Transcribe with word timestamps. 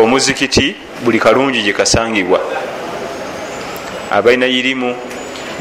omuzikiti 0.00 0.74
buli 1.04 1.20
kalungi 1.20 1.62
gyekasangibwa 1.62 2.40
abalina 4.10 4.46
irimu 4.46 4.96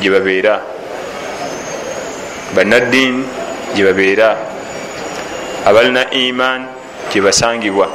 gyebabeera 0.02 0.62
banaddiini 2.56 3.24
gyebabeera 3.76 4.38
abalina 5.66 6.10
iman 6.12 6.66
gyebasangibwa 7.14 7.90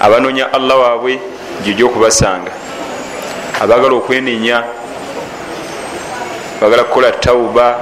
abanoonya 0.00 0.52
allah 0.52 0.78
waabwe 0.80 1.20
gyojja 1.64 1.84
okubasanga. 1.86 2.52
Abagala 3.60 3.94
okwenenya 3.94 4.64
bagala 6.60 6.82
kukola 6.84 7.12
tauba 7.22 7.78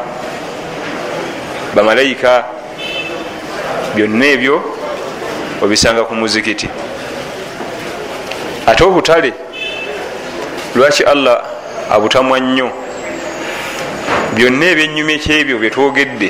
bamalayika 1.74 2.44
byonna 3.96 4.26
ebyo 4.26 4.60
obisanga 5.64 6.04
ku 6.04 6.12
muzikiti 6.14 6.68
ate 8.70 8.84
obutale? 8.84 9.32
Lwaki 10.74 11.02
allah 11.02 11.44
abutamwa 11.90 12.40
nnyo? 12.40 12.70
Byonna 14.34 14.66
ebyenyuma 14.72 15.12
ekyebyo 15.12 15.58
byetwogedde 15.58 16.28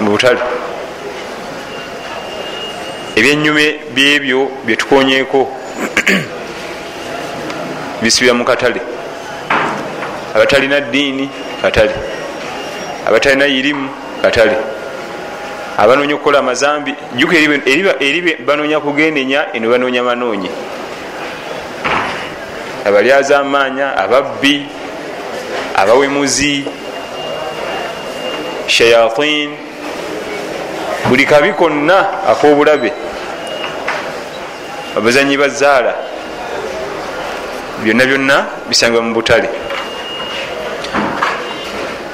mu 0.00 0.10
butale 0.10 0.42
ebyenyume 3.18 3.64
byebyo 3.94 4.50
byetukonyeko 4.66 5.40
bisibira 8.02 8.34
mu 8.34 8.44
katale. 8.44 8.80
Abatalina 10.34 10.80
ddiini 10.80 11.28
katale. 11.62 11.94
Abatalina 13.06 13.46
irimu 13.46 13.88
katale. 14.22 14.56
Abanoonya 15.78 16.14
okukola 16.14 16.38
amazambi 16.38 16.94
juka 17.16 17.36
eri 18.00 18.36
banoonya 18.46 18.80
kugendenya 18.80 19.52
eno 19.54 19.70
banoonya 19.70 20.02
manoonyi 20.02 20.50
abalyaza 22.84 23.38
amaanya 23.38 23.96
ababbi 23.96 24.66
abawemuzi 25.76 26.64
shayatin 28.66 29.50
buli 31.08 31.26
kabi 31.26 31.52
konna 31.52 32.26
akobulabe. 32.28 32.92
Abazanyi 34.96 35.36
bazaala 35.36 35.94
byonna 37.82 38.04
byonna 38.06 38.46
bisangibwa 38.68 39.02
mu 39.02 39.14
butale. 39.14 39.48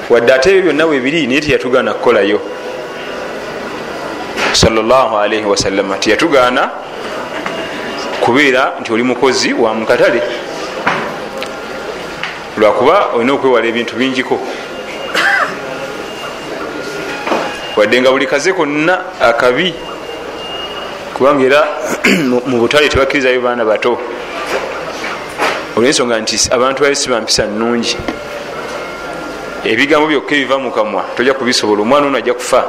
Wadde 0.09 0.33
ate 0.33 0.47
ebyo 0.49 0.61
byonna 0.71 0.85
webiri 0.85 1.27
naye 1.27 1.41
teyatugaana 1.41 1.93
kukolayo. 1.93 2.39
Salllahalaihi 4.53 5.45
wasallama 5.45 5.97
teyatugaana 5.97 6.69
kubeera 8.21 8.73
nti 8.81 8.93
oli 8.93 9.03
mukozi 9.03 9.53
wa 9.53 9.73
mukatale 9.73 10.21
lwakuba 12.57 13.05
olina 13.13 13.33
okwewala 13.33 13.67
ebintu 13.67 13.95
bingiko 13.95 14.39
wadde 17.77 18.01
nga 18.01 18.11
buli 18.11 18.27
kaze 18.27 18.53
konna 18.53 19.21
akabi 19.21 19.73
kubanga 21.13 21.45
era 21.45 21.61
mu 22.49 22.57
butale 22.61 22.89
tebakkirizayo 22.89 23.41
baana 23.41 23.65
bato. 23.65 23.97
Olwensonga 25.75 26.19
nti 26.19 26.49
abantu 26.51 26.81
bali 26.81 26.95
si 26.95 27.09
bampisa 27.09 27.45
nungi 27.45 27.97
ebigambo 29.65 30.07
byokka 30.07 30.33
ebiva 30.35 30.57
mu 30.57 30.71
kamwa 30.71 31.03
tojja 31.15 31.33
kubisobola 31.33 31.81
omwana 31.81 32.07
ono 32.07 32.17
ajja 32.17 32.33
kufa. 32.33 32.61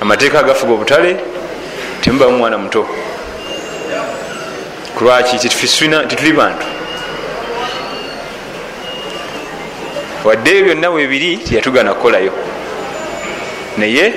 Amateeka 0.00 0.40
agafuga 0.40 0.72
obutale 0.72 1.16
temubamu 2.00 2.38
mwana 2.38 2.58
muto. 2.58 2.86
Kulwaki? 4.96 5.38
Tituli 5.38 6.32
bantu 6.32 6.79
wadde 10.24 10.50
ebyo 10.50 10.64
byonna 10.74 10.90
webiri 10.90 11.36
teyatugana 11.36 11.94
kukolayo. 11.94 12.32
Naye 13.78 14.14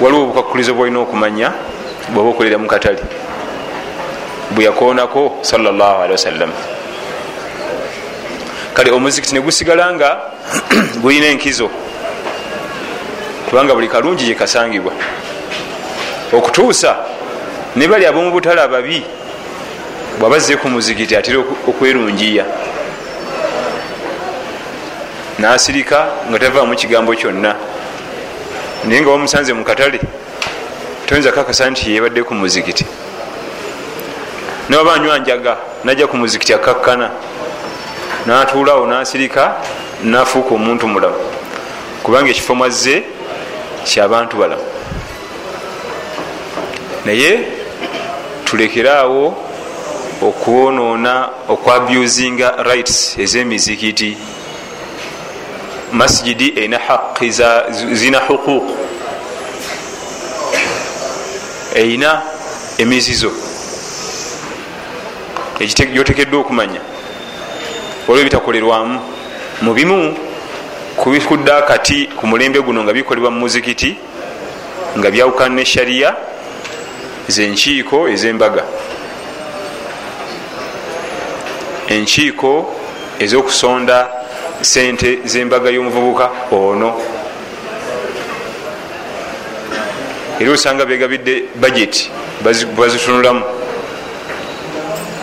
waliwo 0.00 0.22
obukwakulizo 0.22 0.74
bwolina 0.74 1.00
okumanya 1.00 1.52
bwoba 2.12 2.30
okolera 2.30 2.58
mu 2.58 2.68
katale. 2.68 3.02
Bweyakoonako 4.54 5.38
salllahalihi 5.42 6.12
wasallam 6.12 6.52
kale 8.76 8.90
omuzikiti 8.90 9.34
negusigala 9.34 9.92
nga 9.94 10.20
gulina 11.02 11.26
enkizo 11.26 11.70
kubanga 13.48 13.74
buli 13.74 13.88
kalungi 13.88 14.24
gyekasangibwa 14.24 14.92
okutuusa 16.32 16.96
ne 17.76 17.88
bali 17.88 18.06
ab'omu 18.06 18.30
butale 18.30 18.60
ababi 18.60 19.02
bwabazze 20.20 20.56
ku 20.56 20.68
muzikiti 20.68 21.16
atera 21.16 21.38
okwerungiya 21.68 22.44
nasirika 25.46 26.06
nga 26.30 26.38
tavaamu 26.38 26.74
kigambo 26.74 27.14
kyonna. 27.14 27.54
Naye 28.84 29.00
nga 29.00 29.10
bamusanze 29.10 29.52
mu 29.52 29.64
katale 29.64 30.00
toyinza 31.06 31.32
kakasa 31.32 31.70
nti 31.70 31.94
yebadde 31.94 32.22
ku 32.22 32.34
muzikiti. 32.34 32.86
Nababa 34.68 34.94
anywa 34.94 35.18
njaga 35.18 35.56
najja 35.84 36.06
ku 36.06 36.16
muzikiti 36.16 36.54
akakkana 36.54 37.10
natuulawo 38.26 38.86
nasirika 38.86 39.54
nafuuka 40.02 40.54
omuntu 40.54 40.88
mulamu. 40.88 41.20
Kubanga 42.02 42.30
ekifo 42.30 42.54
mwazze 42.54 43.02
kyabantu 43.84 44.36
balamu. 44.36 44.66
Naye 47.04 47.30
tulekeraawo 48.44 49.24
okwonoona 50.22 51.28
okwabusinga 51.48 52.48
rights 52.66 53.18
ez'emizikiti 53.18 54.16
masjidi 55.96 56.52
erina 56.56 56.78
haqi 56.78 57.30
zina 57.92 58.18
huquq. 58.28 58.64
Erina 61.74 62.22
emizizo 62.78 63.32
gyotekeddwa 65.94 66.40
okumanya. 66.40 66.80
Olwo 68.08 68.24
bitakolerwamu. 68.24 69.00
Mubimu 69.62 70.16
kubikudde 70.96 71.52
akati 71.52 72.06
ku 72.16 72.26
mulembe 72.26 72.60
guno 72.60 72.84
nga 72.84 72.92
bikolebwa 72.92 73.30
mu 73.30 73.40
muzikiti 73.40 73.96
nga 74.98 75.10
byawukana 75.10 75.54
ne 75.54 75.64
shariya 75.64 76.16
zenkiiko 77.28 78.08
ezembaga. 78.08 78.64
Enkiiko 81.88 82.74
ezokusonda 83.18 84.25
sente 84.66 85.18
zembaga 85.24 85.70
y'omuvubuka 85.70 86.30
ono. 86.50 87.00
Era 90.40 90.50
osanga 90.50 90.84
begabidde 90.84 91.44
bageti 91.54 92.10
bazitunulamu. 92.76 93.42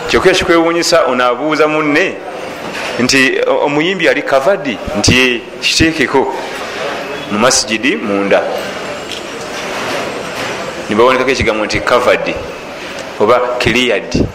Kyokka 0.08 0.30
ekikwewunyisa 0.30 1.04
ono 1.06 1.24
abuuza 1.24 1.68
munne 1.68 2.14
nti 2.98 3.40
omuyimbi 3.64 4.08
ali 4.08 4.22
kavadi 4.22 4.78
nti 4.98 5.42
kiteekeko 5.60 6.34
mu 7.30 7.38
masijidi 7.38 7.96
munda. 7.96 8.42
Nibawonekako 10.88 11.30
ekigambo 11.30 11.64
nti 11.64 11.80
kavadi 11.80 12.34
oba 13.20 13.36
cleared. 13.60 14.26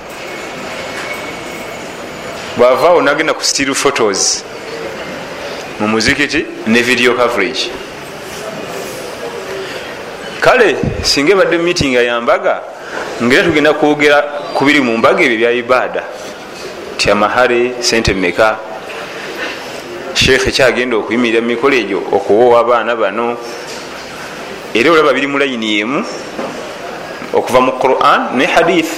Bwavaawo 2.58 3.02
nagenda 3.02 3.34
ku 3.34 3.44
still 3.44 3.74
photos 3.74 4.44
mu 5.80 5.88
muzikiti 5.88 6.46
ne 6.68 6.82
video 6.82 7.14
coverage. 7.14 7.72
Kale 10.42 10.76
singa 11.04 11.32
ebadde 11.32 11.58
meeting 11.58 11.94
yambaga 11.94 12.62
ngaera 13.24 13.44
tugenda 13.44 13.74
kwogera 13.74 14.22
kubiri 14.54 14.82
mu 14.82 14.98
mbaga 14.98 15.24
ebyo 15.24 15.38
bya 15.38 15.52
ibaada. 15.52 16.04
Ti 16.98 17.12
amahare 17.12 17.74
sente 17.80 18.14
meka 18.14 18.58
sheekhe 20.14 20.52
kyagenda 20.52 20.98
okuyimirira 20.98 21.42
mumikolo 21.42 21.76
egyo 21.76 22.00
okuwoowa 22.12 22.60
abaana 22.60 22.96
bano. 22.96 23.38
Era 24.74 24.92
olaba 24.92 25.14
biri 25.14 25.28
mu 25.28 25.38
layini 25.38 25.78
yemu 25.78 26.06
okuva 27.34 27.60
mu 27.62 27.72
quran 27.80 28.36
ne 28.36 28.46
hadith. 28.46 28.92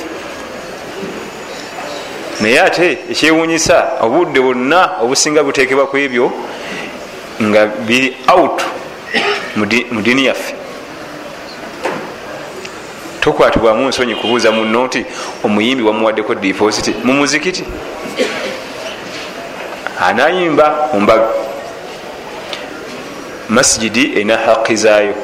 Naye 2.41 2.59
ate 2.61 2.97
ekyewunyisa 3.11 4.01
obudde 4.01 4.39
bwonna 4.41 5.01
obusinga 5.01 5.43
butekebwa 5.43 5.85
ku 5.85 5.97
ebyo 5.97 6.31
nga 7.41 7.65
biri 7.65 8.17
out 8.27 8.61
mu 9.55 10.01
diini 10.01 10.25
yaffe. 10.25 10.55
Tokwatibwamu 13.19 13.87
nsonyi 13.89 14.15
kubuuza 14.15 14.51
muno 14.51 14.85
nti 14.85 15.05
omuyimbi 15.43 15.83
wamuwaddeko 15.83 16.35
dipositi 16.35 16.95
mu 17.03 17.13
muzikiti. 17.13 17.63
Anayimba 20.01 20.89
mumbaga 20.93 21.27
masijidi 23.49 24.11
erina 24.15 24.37
haqi 24.37 24.75
zaayo. 24.75 25.15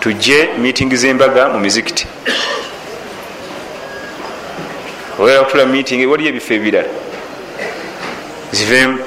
Tujje 0.00 0.48
meeting 0.58 0.94
zembaga 0.94 1.48
mu 1.48 1.58
mizikiti. 1.60 2.06
Oera 5.18 5.44
kutula 5.44 5.66
meeting 5.66 6.06
waliyo 6.10 6.28
ebifo 6.30 6.54
ebirala. 6.54 6.88
Zivemu 8.52 8.98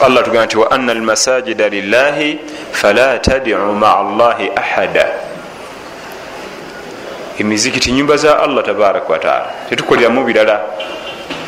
allah 0.00 0.24
tugamba 0.24 0.46
nti 0.46 0.58
wa 0.58 0.70
anna 0.70 0.92
almasajida 0.92 1.68
lillahi 1.68 2.38
fala 2.72 3.18
tadiu 3.18 3.58
maa 3.58 4.02
llahi 4.02 4.50
ahada. 4.56 5.06
Emizikiti 7.38 7.92
nyumba 7.92 8.16
za 8.16 8.38
allah 8.42 8.64
tabaraka 8.64 9.12
wataala 9.12 9.50
tetukoleramu 9.68 10.24
birala 10.24 10.60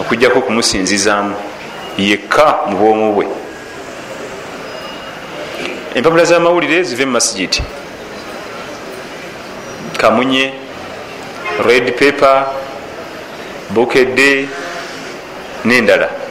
okujjako 0.00 0.38
okumusinzizaamu 0.38 1.34
yekka 1.98 2.58
mu 2.66 2.76
bwomu 2.76 3.14
bwe. 3.14 3.26
Empapula 5.94 6.24
zamawulire 6.24 6.82
zive 6.82 7.04
mu 7.04 7.12
masigiti 7.12 7.62
kamunye 9.98 10.52
red 11.66 11.92
paper 11.98 12.46
bukedde 13.70 14.48
nendala 15.64 16.21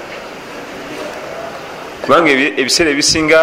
kubanga 2.12 2.32
ebiseera 2.62 2.92
ebisinga 2.92 3.40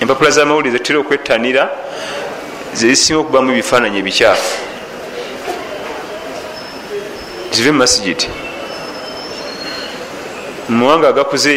empapula 0.00 0.30
zamawulire 0.30 0.78
zetera 0.78 0.98
okwettanira 1.02 1.62
zezisinga 2.78 3.18
okubamu 3.20 3.50
ebifaananyi 3.52 3.98
ebikyafu. 3.98 4.50
Zive 7.50 7.70
mu 7.74 7.78
masigiti 7.82 8.28
mumawanga 10.68 11.08
agakuze 11.08 11.54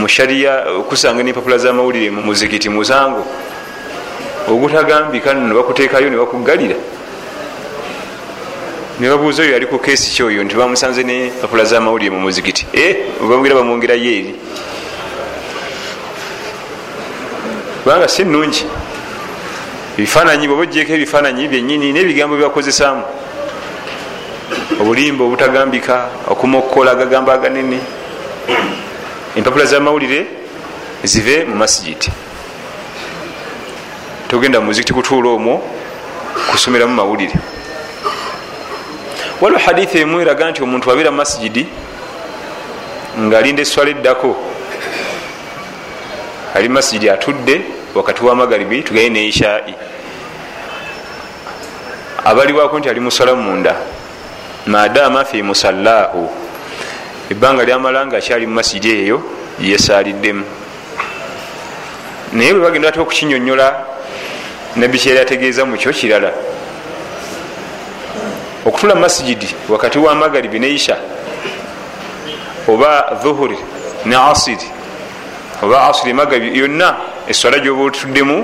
mushariya 0.00 0.52
okusanga 0.80 1.20
nempapula 1.22 1.58
zamawulire 1.64 2.08
mu 2.16 2.22
muzikiti 2.28 2.68
musango 2.72 3.22
ogutagambika 4.48 5.34
nebakuteekayo 5.34 6.08
nebakugalira 6.08 6.78
nebabuuza 9.00 9.42
oyo 9.42 9.52
yali 9.52 9.66
ku 9.68 9.76
keesi 9.84 10.16
kyoyo 10.16 10.40
nti 10.44 10.54
bamusanze 10.56 11.02
nempapula 11.04 11.64
zamawulire 11.70 12.10
mu 12.16 12.20
muzikiti. 12.24 12.64
Bamwera 13.28 13.60
bamwongerayo 13.60 14.10
eri 14.18 14.32
kubanga 17.88 18.08
si 18.08 18.22
nungi 18.22 18.66
ebifaananyi 19.96 20.46
bwoba 20.46 20.62
ogyeko 20.62 20.92
ebifaananyi 20.92 21.48
byenyini 21.48 21.88
nebigambo 21.92 22.36
byebakozesaamu 22.36 23.04
obulimba 24.80 25.24
obutagambika 25.24 25.94
okumokola 26.28 26.92
agagambo 26.92 27.32
aganene. 27.32 27.80
Empapula 29.36 29.64
zamawulire 29.64 30.20
zive 31.02 31.44
mu 31.48 31.56
masigiti 31.56 32.10
togenda 34.28 34.60
mumuzikiti 34.60 34.92
kutuula 34.92 35.30
omwo 35.30 35.54
kusomeramu 36.50 36.94
mawulire. 36.94 37.36
Waliwo 39.40 39.60
hadithi 39.64 39.98
emu 39.98 40.20
eraga 40.20 40.50
nti 40.50 40.60
omuntu 40.62 40.92
abeera 40.92 41.10
mu 41.10 41.16
masigidi 41.16 41.64
ngaalinda 43.18 43.62
eswala 43.62 43.90
eddako. 43.90 44.36
Ali 46.54 46.68
masigidi 46.68 47.10
atudde 47.10 47.77
wakati 47.98 48.24
wa 48.24 48.34
magaribi 48.34 48.82
tugaye 48.82 49.08
ne 49.10 49.26
ishai. 49.26 49.74
Abaliwako 52.24 52.78
nti 52.78 52.88
ali 52.88 53.00
musala 53.00 53.34
munda. 53.34 53.76
Madama 54.66 55.24
fi 55.24 55.42
musallahu. 55.42 56.30
Ebbanga 57.30 57.64
lyamala 57.64 58.06
nga 58.06 58.16
akyali 58.16 58.46
mu 58.46 58.54
masigi 58.54 58.90
eyo 58.90 59.22
yesaliddemu 59.60 60.44
naye 62.32 62.52
bwe 62.52 62.62
bagenda 62.62 62.88
ate 62.88 63.00
okukinyonyola 63.00 63.84
nabbi 64.76 64.98
kyeyali 64.98 65.20
ategeeza 65.20 65.64
mukyo 65.64 65.92
kirala. 65.92 66.32
Okutula 68.66 68.94
masigidi 68.94 69.48
wakati 69.68 69.98
wa 69.98 70.14
magaribi 70.14 70.58
ne 70.58 70.68
isha 70.68 70.96
oba 72.68 73.18
dhuhuri 73.22 73.58
ne 74.04 74.16
asiri 74.16 74.68
oba 75.62 75.88
asiri 75.88 76.12
magaribi 76.12 76.58
yonna 76.58 76.96
eswala 77.28 77.58
gyoba 77.58 77.82
otuddemu 77.82 78.36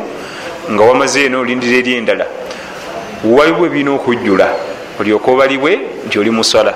nga 0.71 0.83
wamaze 0.85 1.25
eno 1.25 1.41
olindira 1.41 1.77
eri 1.79 1.93
endala 1.95 2.27
waliwo 3.25 3.67
ebirina 3.67 3.91
okujjula 3.97 4.47
olyoka 5.01 5.31
obalibwe 5.31 5.73
nti 6.07 6.19
oli 6.19 6.31
musala 6.31 6.73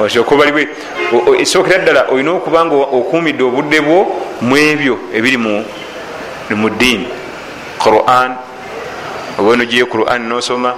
olyoka 0.00 0.34
obalibwe 0.34 0.62
esookera 1.42 1.78
ddala 1.78 2.06
olina 2.12 2.32
okuba 2.32 2.64
nga 2.64 2.74
okumidde 2.74 3.42
obudde 3.42 3.80
bwo 3.80 3.98
mu 4.42 4.56
ebyo 4.56 4.94
ebiri 5.14 5.36
mu 5.36 6.68
ddiini. 6.70 7.08
Quran 7.78 8.36
oba 9.38 9.56
nogiye 9.56 9.84
quran 9.84 10.28
nosoma. 10.28 10.74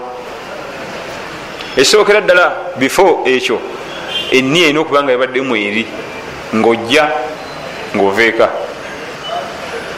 Ekisookera 1.77 2.21
ddala 2.21 2.77
before 2.79 3.27
ekyo 3.27 3.59
eniya 4.31 4.67
erina 4.67 4.81
okuba 4.81 5.03
nga 5.03 5.13
yabaddemu 5.13 5.57
eri 5.57 5.87
ngaojja 6.55 7.11
ngaoveeka 7.97 8.49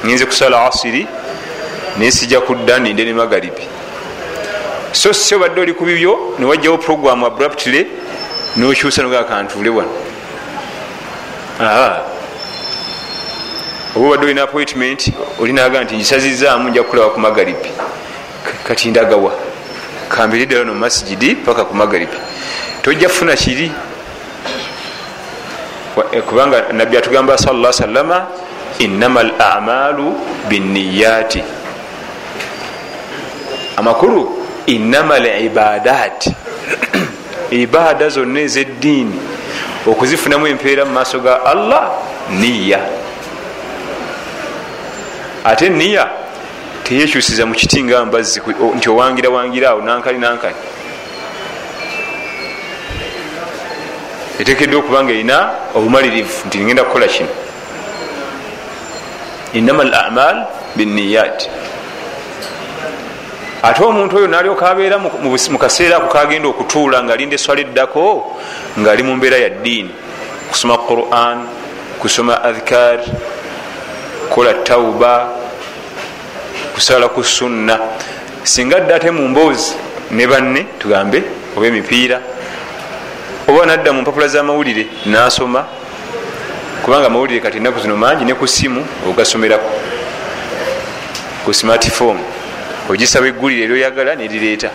nginze 0.04 0.26
kusala 0.26 0.66
asiri 0.66 1.06
nesijja 1.99 2.40
kudda 2.40 2.78
ninde 2.78 3.04
ne 3.04 3.12
magaribi. 3.12 3.62
So 4.93 5.12
si 5.12 5.34
obadde 5.34 5.60
oli 5.60 5.75
ku 5.75 5.84
bibyo 5.84 6.34
newajjawo 6.38 6.78
program 6.78 7.25
abruptly 7.25 7.87
nokyusa 8.56 9.02
nogaa 9.02 9.25
kantule 9.25 9.70
wano. 9.70 9.90
Oba 13.96 14.06
obadde 14.06 14.25
olina 14.26 14.43
appointment 14.43 15.12
olinaga 15.40 15.84
nti 15.84 15.96
ngisazizaamu 15.96 16.69
nja 16.69 16.82
kukulaba 16.82 17.10
ku 17.10 17.20
magaribi. 17.20 17.70
Kati 18.64 18.90
ndagawa. 18.90 19.32
Kambiri 20.08 20.46
ddala 20.46 20.64
no 20.64 20.75
masigidi 20.75 21.34
paka 21.34 21.64
ku 21.64 21.75
magaribi. 21.75 22.16
Tojja 22.82 23.08
kufuna 23.08 23.37
kiri 23.37 23.72
kubanga 26.29 26.73
nabbi 26.73 26.97
atugamba 26.97 27.39
salla 27.39 27.73
salama 27.73 28.27
innama 28.79 29.21
al 29.21 29.33
amalu 29.39 30.15
binniyati 30.49 31.43
amakulu 33.77 34.47
innama 34.67 35.19
libadat 35.19 36.27
ibada 37.50 38.09
zonna 38.09 38.41
ezeddiini 38.41 39.21
okuzifunamu 39.87 40.47
empeera 40.47 40.85
mu 40.85 40.93
maaso 40.93 41.21
ga 41.21 41.44
allah 41.44 41.91
niya 42.31 42.81
ate 45.44 45.69
niya 45.69 46.09
teyekyusiza 46.85 47.47
mu 47.47 47.55
kiti 47.55 47.83
nga 47.83 48.05
mbazzi 48.05 48.41
nti 48.77 48.89
owangira 48.91 49.31
wangira 49.31 49.71
awo 49.71 49.81
nankani 49.82 50.19
nankani 50.19 50.55
etekedde 54.41 54.77
okuba 54.77 55.05
nga 55.05 55.12
erina 55.12 55.51
obumalirivu 55.74 56.46
nti 56.46 56.58
ngenda 56.58 56.84
kukola 56.84 57.06
kino. 57.06 57.29
Innama 59.55 59.82
al 59.82 59.94
amal 59.94 60.36
binniyat. 60.77 61.48
Ate 63.62 63.82
omuntu 63.84 64.17
oyo 64.17 64.27
nalyoka 64.27 64.70
abeera 64.70 64.98
mu 64.98 65.58
kaseera 65.58 65.96
ako 65.96 66.08
kagenda 66.08 66.48
okutuula 66.48 67.03
ngaalinda 67.03 67.36
eswala 67.36 67.60
eddako 67.60 68.36
ngaali 68.79 69.03
mu 69.03 69.17
mbeera 69.17 69.36
ya 69.36 69.51
ddiini. 69.51 69.93
Kusoma 70.51 70.79
quran 70.79 71.46
kusoma 72.01 72.43
adhkar 72.43 73.05
kukola 74.29 74.55
tauba 74.65 75.29
kusala 76.74 77.08
ku 77.08 77.22
sunna. 77.22 77.79
Singa 78.43 78.81
dda 78.81 78.96
ate 78.96 79.10
mu 79.10 79.29
mboozi 79.29 79.77
ne 80.10 80.27
banne 80.27 80.67
tugambe 80.79 81.22
oba 81.56 81.67
emipiira 81.67 82.31
oba 83.53 83.67
nadda 83.67 83.93
mu 83.93 84.01
mpapula 84.03 84.29
z'amawulire 84.29 84.87
nasoma. 85.06 85.67
Kubanga 86.85 87.06
amawulire 87.06 87.41
kati 87.41 87.56
ennaku 87.59 87.81
zino 87.81 87.97
mangi 87.97 88.25
ne 88.25 88.35
ku 88.35 88.47
simu 88.47 88.85
ogasomerako 89.09 89.71
ku 91.44 91.53
smartphone. 91.55 92.19
Ogisaba 92.89 93.27
eggulire 93.27 93.65
eryoyagala 93.65 94.15
nerireeta 94.15 94.71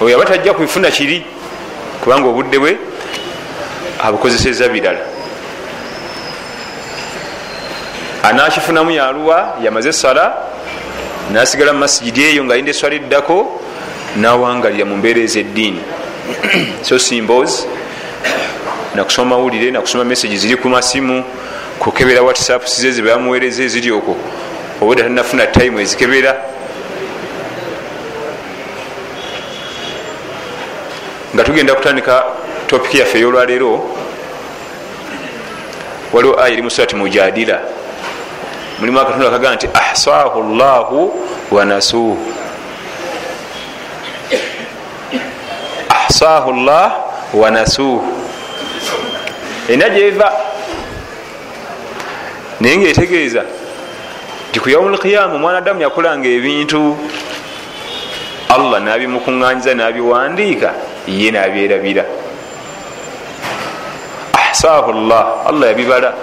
oyo 0.00 0.16
aba 0.16 0.24
tajja 0.24 0.54
kubifuna 0.54 0.90
kiri 0.90 1.24
kubanga 2.02 2.28
obudde 2.28 2.58
bwe 2.58 2.78
abukozeseza 4.02 4.68
birala. 4.68 4.98
Anakifunamu 8.22 8.90
yaluwa 8.90 9.56
yamaze 9.62 9.88
esala 9.88 10.34
nasigala 11.32 11.72
mu 11.72 11.78
masigidi 11.78 12.24
eyo 12.24 12.44
nga 12.44 12.54
alinda 12.54 12.70
eswala 12.70 12.94
eddako 12.94 13.60
nawangalira 14.16 14.84
mu 14.84 14.96
mbeera 14.96 15.20
ezeddiini 15.20 15.80
so 16.86 16.98
simbos 16.98 17.66
nakusoma 18.94 19.36
mawulire 19.36 19.70
nakusoma 19.70 20.04
message 20.04 20.36
ziri 20.36 20.56
ku 20.56 20.68
masimu 20.68 21.24
kukebera 21.78 22.22
whatsapp 22.22 22.66
size 22.66 22.92
zebamuwereza 22.92 23.62
eziri 23.62 23.90
okwo. 23.90 24.16
Obudde 24.80 25.02
tanafuna 25.02 25.46
time 25.46 25.82
ezikebera. 25.82 26.36
Nga 31.34 31.44
tugenda 31.44 31.74
kutandika 31.74 32.24
topiki 32.66 32.98
yaffe 32.98 33.18
eyolwaleero 33.18 33.90
waliwo 36.12 36.40
aya 36.40 36.52
eri 36.52 36.62
musurati 36.62 36.96
mujadira 36.96 37.60
mulimu 38.78 39.00
akatundu 39.00 39.28
akagaa 39.28 39.54
nti 39.54 39.68
ahsahu 39.74 40.42
llahu 40.42 41.14
wanasuhu 41.50 42.18
ahsahu 46.14 46.52
llah 46.52 46.92
wanasuuhu 47.34 48.06
erina 49.68 49.88
gyeva 49.88 50.32
naye 52.60 52.76
ngaetegeeza 52.76 53.42
nti 54.50 54.60
ku 54.60 54.70
yaumu 54.70 54.94
lqiyaama 54.94 55.34
omwana 55.34 55.58
adamu 55.58 55.82
yakolanga 55.82 56.28
ebintu 56.28 56.96
allah 58.48 58.78
nabimukuŋŋanyiza 58.80 59.74
nabiwandiika 59.74 60.70
ye 61.08 61.30
nabyerabira. 61.30 62.04
Ahsahu 64.32 64.92
llah 64.92 65.26
allah 65.50 65.66
yabibala. 65.68 66.14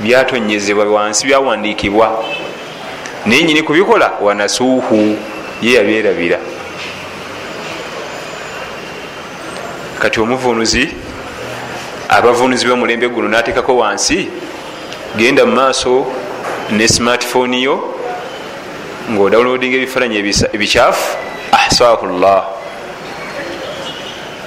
Byatonyezebwa 0.00 0.84
wansi 0.84 1.26
byawandiikibwa. 1.26 2.24
Naye 3.26 3.42
nyini 3.42 3.62
kubikola 3.62 4.10
wanasuuhu 4.20 5.16
ye 5.62 5.74
yabyerabira 5.74 6.38
kati 9.98 10.20
omuvunuzi 10.20 10.88
abavunuzi 12.08 12.66
bomulembe 12.66 13.08
guno 13.08 13.28
natekako 13.28 13.76
wansi 13.76 14.28
genda 15.16 15.46
mu 15.46 15.52
maaso 15.52 16.06
ne 16.70 16.88
smartphone 16.88 17.60
yo 17.62 17.94
ngaodawunodinga 19.10 19.76
ebifaananyi 19.76 20.16
ebikyafu 20.52 21.16
ahsahu 21.52 22.06
llah. 22.06 22.44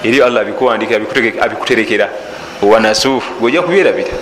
Eri 0.03 0.21
allah 0.21 0.41
abikuwandika 0.41 0.95
abikuterekera. 1.41 2.09
Wanasuuhu 2.61 3.39
gweojja 3.39 3.61
kubyerabira. 3.61 4.13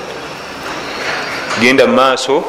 Genda 1.62 1.88
mu 1.88 1.94
maaso 1.94 2.44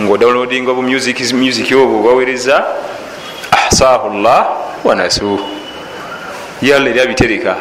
ngaodawunodinga 0.00 0.70
obumusiki 0.70 1.74
obwo 1.74 2.02
bawereza 2.02 2.64
ahsahu 3.50 4.22
llah 4.22 4.46
wanasuuhu. 4.84 5.44
Ye 6.62 6.74
allah 6.74 6.90
eri 6.90 7.00
abitereka 7.00 7.56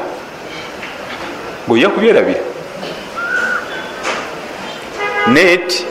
ngaojja 1.67 1.89
kubyerabira 1.89 2.39
net 5.27 5.85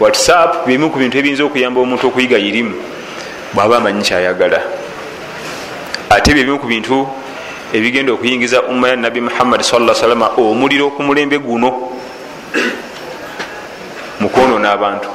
whatsapp 0.00 0.66
bimu 0.66 0.90
ku 0.90 0.98
bintu 0.98 1.18
ebiyinza 1.18 1.44
okuyamba 1.44 1.80
omuntu 1.80 2.08
okuyiga 2.08 2.38
irimu 2.38 2.74
bwaba 3.54 3.76
amanyi 3.76 4.02
kyayagala. 4.02 4.60
Ate 6.10 6.34
byebimu 6.34 6.58
ku 6.58 6.66
bintu 6.66 7.06
ebigenda 7.72 8.12
okuyingiza 8.12 8.62
umma 8.62 8.88
ya 8.88 8.96
nabi 8.96 9.20
muhammad 9.20 9.62
saa 9.62 9.94
salama 9.94 10.32
omuliro 10.36 10.90
ku 10.90 11.02
mulembe 11.02 11.38
guno 11.38 11.70
mukwonona 14.20 14.72
abantu. 14.72 15.08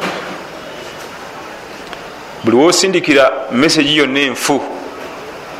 Buli 2.43 2.55
wosindikira 2.55 3.49
mesagi 3.51 3.97
yonna 3.97 4.19
enfu 4.19 4.61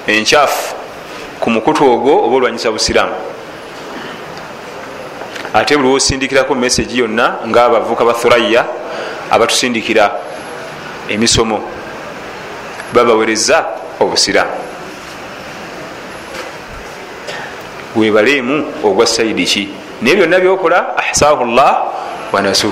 enkyafu 0.08 0.76
ku 1.40 1.50
mukutu 1.50 1.84
ogwo 1.84 2.26
oba 2.26 2.36
olwanyisa 2.36 2.72
busiramu 2.72 3.29
ate 5.54 5.78
buli 5.78 5.90
wosindikirako 5.90 6.56
mesagi 6.56 7.00
yonna 7.00 7.36
ngaabavuka 7.48 8.06
ba 8.06 8.14
thuraya 8.14 8.66
abatusindikira 9.32 10.12
emisomo 11.10 11.62
babawereza 12.94 13.66
obusiramu 14.00 14.52
webaleemu 17.96 18.74
ogwa 18.84 19.08
saidi 19.08 19.46
ki? 19.46 19.70
Naye 20.02 20.16
byonna 20.16 20.40
byokola 20.40 20.98
ahsahu 20.98 21.46
llah 21.46 21.84
wanasu 22.32 22.72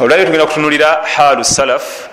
olwaliro 0.00 0.26
tugenda 0.26 0.46
kutunulira 0.46 1.00
halu 1.16 1.44
salaf 1.44 2.08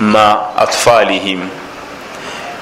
ma 0.00 0.56
atfalihim 0.56 1.48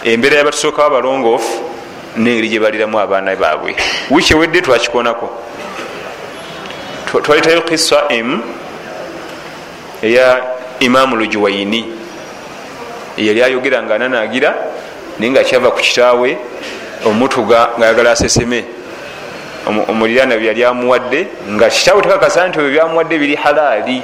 embeera 0.05 0.37
yabatusookawo 0.37 0.87
abalongoofu 0.87 1.72
nengeri 2.17 2.49
gyebaliramu 2.49 3.01
abaana 3.01 3.37
baabwe. 3.37 3.77
Wiiki 4.11 4.33
ewedde 4.33 4.61
twakikonako. 4.61 5.31
Twaletayo 7.23 7.63
kisa 7.63 8.05
m 8.11 8.41
eya 10.03 10.43
imamu 10.81 11.17
lujuwaini 11.17 11.85
eyali 13.19 13.43
ayogera 13.43 13.83
nga 13.83 13.95
ananagira 13.95 14.55
naye 15.19 15.31
nga 15.31 15.45
kyava 15.45 15.71
ku 15.71 15.81
kitaawe 15.81 16.39
omutuga 17.05 17.69
ngaayagala 17.79 18.11
aseseme. 18.11 18.65
Omuliraana 19.67 20.37
byeyali 20.37 20.65
amuwadde 20.65 21.27
nga 21.51 21.71
kitaawe 21.71 22.03
takakasa 22.03 22.49
nti 22.49 22.59
ebyo 22.59 22.71
byamuwadde 22.71 23.19
biri 23.19 23.37
halaali. 23.37 24.03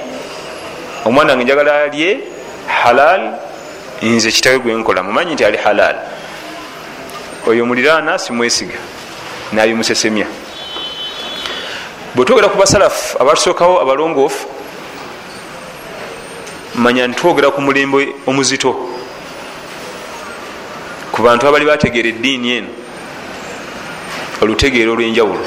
Omwana 1.05 1.37
nga 1.37 1.45
njagala 1.45 1.83
alye 1.83 2.21
halal 2.67 3.33
nze 4.03 4.31
kitaawe 4.31 4.59
gwenkola 4.59 5.03
mumanyi 5.03 5.35
nti 5.35 5.45
ali 5.45 5.57
halal 5.57 5.97
oyo 7.47 7.67
muliraana 7.67 8.19
simwesiga 8.19 8.79
nabimusesemya 9.53 10.27
bwetwogera 12.15 12.49
ku 12.49 12.59
basalafu 12.59 13.23
abatusookawo 13.23 13.81
abalongoofu 13.81 14.49
manya 16.75 17.07
ntwogera 17.07 17.51
ku 17.51 17.61
mulembe 17.61 18.15
omuzito 18.27 18.73
ku 21.13 21.23
bantu 21.23 21.47
abali 21.47 21.65
bategeera 21.65 22.09
eddiini 22.09 22.49
eno 22.57 22.71
olutegeero 24.43 24.93
olwenjawulo 24.93 25.43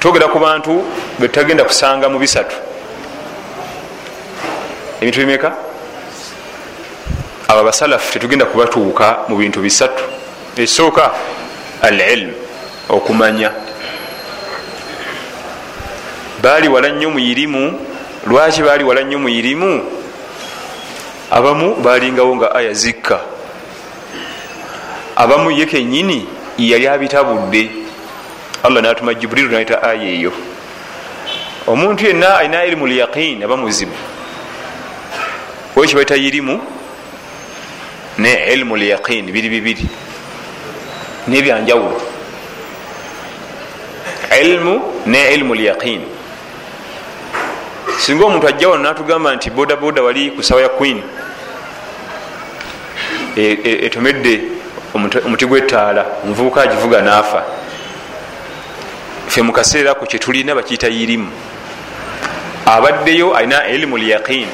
twogera 0.00 0.26
ku 0.28 0.38
bantu 0.38 0.82
betutagenda 1.18 1.64
kusanga 1.64 2.08
mu 2.08 2.18
bisatu. 2.18 2.56
Ebintu 5.00 5.20
bimeka 5.22 5.54
abo 7.52 7.60
abasalafu 7.60 8.12
tetugenda 8.12 8.46
kubatuuka 8.46 9.28
mu 9.28 9.36
bintu 9.36 9.60
bisatu. 9.60 10.04
Esooka 10.56 11.12
al 11.82 12.00
ilmu 12.00 12.32
okumanya. 12.88 13.52
Baali 16.42 16.68
wala 16.68 16.88
nnyo 16.88 17.10
muyirimu 17.10 17.80
lwaki 18.26 18.62
baali 18.62 18.84
wala 18.84 19.04
nnyo 19.04 19.18
muyirimu 19.18 19.84
abamu 21.30 21.76
balingawo 21.76 22.36
nga 22.36 22.54
aya 22.54 22.72
zikka. 22.72 23.20
Abamu 25.16 25.50
ye 25.50 25.66
kenyini 25.66 26.26
yali 26.58 26.88
abitabudde. 26.88 27.70
Allah 28.64 28.82
natuma 28.82 29.14
jibuliru 29.14 29.52
naita 29.52 29.82
aya 29.82 30.08
eyo. 30.08 30.32
Omuntu 31.66 32.06
yenna 32.06 32.38
alina 32.38 32.64
irimu 32.64 32.86
lyaqin 32.86 33.44
aba 33.44 33.56
muzibu 33.56 33.92
wekibaita 35.76 36.16
irimu 36.16 36.71
ne 38.18 38.52
ilmu 38.52 38.76
lyaqin 38.76 39.32
biri 39.32 39.48
bibiri 39.48 39.86
nebyanjawulo 41.28 42.00
ilmu 44.42 44.80
ne 45.06 45.34
ilmu 45.34 45.54
lyaqin 45.54 46.00
singa 47.98 48.24
omuntu 48.24 48.48
ajja 48.48 48.68
wano 48.68 48.82
natugamba 48.82 49.34
nti 49.34 49.50
boda 49.50 49.76
boda 49.76 50.02
wali 50.02 50.30
ku 50.30 50.42
sawa 50.42 50.62
ya 50.62 50.68
queen 50.68 51.02
etomedde 53.36 54.40
omuti 54.94 55.46
gwetaala 55.46 56.06
omuvubuka 56.24 56.62
agivuga 56.62 57.02
naafa 57.02 57.44
fe 59.28 59.42
mukaseera 59.42 59.94
ko 59.94 60.06
kyetulina 60.06 60.54
bakiyita 60.54 60.88
yirimu. 60.88 61.30
Abaddeyo 62.66 63.34
alina 63.36 63.66
ilimu 63.68 63.96
lyaqin 63.96 64.46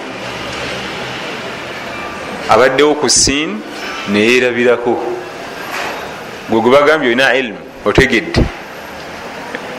abaddewo 2.48 2.94
ku 2.94 3.08
sin 3.10 3.60
neyerabirako 4.08 4.98
gwe 6.48 6.60
gwe 6.60 6.70
bagambye 6.70 7.08
olina 7.08 7.34
ilimu 7.34 7.58
otegedde. 7.84 8.40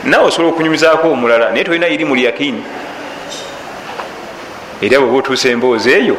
Nawe 0.04 0.24
osobola 0.24 0.52
okunyumizaako 0.52 1.10
omulala 1.12 1.50
naye 1.50 1.64
tolina 1.64 1.88
irimu 1.88 2.14
lyaqini 2.14 2.62
era 4.82 5.00
bweba 5.00 5.16
otuusa 5.18 5.48
emboozi 5.48 5.90
eyo 5.90 6.16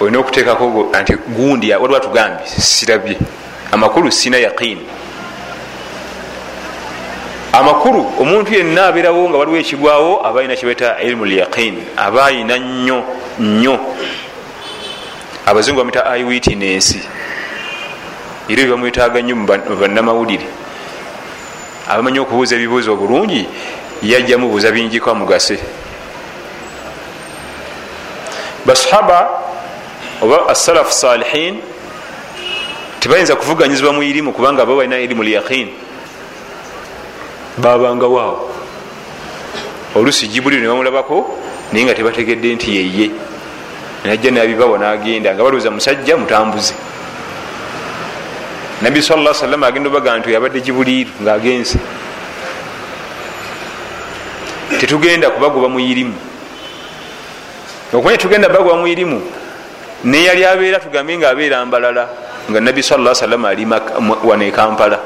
olina 0.00 0.18
okuteekako 0.18 0.92
nti 1.02 1.14
gundi 1.36 1.72
waliwo 1.72 1.96
atugambye 1.96 2.46
sirabye. 2.46 3.16
Amakulu 3.72 4.12
sina 4.12 4.38
yaqini 4.38 4.86
amakulu 7.52 8.06
omuntu 8.20 8.54
yenna 8.54 8.86
abeerawo 8.86 9.28
nga 9.28 9.38
waliwo 9.38 9.56
ekigwawo 9.56 10.26
aba 10.26 10.40
alina 10.40 10.56
kibaita 10.56 11.00
ilimu 11.02 11.24
lyaqin 11.24 11.74
aba 11.96 12.24
ayina 12.26 12.58
nnyo 12.58 13.04
nnyo 13.38 13.78
abazungu 15.46 15.78
bamwita 15.78 16.18
iwitness 16.18 16.96
era 18.48 18.62
byebamwetaaga 18.62 19.22
nnyo 19.22 19.36
mu 19.36 19.46
bannamawulire. 19.80 20.46
Abamanyi 21.88 22.18
okubuuza 22.18 22.56
ebibuuzo 22.56 22.96
bulungi 22.96 23.46
yajja 24.02 24.38
mubuuza 24.38 24.70
bingiko 24.70 25.10
amugase. 25.10 25.58
Basahaba 28.66 29.30
oba 30.22 30.48
asalafu 30.48 30.92
salihin 30.92 31.58
tebayinza 33.00 33.36
kuvuganyizibwa 33.36 33.92
mu 33.92 34.02
irimu 34.02 34.32
kubanga 34.32 34.66
bo 34.66 34.76
balina 34.76 34.98
irimu 34.98 35.22
lyaqin 35.22 35.68
babangawaawo 37.58 38.50
olusi 39.94 40.28
jibuliro 40.28 40.62
nebamulabako 40.62 41.38
naye 41.72 41.84
nga 41.84 41.94
tebategedde 41.94 42.54
nti 42.54 42.68
yeye 42.76 43.10
najja 44.04 44.30
nabibawa 44.30 44.78
nagenda 44.78 45.34
nga 45.34 45.42
balowooza 45.42 45.70
musajja 45.70 46.16
mutambuze. 46.16 46.74
Nabbi 48.82 49.02
sala 49.02 49.34
salama 49.34 49.66
agenda 49.66 49.88
obaga 49.88 50.18
nti 50.18 50.32
yabadde 50.32 50.60
gibuliiru 50.60 51.10
ngaagenze 51.22 51.78
tetugenda 54.80 55.30
kubagoba 55.30 55.68
muyirimu 55.68 56.14
okumanya 57.92 58.18
tugenda 58.18 58.48
bagoba 58.48 58.82
muyirimu 58.82 59.22
neyali 60.04 60.44
abeera 60.44 60.80
tugambe 60.80 61.14
nga 61.18 61.30
abeera 61.30 61.62
mbalala 61.64 62.08
nga 62.50 62.60
nabbi 62.60 62.82
sala 62.82 63.14
salama 63.14 63.48
ali 63.48 63.66
wano 64.24 64.44
ekampala 64.44 64.98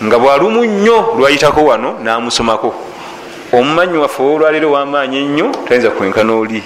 nga 0.00 0.16
bwalumu 0.18 0.64
nnyo 0.64 1.12
lwayitako 1.18 1.64
wano 1.64 1.98
namusomako. 2.02 2.74
Omumanyi 3.52 3.98
waffe 3.98 4.22
olwaleero 4.22 4.70
wamaanyi 4.72 5.18
ennyo 5.18 5.52
tayinza 5.68 5.90
kwenkana 5.90 6.32
oli 6.32 6.62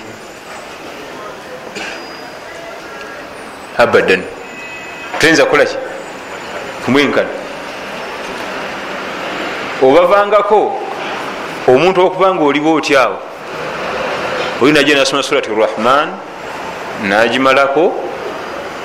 abadan. 3.79 4.23
Tuyinza 5.19 5.45
kukolaki 5.45 5.77
kumwenkana. 6.85 7.29
Obavangako 9.83 10.79
omuntu 11.67 12.07
okuba 12.07 12.35
nga 12.35 12.45
oliba 12.45 12.71
otyawo 12.71 13.19
oli 14.61 14.73
najja 14.73 14.95
nasoma 14.95 15.23
surati 15.23 15.51
rahman 15.51 16.09
nagimalako 17.03 17.93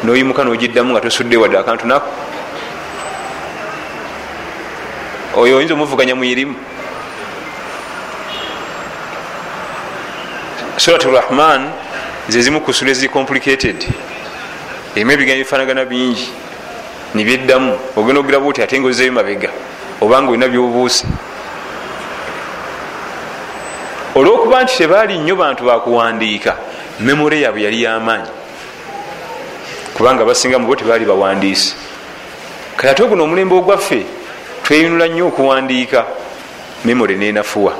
noyimuka 0.03 0.44
nogiddamu 0.44 0.94
nga 0.94 1.01
tosudde 1.01 1.38
wadde 1.38 1.58
akantu 1.58 1.88
nako. 1.88 2.10
Oyo 5.38 5.58
oyinza 5.58 5.74
omuvuganya 5.74 6.15
mwirimu 6.15 6.56
surat 10.77 11.03
rahman 11.03 11.70
zezimu 12.29 12.62
kusula 12.62 12.91
ezi 12.91 13.10
complicated 13.10 13.86
erimu 14.98 15.12
ebigambo 15.12 15.44
bifanagana 15.44 15.86
bingi 15.86 16.27
nibyeddamu 17.13 17.77
ogenda 17.96 18.20
ogiraba 18.20 18.48
oti 18.48 18.62
ate 18.62 18.80
ngaozeyo 18.80 19.13
mabega 19.13 19.50
obanga 20.01 20.32
olina 20.32 20.48
byobuuse 20.50 21.06
olwokuba 24.18 24.63
nti 24.63 24.74
tebaali 24.77 25.13
nnyo 25.18 25.36
bantu 25.36 25.62
bakuwandiika 25.70 26.58
memore 27.00 27.38
yaabwe 27.42 27.62
yali 27.62 27.84
yamaanyi 27.84 28.32
kubanga 29.94 30.25
basinga 30.25 30.58
mubo 30.60 30.75
tebaali 30.75 31.06
bawandiisi 31.06 31.75
kale 32.77 32.92
ate 32.92 33.04
guno 33.06 33.24
omulembe 33.24 33.56
ogwaffe 33.56 34.01
tweyunula 34.63 35.08
nnyo 35.08 35.27
okuwandiika 35.27 36.06
memore 36.86 37.16
nenafuwa. 37.16 37.74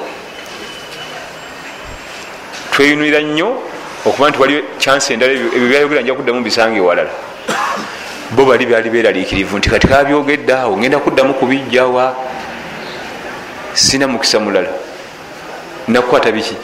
Tweyunulira 2.72 3.22
nnyo 3.22 3.64
okuba 4.08 4.30
nti 4.30 4.40
waliwo 4.42 4.62
chanse 4.78 5.14
endala 5.14 5.34
ebyo 5.34 5.68
byayogera 5.70 6.02
nja 6.02 6.14
kuddamu 6.14 6.42
bisange 6.44 6.78
ewalala 6.80 7.12
bo 8.32 8.46
bali 8.46 8.66
byali 8.66 8.90
beraliikirivu 8.90 9.58
nti 9.58 9.70
kati 9.70 9.88
kabyogedde 9.88 10.54
awo 10.54 10.78
ngenda 10.78 11.00
kuddamu 11.00 11.34
kubijjawa 11.34 12.16
sina 13.74 14.08
mukisa 14.08 14.40
mulala. 14.40 14.70
Nakukwata 15.88 16.32
biki? 16.32 16.56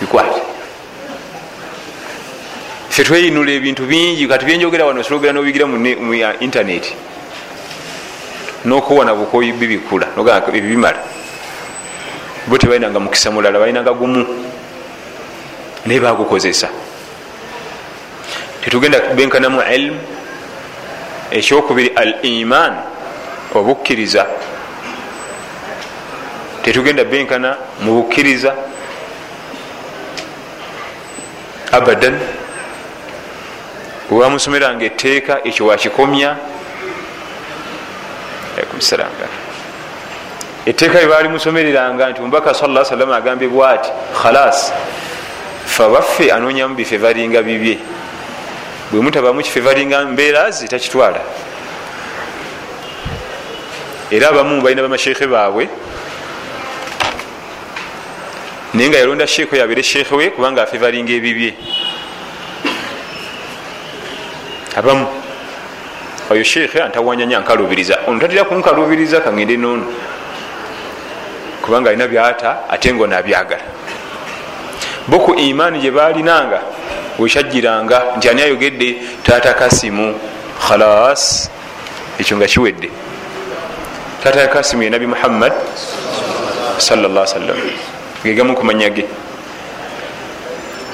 Bikwate. 0.00 0.40
Fe 2.90 3.04
tweyinula 3.04 3.52
ebintu 3.52 3.86
bingi 3.86 4.26
kati 4.28 4.44
byenjogera 4.44 4.86
wano 4.86 5.02
sologera 5.02 5.32
nobigira 5.32 5.66
mu 5.66 6.14
intaneti 6.40 6.94
nokuwana 8.64 9.14
bukoyi 9.14 9.52
bibikula 9.52 10.06
ebibimala. 10.52 10.98
Bo 12.46 12.58
tebalinanga 12.58 13.00
mukisa 13.00 13.30
mulala 13.30 13.58
balinanga 13.58 13.92
gumu 13.92 14.26
naye 15.86 16.00
bagukozesa 16.00 16.68
tetugenda 18.64 19.00
kubenkanamu 19.00 19.62
ilimu 19.74 20.00
ekyokubiri 21.30 21.92
al 21.96 22.14
iman 22.22 22.74
obukkiriza. 23.54 24.26
Tetugenda 26.62 27.04
benkana 27.04 27.56
mu 27.80 28.02
bukkiriza. 28.02 28.54
Abadan 31.72 32.18
wewamusomeranga 34.10 34.84
etteeka 34.84 35.44
ekyo 35.44 35.66
wakikomya. 35.66 36.36
Etteeka 40.66 40.98
lye 40.98 41.06
baalimusomereranga 41.08 42.10
nti 42.10 42.20
omubaka 42.20 42.54
saa 42.54 42.84
salama 42.84 43.16
agambye 43.16 43.48
bwati 43.48 43.90
khalas 44.22 44.72
fabaffe 45.66 46.32
anonyamu 46.32 46.74
bifevalinga 46.74 47.42
bibye. 47.42 47.78
Bwe 48.90 49.00
mutabamu 49.00 49.42
kifevalinga 49.42 50.04
mbeerazi 50.04 50.68
takitwala. 50.68 51.20
Era 54.10 54.28
abamu 54.28 54.62
balina 54.62 54.82
bamashekhe 54.82 55.26
baabwe. 55.26 55.68
Naye 58.74 58.88
nga 58.88 58.98
yalonda 58.98 59.26
sheekh 59.26 59.52
yabere 59.52 59.82
sheekhe 59.82 60.14
we 60.14 60.30
kubanga 60.30 60.62
afevalinga 60.62 61.12
ebibye. 61.12 61.54
Abamu 64.76 65.06
oyo 66.30 66.44
sheekhe 66.44 66.82
antawanyanya 66.82 67.40
nkalubiriza 67.40 67.98
ono 68.06 68.20
tatera 68.20 68.44
kunkalubiriza 68.44 69.20
kangende 69.20 69.56
noono 69.56 69.86
kubanga 71.62 71.90
alina 71.90 72.06
byata 72.08 72.68
ate 72.68 72.94
ngo 72.94 73.06
nabyagala 73.06 73.62
bo 75.08 75.18
ku 75.18 75.34
imaani 75.34 75.78
gye 75.80 75.90
balinanga 75.90 76.60
wekyajiranga 77.18 78.02
nti 78.16 78.28
ani 78.28 78.42
ayogedde 78.42 78.96
taata 79.22 79.54
kasimu 79.54 80.14
khalas 80.68 81.50
ekyo 82.18 82.36
nga 82.36 82.46
kiwedde. 82.46 82.90
Taata 84.22 84.48
kasimu 84.48 84.82
ye 84.82 84.90
nabi 84.90 85.06
muhammad 85.06 85.52
salla 86.78 87.26
sallam 87.26 87.56
gegamu 88.24 88.56
kumanyage 88.56 89.04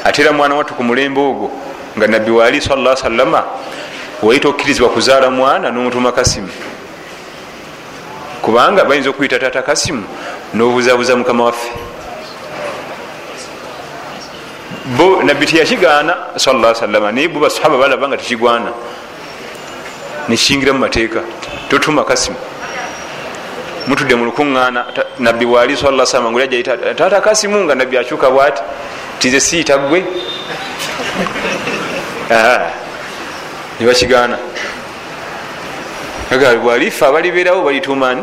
ate 0.05 0.23
era 0.23 0.33
mwana 0.33 0.55
wattu 0.55 0.75
ku 0.75 0.83
mulembe 0.83 1.21
ogwo 1.21 1.51
nga 1.97 2.07
nabbi 2.07 2.31
waali 2.31 2.61
salla 2.61 2.97
sallama 2.97 3.45
waita 4.23 4.49
okkirizibwa 4.49 4.91
kuzaala 4.91 5.31
mwana 5.31 5.71
nomutuma 5.71 6.13
kasimu 6.13 6.49
kubanga 8.43 8.85
bayinza 8.85 9.11
okuyita 9.11 9.39
taata 9.39 9.63
kasimu 9.63 10.05
nobuzabuza 10.55 11.17
mukama 11.17 11.45
waffe 11.45 11.73
bo 14.85 15.23
nabbi 15.23 15.47
teyakigaana 15.47 16.17
sala 16.37 16.75
salama 16.75 17.13
naye 17.13 17.29
bo 17.29 17.41
basahaba 17.41 17.79
balaba 17.79 18.09
nga 18.09 18.17
tekigwana. 18.17 18.73
Nekiyingira 20.29 20.73
mumateeka 20.73 21.23
totuma 21.69 22.05
kasimu 22.05 22.37
mutudde 23.87 24.15
mu 24.15 24.25
lukuŋŋaana 24.25 24.87
nabbi 25.19 25.45
waali 25.45 25.77
sala 25.77 26.07
salama 26.07 26.31
nguli 26.31 26.45
ajaita 26.45 26.95
taata 26.95 27.21
kasimu 27.21 27.65
nga 27.65 27.75
nabbi 27.75 27.99
akyuka 27.99 28.31
bwati 28.31 28.63
tize 29.19 29.41
siyita 29.41 29.79
gwe 29.79 30.05
nebakigaana 33.81 34.39
bwalifa 36.63 37.09
abalibeerawo 37.09 37.63
balitumaani 37.63 38.23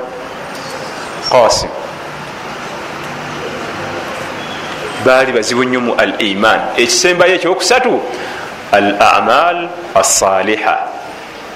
qasim 1.29 1.69
baali 5.05 5.31
bazibu 5.31 5.63
nnyo 5.63 5.79
mu 5.79 5.93
al 5.97 6.13
iman 6.21 6.59
ekisembayo 6.77 7.35
ekyokusatu 7.35 8.01
al 8.71 8.95
amal 8.99 9.69
assaliha 9.95 10.87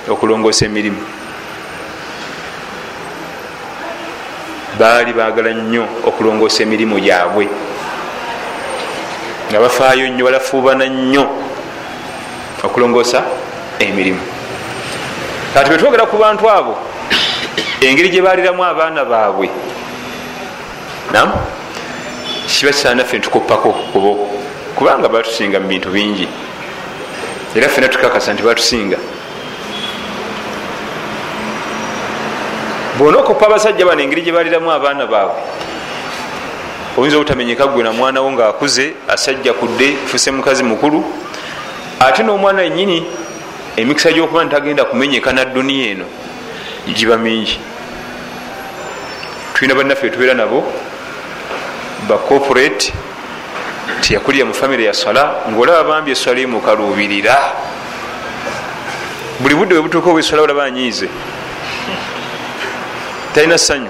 okulongoosa 0.10 0.65
emirimu. 0.65 1.01
Baali 4.79 5.13
bagala 5.13 5.53
nnyo 5.53 5.86
okulongoosa 6.08 6.63
emirimu 6.63 6.99
gyabwe. 6.99 7.47
Nga 9.51 9.60
bafaayo 9.60 10.10
nnyo 10.10 10.25
balafuubana 10.25 10.86
nnyo 10.86 11.23
okulongoosa 12.63 13.23
emirimu. 13.79 14.21
Kati 15.53 15.69
bwetwogera 15.69 16.06
ku 16.06 16.17
bantu 16.17 16.49
abo 16.49 16.73
engeri 17.82 18.10
gye 18.10 18.21
baliramu 18.21 18.63
abaana 18.63 19.06
baabwe 19.06 19.49
nam 21.13 21.29
kiba 22.47 22.71
kisaana 22.71 23.03
ffe 23.03 23.17
netukoppako 23.17 23.71
kubo 23.91 24.29
kubanga 24.75 25.10
batusinga 25.10 25.60
mu 25.60 25.67
bintu 25.67 25.89
bingi. 25.89 26.27
Era 27.56 27.69
ffena 27.69 27.88
tukakasa 27.88 28.34
nti 28.34 28.43
batusinga 28.43 28.97
bona 32.97 33.17
okoppa 33.17 33.45
abasajja 33.45 33.86
bano 33.86 34.01
engeri 34.01 34.21
gye 34.21 34.32
baliramu 34.32 34.71
abaana 34.71 35.06
baabwe 35.06 35.41
oyinza 36.97 37.17
obutamenyeka 37.17 37.67
gwe 37.67 37.84
na 37.84 37.91
mwanawo 37.91 38.32
ngaakuze 38.32 38.93
asajja 39.08 39.53
kudde 39.53 39.97
fuse 40.06 40.32
mukazi 40.32 40.63
mukulu 40.63 41.03
ate 41.99 42.23
n'omwana 42.23 42.62
yenyini 42.62 43.06
emikisa 43.75 44.12
gyokuba 44.13 44.43
ntagenda 44.43 44.86
kumenyeka 44.86 45.34
na 45.34 45.45
duniya 45.45 45.89
eno 45.91 46.06
giba 46.93 47.17
mingi. 47.17 47.60
Tulina 49.53 49.75
bannaffe 49.75 50.10
tubeera 50.10 50.34
nabo 50.34 50.63
ba 52.08 52.18
corporate 52.18 52.94
tiyakulira 54.02 54.46
mu 54.46 54.54
famire 54.54 54.84
ya 54.84 54.94
swala 54.94 55.48
ngaolaba 55.50 55.84
bambi 55.84 56.12
eswala 56.12 56.39
emukaluubirira 56.39 57.36
buli 59.39 59.56
budde 59.56 59.76
webutuuka 59.76 60.10
obweswala 60.10 60.44
olaba 60.44 60.63
anyiize. 60.63 61.10
Talina 63.34 63.58
ssanyu. 63.58 63.89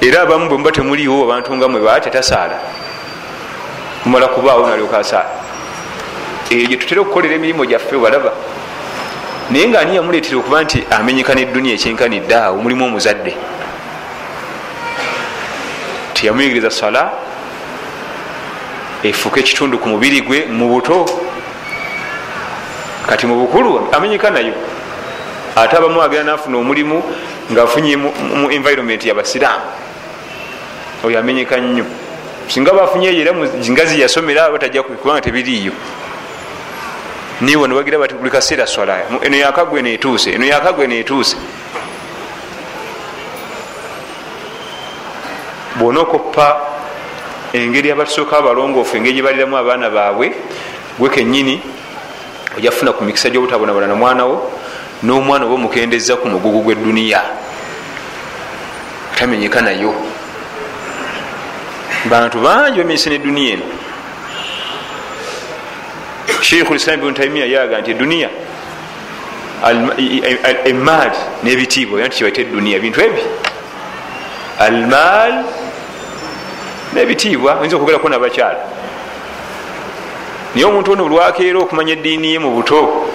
Era 0.00 0.22
abamu 0.22 0.48
bwe 0.48 0.58
muba 0.58 0.72
temuliiwo 0.72 1.24
abantu 1.24 1.56
nga 1.56 1.68
mwe 1.68 1.80
baa 1.80 2.00
tetasaala 2.00 2.58
mumala 4.04 4.28
kubaawo 4.28 4.66
nalyoka 4.66 4.98
asaala. 4.98 5.30
Eyo 6.50 6.66
gye 6.68 6.76
tutera 6.76 7.00
okukolera 7.00 7.34
emirimu 7.34 7.66
gyaffe 7.66 7.96
balaba. 7.96 8.32
Naye 9.50 9.68
nga 9.68 9.80
ani 9.80 9.96
yamuleetera 9.96 10.38
okuba 10.38 10.62
nti 10.62 10.84
amenyekana 10.90 11.40
edduniya 11.40 11.74
ekyenkanidde 11.74 12.34
awo 12.36 12.56
mulimu 12.62 12.84
omuzadde 12.84 13.32
tiyamuyigiriza 16.24 16.70
sala 16.70 17.12
efuuka 19.02 19.40
ekitundu 19.40 19.78
ku 19.78 19.88
mubiri 19.88 20.20
gwe 20.24 20.46
mu 20.48 20.68
buto. 20.72 21.04
Kati 23.06 23.26
mu 23.26 23.36
bukulu 23.36 23.92
amenyeka 23.92 24.30
nayo. 24.30 24.54
Ate 25.56 25.76
abamu 25.76 26.00
agenda 26.02 26.32
nafuna 26.32 26.56
omulimu 26.56 27.02
ngaafunye 27.52 27.96
mu 27.96 28.50
environment 28.50 29.04
yabasiraamu 29.04 29.64
oyo 31.04 31.18
amenyeka 31.18 31.60
nnyo. 31.60 31.84
Singa 32.48 32.72
bafunyeyo 32.72 33.20
era 33.20 33.32
ngazi 33.70 34.00
yasomera 34.00 34.48
batajja 34.50 34.82
kubanga 34.82 35.20
tebiriiyo. 35.20 35.72
Niwo 37.40 37.66
nebagira 37.66 37.98
bati 37.98 38.14
buli 38.14 38.30
kaseera 38.30 38.66
swala 38.66 38.96
eno 39.22 39.36
yakagwe 39.36 39.82
netuuse 39.82 40.32
eno 40.32 40.46
yakagwe 40.46 40.86
netuuse 40.86 41.36
bwona 45.76 46.00
okoppa 46.00 46.60
engeri 47.52 47.90
abatusooka 47.90 48.38
abalongoofu 48.38 48.96
engeri 48.96 49.14
gyebaliramu 49.14 49.56
abaana 49.56 49.90
baabwe 49.90 50.32
gwe 50.98 51.08
kenyini 51.10 51.60
ojafuna 52.58 52.92
ku 52.92 53.04
mikisa 53.04 53.30
gyobutabonabona 53.30 53.86
na 53.86 53.94
mwanawo 53.94 54.50
n'omwana 55.02 55.44
oba 55.44 55.54
omukendeza 55.54 56.16
ku 56.16 56.28
mugugu 56.28 56.62
gw'edduniya 56.62 57.22
tamenyeka 59.18 59.60
nayo 59.62 59.94
bantu 62.10 62.38
bangi 62.40 62.78
bamenyese 62.78 63.10
neduniya 63.10 63.52
eno 63.54 63.66
sheikhu 66.42 66.72
lislam 66.74 67.00
ibn 67.00 67.14
taimiya 67.14 67.46
yaga 67.46 67.80
nti 67.80 67.90
eduniya 67.90 68.30
emaali 70.64 71.18
nebitiibwa 71.42 72.00
nti 72.06 72.16
kibaita 72.16 72.40
eduniya 72.40 72.78
bintu 72.78 73.00
ebi 73.00 73.22
almaal 74.58 75.44
nebitiibwa 76.94 77.58
oyinza 77.60 77.76
okwogerako 77.76 78.08
nabakyala. 78.08 78.60
Naye 80.54 80.66
omuntu 80.66 80.92
ono 80.92 81.04
bulwakeera 81.04 81.58
okumanya 81.58 81.92
eddiini 81.92 82.32
ye 82.32 82.38
mu 82.38 82.50
buto 82.50 83.10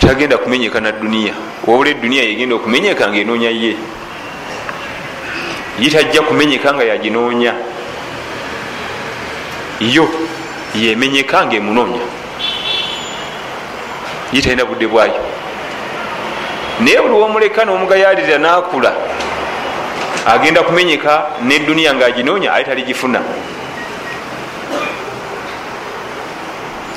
tagenda 0.00 0.38
kumenyeka 0.38 0.80
na 0.80 0.92
duniya. 0.92 1.34
Wabula 1.66 1.90
eduniya 1.90 2.22
yegenda 2.22 2.54
okumenyeka 2.56 3.08
nga 3.08 3.18
enoonya 3.18 3.50
ye. 3.50 3.76
Ye 5.78 5.90
tajja 5.90 6.22
kumenyeka 6.22 6.74
nga 6.74 6.84
yaginoonya. 6.84 7.52
Yo 9.80 10.08
yemenyeka 10.74 11.46
nga 11.46 11.56
emunoonya 11.56 12.00
ye 14.32 14.40
talina 14.42 14.64
budde 14.64 14.86
bwayo. 14.86 15.20
Naye 16.80 17.00
buli 17.00 17.14
womuleka 17.14 17.64
nomugayalirira 17.64 18.38
nakula 18.38 19.11
agenda 20.26 20.62
kumenyeka 20.62 21.26
neduniya 21.42 21.94
nga 21.94 22.06
aginoonya 22.06 22.52
aye 22.54 22.64
taligifuna. 22.64 23.20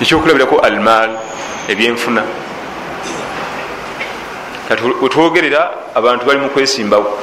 Ekyokulabirako 0.02 0.60
almal 0.60 1.10
ebyenfuna. 1.70 2.24
Kati 4.68 4.84
wetwogerera 5.02 5.72
abantu 5.96 6.26
bali 6.26 6.40
mukwesimbawo 6.40 7.20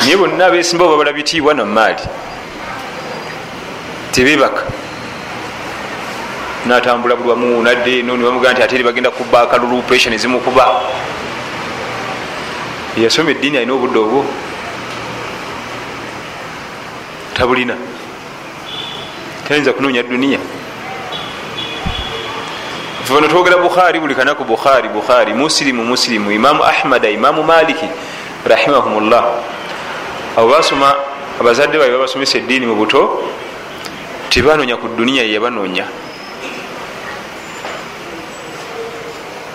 naye 0.00 0.16
bonna 0.16 0.46
abesimbawo 0.46 0.90
babala 0.90 1.12
bitiibwa 1.12 1.54
namaali 1.54 2.04
tebebaka. 4.12 4.62
Natambula 6.66 7.16
bulwamu 7.16 7.62
nadde 7.62 7.98
eno 7.98 8.16
nibamugaa 8.16 8.52
nti 8.52 8.62
ate 8.62 8.74
eri 8.74 8.84
bagenda 8.84 9.10
kuba 9.10 9.40
akalulu 9.40 9.82
pressure 9.82 10.10
nezimukuba 10.10 10.64
eyasoma 12.96 13.30
eddiini 13.30 13.56
alina 13.58 13.72
obudde 13.72 13.98
obwo 13.98 14.24
tabulina. 17.38 17.76
Tayinza 19.48 19.72
kunoonya 19.72 20.02
duniya. 20.02 20.38
Fano 23.04 23.28
twogera 23.28 23.56
bukhari 23.56 24.00
buli 24.00 24.14
kanaku 24.14 24.44
bukhari 24.44 24.88
bukhari 24.88 25.32
musilimu 25.34 25.84
musilimu 25.84 26.32
imamu 26.32 26.64
ahmada 26.64 27.08
imamu 27.08 27.42
maliki 27.42 27.88
rahimahumullah. 28.44 29.24
Abo 30.36 30.48
basoma 30.50 30.94
abazadde 31.40 31.78
babe 31.78 31.92
babasomesa 31.92 32.38
eddiini 32.38 32.66
mu 32.66 32.74
buto 32.74 33.22
tebanoonya 34.30 34.76
ku 34.76 34.88
duniya 34.88 35.22
yeyabanoonya 35.22 35.86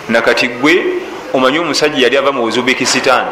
nakati 0.08 0.48
gwe 0.48 1.00
omanyi 1.32 1.58
omusajja 1.58 1.98
yali 1.98 2.16
ava 2.16 2.32
mu 2.32 2.42
uzubekistan 2.44 3.26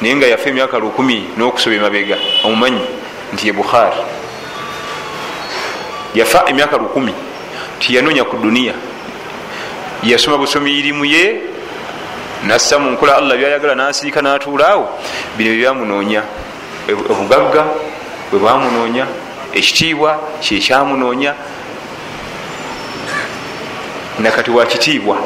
naye 0.00 0.16
nga 0.16 0.26
yafa 0.26 0.48
emyaka 0.48 0.78
lukumi 0.78 1.28
n'okusoba 1.36 1.76
emabega 1.76 2.16
omumanyi 2.44 2.80
nti 3.32 3.46
ye 3.46 3.52
bukhari. 3.52 3.96
Yafa 6.14 6.44
emyaka 6.50 6.76
lukumi. 6.76 7.14
Tiyanoonya 7.78 8.24
ku 8.24 8.36
duniya 8.36 8.74
yasoma 10.02 10.38
busomi 10.38 10.70
irimu 10.70 11.04
ye 11.04 11.42
nassa 12.46 12.78
mu 12.78 12.90
nkola 12.90 13.16
allah 13.16 13.36
byayagala 13.36 13.74
nasiika 13.74 14.22
natuulaawo. 14.22 14.88
Bino 15.36 15.50
byebyamunoonya 15.50 16.22
obugagga 17.10 17.64
bwe 18.30 18.38
bwamunoonya 18.38 19.06
ekitiibwa 19.52 20.20
kyekyamunoonya 20.40 21.34
nakati 24.18 24.50
wakitiibwa 24.50 25.16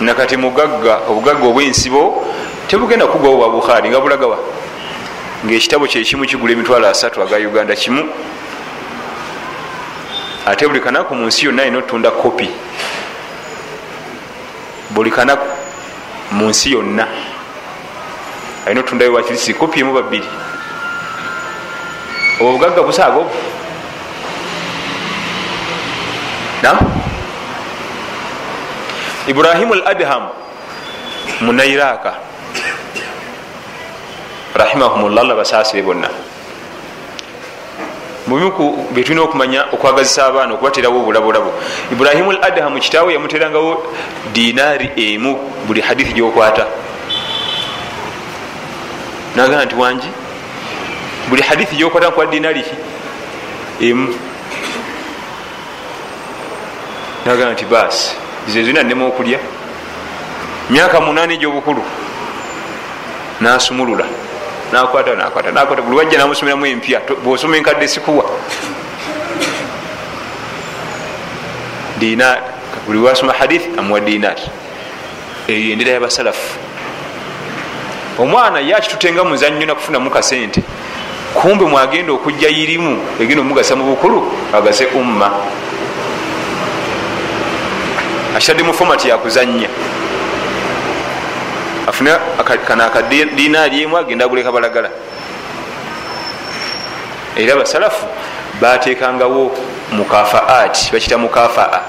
nakati 0.00 0.36
mugagga 0.36 1.00
obugagga 1.08 1.46
obwensibo 1.46 2.26
tebugenda 2.68 3.06
kugwawo 3.06 3.36
bwa 3.36 3.48
bukhari 3.50 3.88
nga 3.88 4.00
bulagawa 4.00 4.38
ngaekitabo 5.44 5.86
kyekimu 5.86 6.24
kigula 6.24 6.52
emitwalo 6.52 6.88
asatu 6.88 7.22
aga 7.22 7.36
uganda 7.36 7.76
kimu. 7.76 8.08
Ate 10.46 10.66
buli 10.66 10.80
kanaku 10.80 11.14
mu 11.14 11.26
nsi 11.26 11.46
yonna 11.46 11.62
alina 11.62 11.78
otunda 11.78 12.10
kopi 12.10 12.48
buli 14.90 15.10
kanaku 15.10 15.46
mu 16.30 16.48
nsi 16.48 16.72
yonna 16.72 17.06
alina 18.66 18.80
otundayo 18.80 19.12
wakirisi 19.12 19.54
kopi 19.54 19.80
emu 19.80 19.92
babiri 19.94 20.28
obwo 22.40 22.52
bugagga 22.52 22.82
busaaga 22.82 23.16
obwo. 23.16 23.30
Nam 26.62 26.78
ibrahimu 29.26 29.74
al 29.74 29.82
adham 29.86 30.28
munairaka 31.40 32.14
rahimahumullah 34.56 35.22
allah 35.22 35.36
basaasire 35.36 35.82
bonna. 35.82 36.08
Mubimuku 38.26 38.90
byetulina 38.90 39.22
okumanya 39.22 39.64
okwagazisa 39.72 40.26
abaana 40.26 40.54
okubaterawo 40.54 40.98
obulabulabo. 41.00 41.52
Ibrahimu 41.92 42.30
al 42.30 42.44
adhamu 42.44 42.80
kitaawe 42.80 43.12
yamuterangawo 43.12 43.86
dinaari 44.32 44.90
emu 44.96 45.38
buli 45.66 45.80
hadithi 45.80 46.12
gyokwata. 46.12 46.66
Nagamba 49.36 49.64
nti 49.64 49.74
wangi 49.74 50.08
buli 51.28 51.42
hadithi 51.42 51.76
gyokwata 51.76 52.08
nkuwa 52.08 52.26
dinaari 52.26 52.64
emu. 53.80 54.14
Nagamba 57.26 57.52
nti 57.52 57.64
baasi 57.64 58.16
zezina 58.48 58.82
nnema 58.82 59.06
okulya. 59.06 59.38
Myaka 60.70 61.00
munaana 61.00 61.32
egyobukulu. 61.34 61.82
Nasumulula 63.40 64.04
nakwata 64.72 65.14
nakwata. 65.14 65.52
Nakwata 65.52 65.82
buli 65.82 65.96
wajja 65.96 66.18
namusomeramu 66.18 66.66
empya 66.66 67.00
bwosoma 67.24 67.56
enkadde 67.56 67.88
sikuwa. 67.88 68.24
Dinar 71.98 72.42
buli 72.86 72.98
wasoma 72.98 73.32
hadith 73.32 73.78
amuwa 73.78 74.00
dinar. 74.00 74.36
Eyo 75.48 75.72
endera 75.72 75.90
yabasalafu 75.92 76.58
omwana 78.18 78.60
ye 78.60 78.74
akitutenga 78.74 79.24
muzannyo 79.24 79.66
nakufunamu 79.66 80.10
kasente? 80.10 80.62
Kumbe 81.34 81.64
mwagenda 81.64 82.12
okujja 82.12 82.48
irimu 82.48 82.98
egenda 83.20 83.40
omugasa 83.40 83.76
mu 83.76 83.84
bukulu 83.84 84.32
agase 84.52 84.86
umma. 84.86 85.30
Akitadde 88.36 88.62
mu 88.62 88.72
fomati 88.74 89.08
yakuzanya 89.08 89.68
afune 91.96 92.10
kana 92.66 92.86
akadinaali 92.86 93.82
emu 93.82 93.96
agenda 93.96 94.24
aguleka 94.24 94.52
balagala. 94.52 94.90
Era 97.36 97.54
abasalafu 97.54 98.06
batekangawo 98.60 99.56
mukafaati 99.92 100.90
bakita 100.92 101.18
mukafaa 101.18 101.80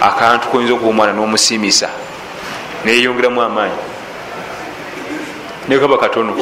akantu 0.00 0.48
koyinza 0.48 0.74
okuba 0.74 0.90
omwana 0.90 1.12
n'omusimisa 1.12 1.88
neyeyongeramu 2.84 3.42
amaanyi. 3.42 3.76
Nekaba 5.68 5.98
katono. 5.98 6.34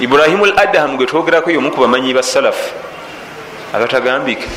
Ibrahimu 0.00 0.44
al 0.44 0.58
adahamu 0.58 0.96
gwe 0.96 1.06
twogerako 1.06 1.50
yomu 1.50 1.70
ku 1.70 1.80
bamanyi 1.80 2.14
ba 2.14 2.22
salafu 2.22 2.72
abatagambika 3.72 4.48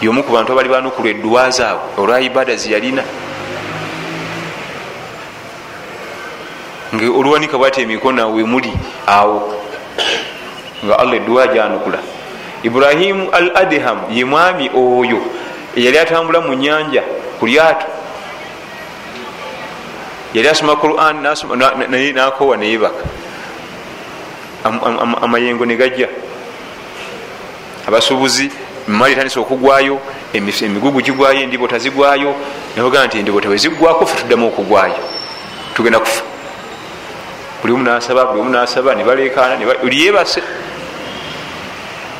yomu 0.00 0.22
ku 0.22 0.32
bantu 0.32 0.52
abali 0.52 0.68
banukulwa 0.68 1.10
edduwa 1.10 1.50
zaabwe 1.50 1.82
olwa 1.98 2.20
ibada 2.20 2.56
zeyalina 2.56 3.02
nga 6.94 7.04
oluwanika 7.04 7.58
bwati 7.58 7.80
emikono 7.80 8.32
wemuli 8.32 8.72
awo. 9.06 9.54
Nga 10.84 10.98
allah 10.98 11.16
edduwa 11.16 11.46
janukula 11.46 11.98
ibrahimu 12.62 13.30
al 13.30 13.50
adham 13.54 13.98
ye 14.10 14.24
mwami 14.24 14.70
oyo 14.74 15.18
eyali 15.76 15.98
atambula 15.98 16.40
mu 16.40 16.54
nyanja 16.54 17.02
ku 17.38 17.46
lyato. 17.46 17.86
Yali 20.34 20.48
asoma 20.48 20.76
quran 20.76 21.22
nakowa 22.14 22.56
neyebaka 22.56 23.04
amayengo 25.22 25.66
negajja 25.66 26.08
abasuubuzi 27.88 28.50
mumali 28.88 29.12
etandisa 29.12 29.40
okugwayo 29.40 30.00
emigugu 30.32 31.00
gigwayo 31.02 31.40
endibota 31.40 31.78
zigwayo 31.78 32.34
naogaa 32.76 33.06
nti 33.06 33.18
endibota 33.18 33.48
wezigwako 33.48 34.06
fe 34.06 34.20
tuddamu 34.20 34.46
okugwayo. 34.46 34.94
Tugenda 35.74 35.98
kufa 35.98 36.22
buli 37.62 37.72
omu 37.74 37.84
nasaba 37.84 38.26
buli 38.26 38.40
omu 38.40 38.50
nasaba 38.50 38.94
nebalekana 38.94 39.56
liyebase 39.82 40.42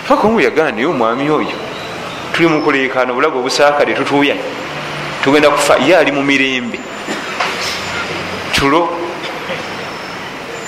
paka 0.08 0.26
omu 0.26 0.40
yagaa 0.40 0.70
naye 0.70 0.86
omwami 0.86 1.30
oyo 1.30 1.56
tuli 2.32 2.48
mukulekana 2.48 3.12
obulago 3.12 3.38
obusaakale 3.38 3.94
tutuuya. 3.94 4.36
Tugenda 5.24 5.50
kufa 5.50 5.76
ye 5.86 5.96
ali 5.96 6.12
mu 6.12 6.22
mirembe. 6.22 6.78
Tulo. 8.52 8.88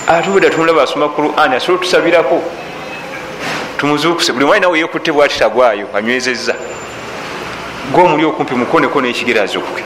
Atubeda 0.07 0.49
tumulaba 0.49 0.83
asoma 0.83 1.09
quran 1.09 1.53
asobola 1.53 1.79
otusabirako? 1.79 2.41
Tumuzuukuse. 3.77 4.31
Buli 4.33 4.45
mwali 4.45 4.61
nawe 4.61 4.79
yekutte 4.79 5.11
bwati 5.11 5.39
tagwayo 5.39 5.87
anywezezza. 5.93 6.55
Gomuli 7.91 8.25
okumpi 8.25 8.55
mukoneko 8.55 9.01
nekigerazokuke 9.01 9.83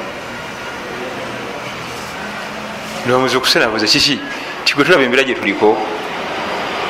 nibamuzuukuse 3.06 3.60
nabuze 3.60 3.88
kiki 3.88 4.19
tigwe 4.65 4.84
tulaba 4.84 5.04
embeera 5.04 5.24
gye 5.24 5.36
tuliko. 5.36 5.78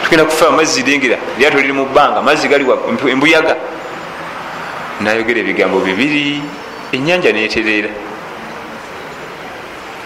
Tugenda 0.04 0.26
kufa 0.26 0.48
amazzi 0.48 0.84
dengera. 0.84 1.18
Lyato 1.38 1.58
liri 1.58 1.74
mu 1.74 1.86
bbanga 1.86 2.20
amazzi 2.20 2.48
galiwa 2.48 2.78
embuyaga. 3.10 3.56
Nayogera 5.02 5.40
ebigambo 5.40 5.80
bibiri 5.80 6.42
enyanja 6.92 7.32
netereera. 7.32 7.90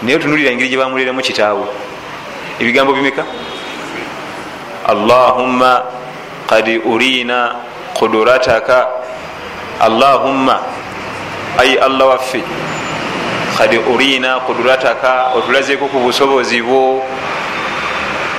Naye 0.02 0.16
otunulira 0.16 0.50
engeri 0.50 0.68
gye 0.68 0.78
bamuleramu 0.78 1.20
kitaawe. 1.22 1.66
Ebigambo 2.60 2.92
bimeka? 2.92 3.24
Allahumma 4.86 5.82
kad 6.46 6.68
urina 6.84 7.56
kudurataka 7.94 8.88
allahumma 9.80 10.60
ayi 11.58 11.78
allah 11.78 12.08
waffe 12.08 12.42
kad 13.58 13.72
urina 13.94 14.40
kudurataka 14.40 15.32
otulazeko 15.34 15.88
ku 15.88 15.98
busobozi 15.98 16.60
bwo 16.62 17.02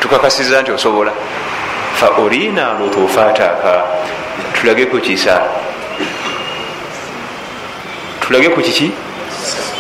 tukakasiza 0.05 0.61
nti 0.61 0.71
osobola. 0.71 1.11
Fa 1.95 2.11
urina 2.11 2.73
lutufataka 2.73 3.83
tulage 4.53 4.85
ku 4.85 4.99
kisa. 4.99 5.41
Tulage 8.21 8.49
ku 8.49 8.61
kiki? 8.61 8.91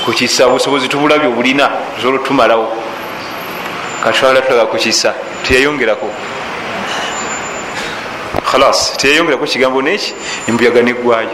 Ku 0.05 0.11
kisa 0.11 0.47
obusobozi 0.47 0.87
tubulabye 0.87 1.27
obulina 1.27 1.69
tusobola 1.95 2.21
otumalawo 2.21 2.67
katwala 4.03 4.41
tulaga 4.41 4.65
ku 4.65 4.77
kisa 4.77 5.13
teyayongerako. 5.43 6.09
Khalas 8.49 8.97
teyayongerako 8.97 9.45
kigambo 9.45 9.81
neki? 9.81 10.13
Embuyaga 10.47 10.81
neggwayo. 10.81 11.29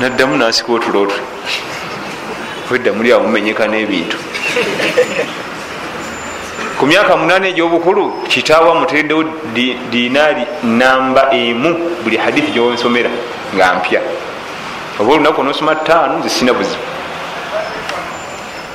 Naddamu 0.00 0.36
nasika 0.36 0.72
otulotwe 0.72 1.35
wedda 2.70 2.92
muli 2.92 3.12
awo 3.12 3.22
mumenyeka 3.22 3.66
n'ebintu. 3.68 4.16
Ku 6.78 6.86
myaka 6.86 7.16
munana 7.16 7.48
egyobukulu 7.48 8.28
kitaawa 8.28 8.74
mutereddewo 8.74 9.24
dinaari 9.90 10.46
namba 10.62 11.32
emu 11.32 11.70
buli 12.04 12.16
hadithi 12.16 12.52
gyonsomera 12.52 13.10
nga 13.54 13.74
mpya. 13.74 14.00
Oba 15.00 15.12
olunaku 15.12 15.42
nosoma 15.42 15.74
ttaano 15.74 16.22
zisina 16.22 16.52
buzibu. 16.52 16.82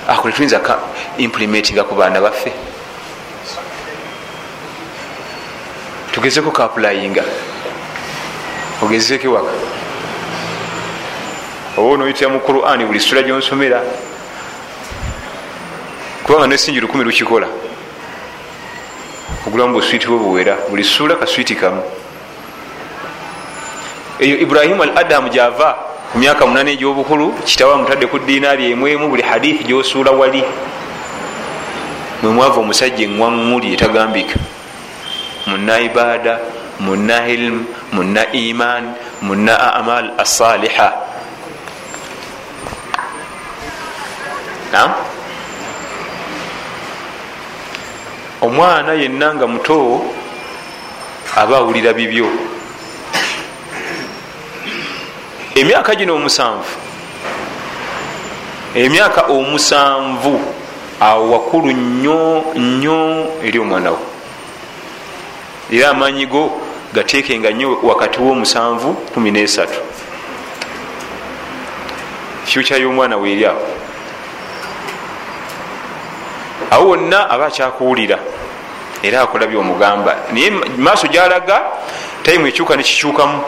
Ako 0.08 0.28
netuyinza 0.28 0.60
ka 0.60 0.80
implementinga 1.18 1.84
ku 1.84 1.96
baana 1.96 2.22
baffe? 2.22 2.52
Tugezeko 6.12 6.52
kapulayinga 6.52 7.24
ogezeko 8.82 9.28
ewaka 9.28 9.52
oba 11.82 11.94
onoyitira 11.94 12.30
mu 12.30 12.40
quran 12.40 12.86
buli 12.86 13.00
sula 13.00 13.24
gyonsomera 13.24 13.82
kubanga 16.24 16.48
nesingi 16.48 16.80
lukumi 16.80 17.04
lukikola. 17.04 17.48
Ogulamu 19.48 19.74
buswiti 19.74 20.08
bwe 20.08 20.18
buwera 20.18 20.58
buli 20.70 20.84
suula 20.84 21.16
kaswiti 21.16 21.56
kamu. 21.56 21.82
Eyo 24.20 24.38
ibrahimu 24.38 24.84
al 24.84 24.98
adamu 24.98 25.30
gyava 25.30 25.74
ku 26.12 26.18
myaka 26.20 26.46
munana 26.46 26.70
egyobukulu 26.72 27.34
kitawa 27.46 27.78
mutadde 27.78 28.06
ku 28.08 28.20
dinaari 28.20 28.72
emwemu 28.72 29.10
buli 29.10 29.24
hadithi 29.24 29.64
gyosuula 29.64 30.12
wali. 30.12 30.44
Mwemwava 32.22 32.62
omusajja 32.62 33.04
eŋwaŋuli 33.06 33.74
etagambika. 33.74 34.38
Muna 35.48 35.80
ibada 35.80 36.40
muna 36.80 37.28
ilmu 37.28 37.66
muna 37.92 38.32
iman 38.32 38.94
muna 39.22 39.74
amal 39.74 40.14
asaliha 40.18 41.11
nam 44.72 44.92
omwana 48.42 48.94
yenna 48.94 49.34
nga 49.36 49.48
muto 49.48 50.06
aba 51.36 51.58
awulira 51.58 51.94
bibyo. 51.94 52.28
Emyaka 55.56 55.96
gino 55.96 56.16
omusanvu. 56.16 56.76
Emyaka 58.76 59.22
omusanvu. 59.22 60.42
Awo 61.00 61.32
wakulu 61.32 61.72
nnyo 61.72 62.44
nnyo 62.56 63.28
eri 63.44 63.60
omwana 63.60 63.92
wo. 63.92 64.00
Era 65.72 65.90
amaanyi 65.90 66.26
go 66.26 66.62
gateekenga 66.94 67.50
nnyo 67.52 67.80
wakati 67.84 68.20
womusanvu 68.20 68.96
13 69.18 69.68
fyuca 72.46 72.76
y'omwana 72.78 73.18
weeri 73.18 73.46
awo 73.46 73.71
awo 76.72 76.90
wonna 76.90 77.30
aba 77.30 77.46
akyakuwulira 77.46 78.18
era 79.04 79.22
akola 79.22 79.48
byomugamba 79.48 80.16
naye 80.34 80.50
maaso 80.78 81.08
gyalaga 81.08 81.58
tayimu 82.24 82.48
ekyuka 82.48 82.76
nekikyukamu 82.76 83.40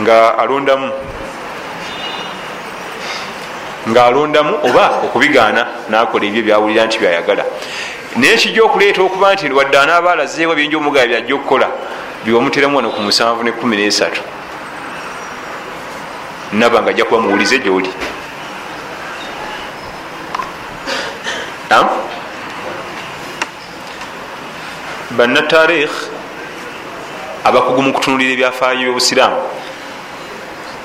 nga 0.00 0.38
alondamu. 0.38 0.92
Nga 3.88 4.04
alondamu 4.04 4.54
oba 4.62 4.84
okubigaana 5.04 5.66
nakola 5.88 6.24
ebyo 6.26 6.42
byawulira 6.42 6.86
nti 6.86 6.98
byayagala. 6.98 7.44
Naye 8.16 8.36
kijja 8.36 8.62
okuleeta 8.64 9.02
okuba 9.02 9.34
nti 9.34 9.50
wadde 9.50 9.78
anaaba 9.78 10.12
alazeewo 10.12 10.54
byinja 10.54 10.76
omugaba 10.78 11.06
byajja 11.06 11.34
okukola 11.34 11.68
biwamuteramu 12.24 12.76
wano 12.76 12.90
ku 12.90 13.00
musanvu 13.00 13.42
ne 13.42 13.52
kumi 13.52 13.76
nesatu. 13.76 14.20
Naba 16.52 16.82
nga 16.82 16.90
ajja 16.90 17.04
kuba 17.04 17.20
muwulize 17.20 17.58
gyoli 17.58 17.90
bannatarikh 25.10 25.92
abakugu 27.44 27.82
mu 27.82 27.92
kutunulira 27.92 28.32
ebyafaayo 28.32 28.80
byobusiraamu 28.80 29.40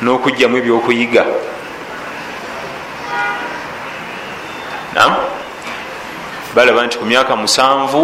n'okugjamu 0.03 0.57
ebyokuyiga 0.57 1.23
nam 4.95 5.11
balaba 6.55 6.85
nti 6.85 6.97
ku 6.99 7.05
myaka 7.05 7.35
musanvu 7.35 8.03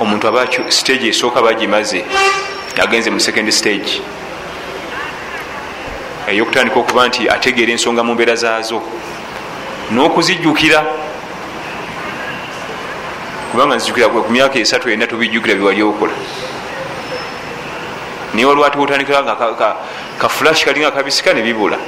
omuntu 0.00 0.24
aba 0.28 0.46
stage 0.68 1.06
esooka 1.08 1.42
bagimaze 1.42 2.00
agenze 2.82 3.10
mu 3.10 3.20
second 3.20 3.50
stage 3.50 4.02
eyokutandika 6.26 6.78
okuba 6.80 7.08
nti 7.08 7.22
ategeera 7.34 7.72
ensonga 7.72 8.02
mu 8.02 8.14
mbeera 8.14 8.34
zaazo 8.34 8.78
n'okuzijjukira 9.92 11.03
kubanga 13.54 13.76
nzijukira 13.76 14.10
ku 14.10 14.26
myaka 14.34 14.58
esatu 14.58 14.90
ena 14.90 15.06
tubijjukira 15.06 15.54
byewali 15.54 15.82
okola. 15.82 16.12
Niye 18.34 18.46
waliwo 18.46 18.66
ati 18.66 18.78
otandikira 18.78 19.22
nga 19.22 19.36
kafulash 20.18 20.64
kalinga 20.64 20.90
kabisika 20.90 21.32
nebibula 21.32 21.78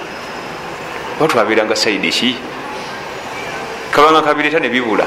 oba 1.18 1.26
twabeeranga 1.26 1.74
saidi 1.74 2.10
ki? 2.10 2.36
Kabanga 3.90 4.22
kabireta 4.22 4.60
nebibula 4.60 5.04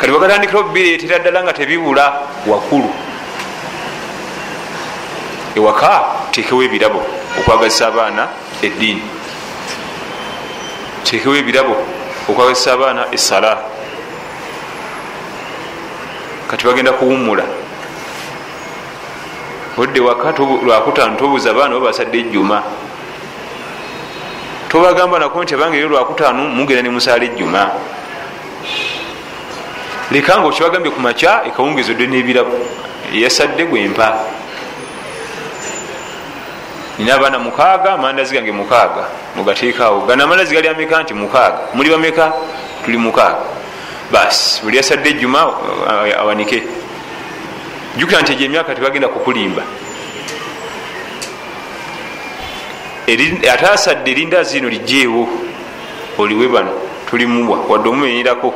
kati 0.00 0.12
bakatandikira 0.12 0.60
obireetera 0.60 1.18
ddala 1.18 1.44
nga 1.44 1.52
tebibula 1.52 2.04
wakulu. 2.48 2.88
Ewaka 5.56 6.04
tekewo 6.32 6.62
ebirabo 6.64 7.04
okwagazisa 7.38 7.92
abaana 7.92 8.28
eddiini. 8.62 9.04
Tekewo 11.04 11.36
ebirabo 11.36 11.76
okwagazisa 12.32 12.72
abaana 12.72 13.12
esala 13.12 13.73
kati 16.50 16.66
bagenda 16.66 16.92
kuwumula 16.92 17.44
odde 19.76 20.00
waka 20.00 20.32
lwakutaano 20.64 21.16
tobuuza 21.16 21.50
abaana 21.50 21.74
babasadde 21.74 22.18
ejjuma. 22.18 22.62
Tobagamba 24.68 25.18
nako 25.18 25.42
nti 25.42 25.54
abange 25.54 25.78
ero 25.78 25.88
lwakutaano 25.88 26.42
mugenda 26.48 26.82
nemusaala 26.82 27.24
ejjuma. 27.24 27.70
Lekanga 30.12 30.46
okibagambye 30.46 30.90
ku 30.90 31.00
makya 31.00 31.42
ekawungezo 31.46 31.94
dde 31.94 32.06
n'ebirabo. 32.06 32.54
Eyasadde 33.14 33.64
gwempa 33.66 34.14
nina 36.98 37.14
abaana 37.14 37.38
mukaaga 37.38 37.92
amandazi 37.92 38.34
gange 38.34 38.52
mukaaga. 38.52 39.04
Mugateekaawo 39.36 40.06
gana 40.06 40.24
amandazi 40.24 40.54
gali 40.54 40.68
ameka 40.68 41.02
nti 41.02 41.14
mukaaga? 41.14 41.58
Muli 41.74 41.90
bameka? 41.90 42.32
Tuli 42.84 42.96
mukaaga 42.98 43.42
basi 44.14 44.62
buli 44.62 44.76
yasadde 44.76 45.10
ejjuma 45.10 45.40
awanike. 46.18 46.62
Jukira 47.98 48.22
nti 48.22 48.32
egyo 48.32 48.46
emyaka 48.46 48.74
tebagenda 48.74 49.08
kukulimba. 49.08 49.62
Ate 53.52 53.66
asadde 53.66 54.10
erindazi 54.10 54.58
ino 54.58 54.68
lijjeewo 54.68 55.28
oliwe 56.18 56.48
bano 56.48 56.72
tulimuwa 57.10 57.58
wadde 57.68 57.88
omumenyerako 57.88 58.54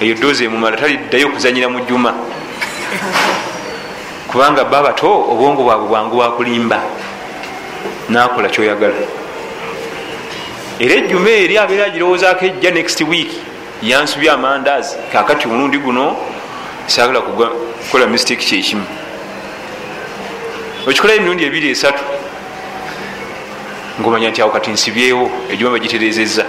eyo 0.00 0.14
doozi 0.14 0.44
emumala 0.44 0.76
taliddayo 0.76 1.26
okuzanyira 1.28 1.68
mu 1.68 1.80
jjuma. 1.80 2.14
Kubanga 4.28 4.64
ba 4.64 4.82
bato 4.82 5.08
obwongo 5.30 5.62
bwabwe 5.62 5.88
bwangu 5.88 6.16
bwakulimba 6.16 6.80
nakola 8.08 8.48
kyoyagala. 8.48 8.94
Era 10.80 10.94
ejjuma 10.94 11.30
eri 11.30 11.58
abeera 11.58 11.90
girowoozaako 11.90 12.44
ejja 12.44 12.70
next 12.70 13.00
week 13.00 13.30
yansubya 13.82 14.32
amandaazi 14.32 14.96
kakati 15.12 15.48
omulundi 15.48 15.78
guno 15.78 16.16
sagala 16.86 17.20
kukola 17.20 18.06
mistake 18.06 18.44
kyekimu. 18.44 18.86
Okikolayo 20.86 21.18
emirundi 21.18 21.44
ebiri 21.44 21.70
esatu 21.70 22.04
ngaomanya 24.00 24.30
nti 24.30 24.42
awo 24.42 24.50
kati 24.50 24.70
nsibyewo 24.70 25.30
ejuma 25.52 25.70
bagiterezeza 25.70 26.44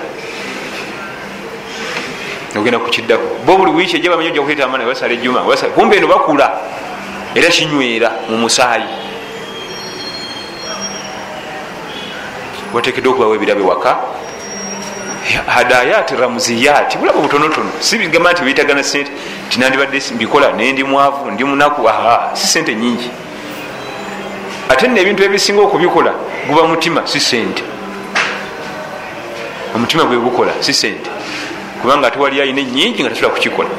ogenda 2.57 2.79
kukiddako 2.79 3.27
bo 3.45 3.57
buli 3.57 3.71
wiiki 3.71 3.95
ejja 3.97 4.09
bamanyi 4.09 4.29
ojja 4.29 4.41
kuleeta 4.41 4.65
amaana 4.65 4.85
basala 4.85 5.13
ejuma 5.13 5.41
kumbe 5.75 5.97
eno 5.97 6.07
bakula 6.07 6.51
era 7.35 7.49
kinywera 7.49 8.11
mu 8.29 8.37
musaayi. 8.37 8.87
Watekedde 12.73 13.09
okubawo 13.09 13.35
ebirabe 13.35 13.61
waka 13.61 13.97
hadayat 15.47 16.11
ramuziyat 16.11 16.97
bulaba 16.97 17.19
butonotono. 17.19 17.71
Sibigamba 17.79 18.31
nti 18.31 18.43
bitagana 18.43 18.83
sente 18.83 19.11
tinandibadde 19.49 20.01
mbikola 20.15 20.51
nendi 20.51 20.83
mwavu 20.83 21.31
ndi 21.31 21.43
munaku 21.43 21.89
aha 21.89 22.31
si 22.33 22.47
sente 22.47 22.75
nyingi 22.75 23.09
ate 24.69 24.87
nno 24.87 25.01
ebintu 25.01 25.23
ebisinga 25.23 25.61
okubikola 25.61 26.13
guba 26.47 26.63
mutima 26.67 27.07
si 27.07 27.19
sente 27.19 27.63
omutima 29.75 30.03
gwe 30.03 30.17
gukola 30.17 30.51
si 30.59 30.73
sente 30.73 31.09
kubanga 31.81 32.07
ate 32.07 32.19
wali 32.19 32.41
ayina 32.41 32.61
enyingi 32.61 33.03
nga 33.03 33.09
tasobola 33.09 33.33
kukikola. 33.33 33.69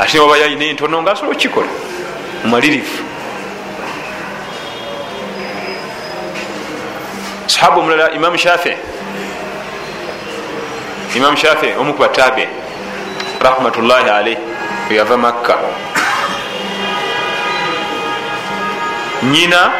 Ate 0.00 0.18
waba 0.18 0.38
yayina 0.38 0.64
entono 0.64 1.02
nga 1.02 1.12
asobola 1.12 1.32
okukikola 1.32 1.68
mumalirifu 2.44 3.02
sahaba 7.46 7.76
omulala 7.76 8.10
imamu 8.12 8.38
shafi 8.38 8.72
imamu 11.16 11.36
shafi 11.36 11.66
omukuba 11.80 12.08
tabe 12.08 12.48
rahmatullahi 13.40 14.10
alaih 14.10 14.38
eyava 14.90 15.16
makka. 15.16 15.58
Nyina 19.22 19.70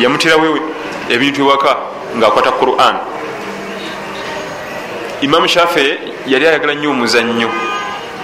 yamutirawo 0.00 0.58
ebintu 1.08 1.42
ewaka 1.42 1.76
ngaakwata 2.16 2.52
quran. 2.52 2.96
Imamu 5.20 5.48
shafi 5.48 5.98
yali 6.26 6.46
ayagala 6.46 6.74
nnyo 6.74 6.90
omuzannyo. 6.90 7.50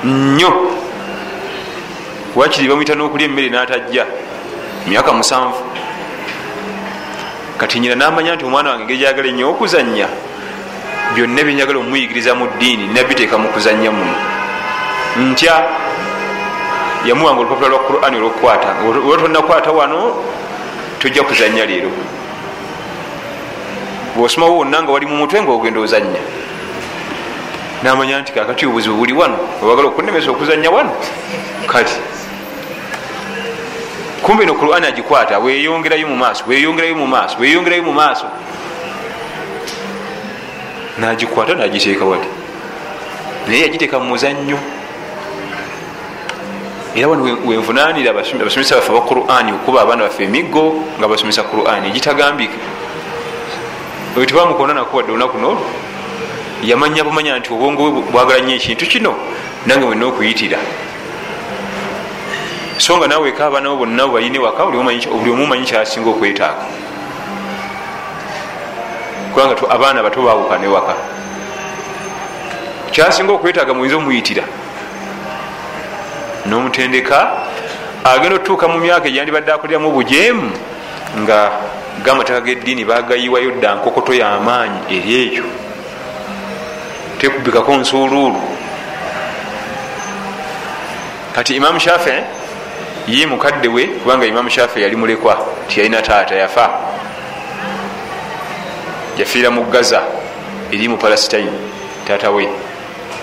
Nnyo. 0.04 0.52
Wakiri 2.36 2.68
bamwita 2.68 2.94
n'okulya 2.94 3.26
emmere 3.26 3.48
n'atajja? 3.48 4.06
Myaka 4.86 5.12
musanvu 5.12 5.75
kati 7.58 7.80
nyina 7.80 7.94
namanya 7.94 8.34
nti 8.34 8.44
omwana 8.44 8.70
wange 8.70 8.82
engeri 8.82 8.98
gyagala 8.98 9.28
ennyo 9.28 9.50
okuzanya 9.50 10.08
byonna 11.14 11.42
byenjagala 11.44 11.78
omuyigiriza 11.78 12.34
mu 12.34 12.46
ddiini 12.46 12.92
nabiteeka 12.92 13.38
mu 13.38 13.48
kuzanya 13.48 13.90
muno. 13.90 14.16
Ntya? 15.16 15.54
Yamuwanga 17.08 17.40
olupapula 17.40 17.68
lwa 17.68 17.78
qurani 17.86 18.16
olwokukwata. 18.16 18.68
Oba 18.84 19.16
tonakwata 19.16 19.70
wano 19.72 19.98
tojja 20.98 21.22
kuzanya 21.22 21.64
leero. 21.66 21.90
Bwosomawo 24.16 24.58
wonna 24.58 24.82
nga 24.82 24.92
wali 24.92 25.06
mu 25.06 25.16
mutwe 25.16 25.42
nga 25.42 25.52
ogenda 25.52 25.80
ozanya 25.80 26.20
namanya 27.82 28.20
nti 28.20 28.32
kakati 28.32 28.66
obuzibu 28.66 28.96
buli 28.96 29.12
wano 29.12 29.38
owagala 29.62 29.88
okunemesa 29.88 30.30
okuzanya 30.30 30.70
wano? 30.70 30.92
Kati 31.66 31.96
kumbe 34.22 34.46
no 34.46 34.54
qurani 34.54 34.86
agikwata 34.86 35.38
weyongerayo 35.38 36.08
mumaaso 36.08 36.44
weyongerayo 36.48 36.94
mumaaso 36.94 37.38
weyongerayo 37.38 37.82
mumaaso 37.82 38.26
nagikwata 40.98 41.54
nagiteeka 41.54 42.04
wali 42.04 42.26
naye 43.48 43.60
yagiteeka 43.60 43.98
mumuzannyo 43.98 44.58
era 46.94 47.08
wano 47.08 47.38
wenvunanira 47.46 48.10
abasomesa 48.10 48.74
baffe 48.74 48.92
ba 48.92 49.00
qurani 49.00 49.52
okuba 49.52 49.82
abaana 49.82 50.02
baffe 50.02 50.24
emiggo 50.24 50.84
nga 50.98 51.08
basomesa 51.08 51.42
qurani 51.42 51.88
egitagambika 51.88 52.58
oyo 54.16 54.26
tebamukona 54.26 54.74
nakuwadde 54.74 55.12
olunaku 55.12 55.38
nolwo 55.38 55.66
yamanya 56.64 57.04
bumanya 57.04 57.38
nti 57.38 57.52
obwongo 57.52 57.90
bwe 57.90 58.02
bwagala 58.12 58.40
nnyo 58.40 58.54
ekintu 58.56 58.86
kino 58.86 59.14
nange 59.66 59.84
wenna 59.86 60.06
okuyitira 60.06 60.58
so 62.78 62.96
nga 62.96 63.08
nawe 63.08 63.28
eka 63.28 63.46
abaana 63.46 63.68
bo 63.70 63.76
bonna 63.76 64.06
balina 64.06 64.40
waka 64.40 64.66
buli 64.66 65.30
omu 65.30 65.46
manyi 65.46 65.64
kyasinga 65.64 66.10
okwetaaga. 66.10 66.64
Kubanga 69.32 69.56
abaana 69.70 70.02
bato 70.02 70.22
bawuka 70.22 70.58
ne 70.58 70.66
waka 70.68 70.94
kyasinga 72.92 73.32
okwetaaga 73.32 73.74
muyinza 73.74 73.96
omuyitira? 73.96 74.44
Nomutendeka 76.46 77.48
agenda 78.04 78.36
otutuuka 78.36 78.68
mu 78.68 78.78
myaka 78.78 79.08
egyandibadde 79.08 79.52
akoleramu 79.52 79.88
obujeemu 79.88 80.52
nga 81.18 81.50
gamateeka 82.04 82.40
geddiini 82.40 82.84
bagayiwayo 82.84 83.50
dda 83.56 83.74
nkokoto 83.74 84.12
y'amaanyi 84.12 84.80
eri 84.90 85.12
ekyo. 85.26 85.44
Tekubikako 87.18 87.76
nsuuluulu. 87.76 88.40
Kati 91.34 91.56
imamu 91.56 91.80
shafii 91.80 92.35
ye 93.08 93.26
mukadde 93.26 93.68
we 93.68 93.86
kubanga 93.86 94.26
imamu 94.26 94.50
shafii 94.50 94.82
yali 94.82 94.96
mulekwa 94.96 95.46
tiyalina 95.68 96.02
taata 96.02 96.34
yafa. 96.34 96.70
Yafiira 99.18 99.50
mu 99.50 99.64
gaza 99.64 100.02
eri 100.72 100.88
mu 100.88 100.96
palestine 100.98 101.50
taata 102.06 102.30
we 102.30 102.48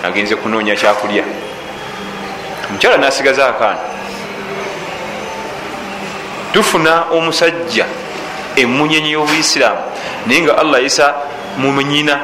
agenze 0.04 0.36
kunoonya 0.36 0.76
kyakulya. 0.76 1.24
Omukyala 2.70 2.96
nasigaza 2.96 3.48
akaana. 3.48 3.78
Tufuna 6.52 7.04
omusajja 7.10 7.84
emunyenyi 8.56 9.10
y'obuisiraamu 9.12 9.80
naye 10.26 10.40
nga 10.42 10.58
allah 10.58 10.82
yisa 10.82 11.14
munyina 11.58 12.20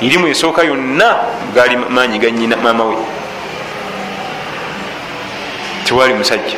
irimu 0.00 0.26
esooka 0.28 0.62
yonna 0.62 1.16
gaali 1.54 1.76
maanyi 1.76 2.18
ganyina 2.18 2.56
maama 2.56 2.84
we 2.84 2.96
tewali 5.92 6.14
musajja. 6.14 6.56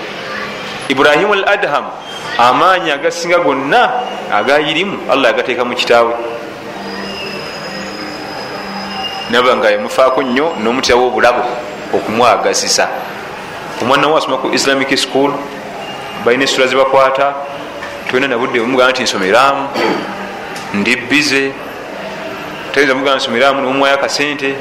Ibrahimu 0.89 1.33
al 1.35 1.45
adham 1.49 1.85
amaanyi 2.39 2.91
agasinga 2.91 3.39
gonna 3.39 3.91
agayirimu 4.33 5.11
allah 5.11 5.35
yagateeka 5.35 5.65
mu 5.65 5.75
kitaawe. 5.75 6.15
Naba 9.31 9.57
nga 9.57 9.71
yamufaako 9.71 10.23
nnyo 10.23 10.55
nomutirawo 10.63 11.07
obulabo 11.07 11.43
okumwagasisa. 11.95 12.89
Omwana 13.83 14.07
we 14.09 14.19
asoma 14.19 14.39
ku 14.39 14.55
islamic 14.55 14.99
school 14.99 15.35
balina 16.25 16.45
esula 16.45 16.67
zebakwata 16.67 17.35
tolina 18.07 18.29
nabudde 18.29 18.61
omugamba 18.61 18.93
nti 18.93 19.03
nsomeramu 19.03 19.69
ndi 20.75 20.97
bize 20.97 21.53
tayinza 22.73 22.95
mugamba 22.95 23.17
nsomeramu 23.17 23.61
nomumwayo 23.61 23.95
akasente 23.95 24.55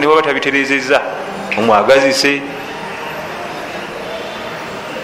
niwaba 0.00 0.22
tabiterezeza 0.22 1.00
omwagazise 1.58 2.42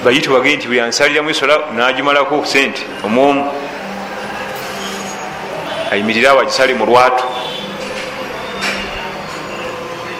bayite 0.04 0.30
wage 0.30 0.56
nti 0.56 0.66
buli 0.66 0.80
ansaliramu 0.80 1.30
esola 1.30 1.58
nagimalako 1.76 2.44
sente. 2.44 2.82
Omwomu 3.04 3.52
ayimirire 5.92 6.28
awo 6.28 6.40
agisale 6.40 6.74
mu 6.74 6.86
lwatu. 6.86 7.24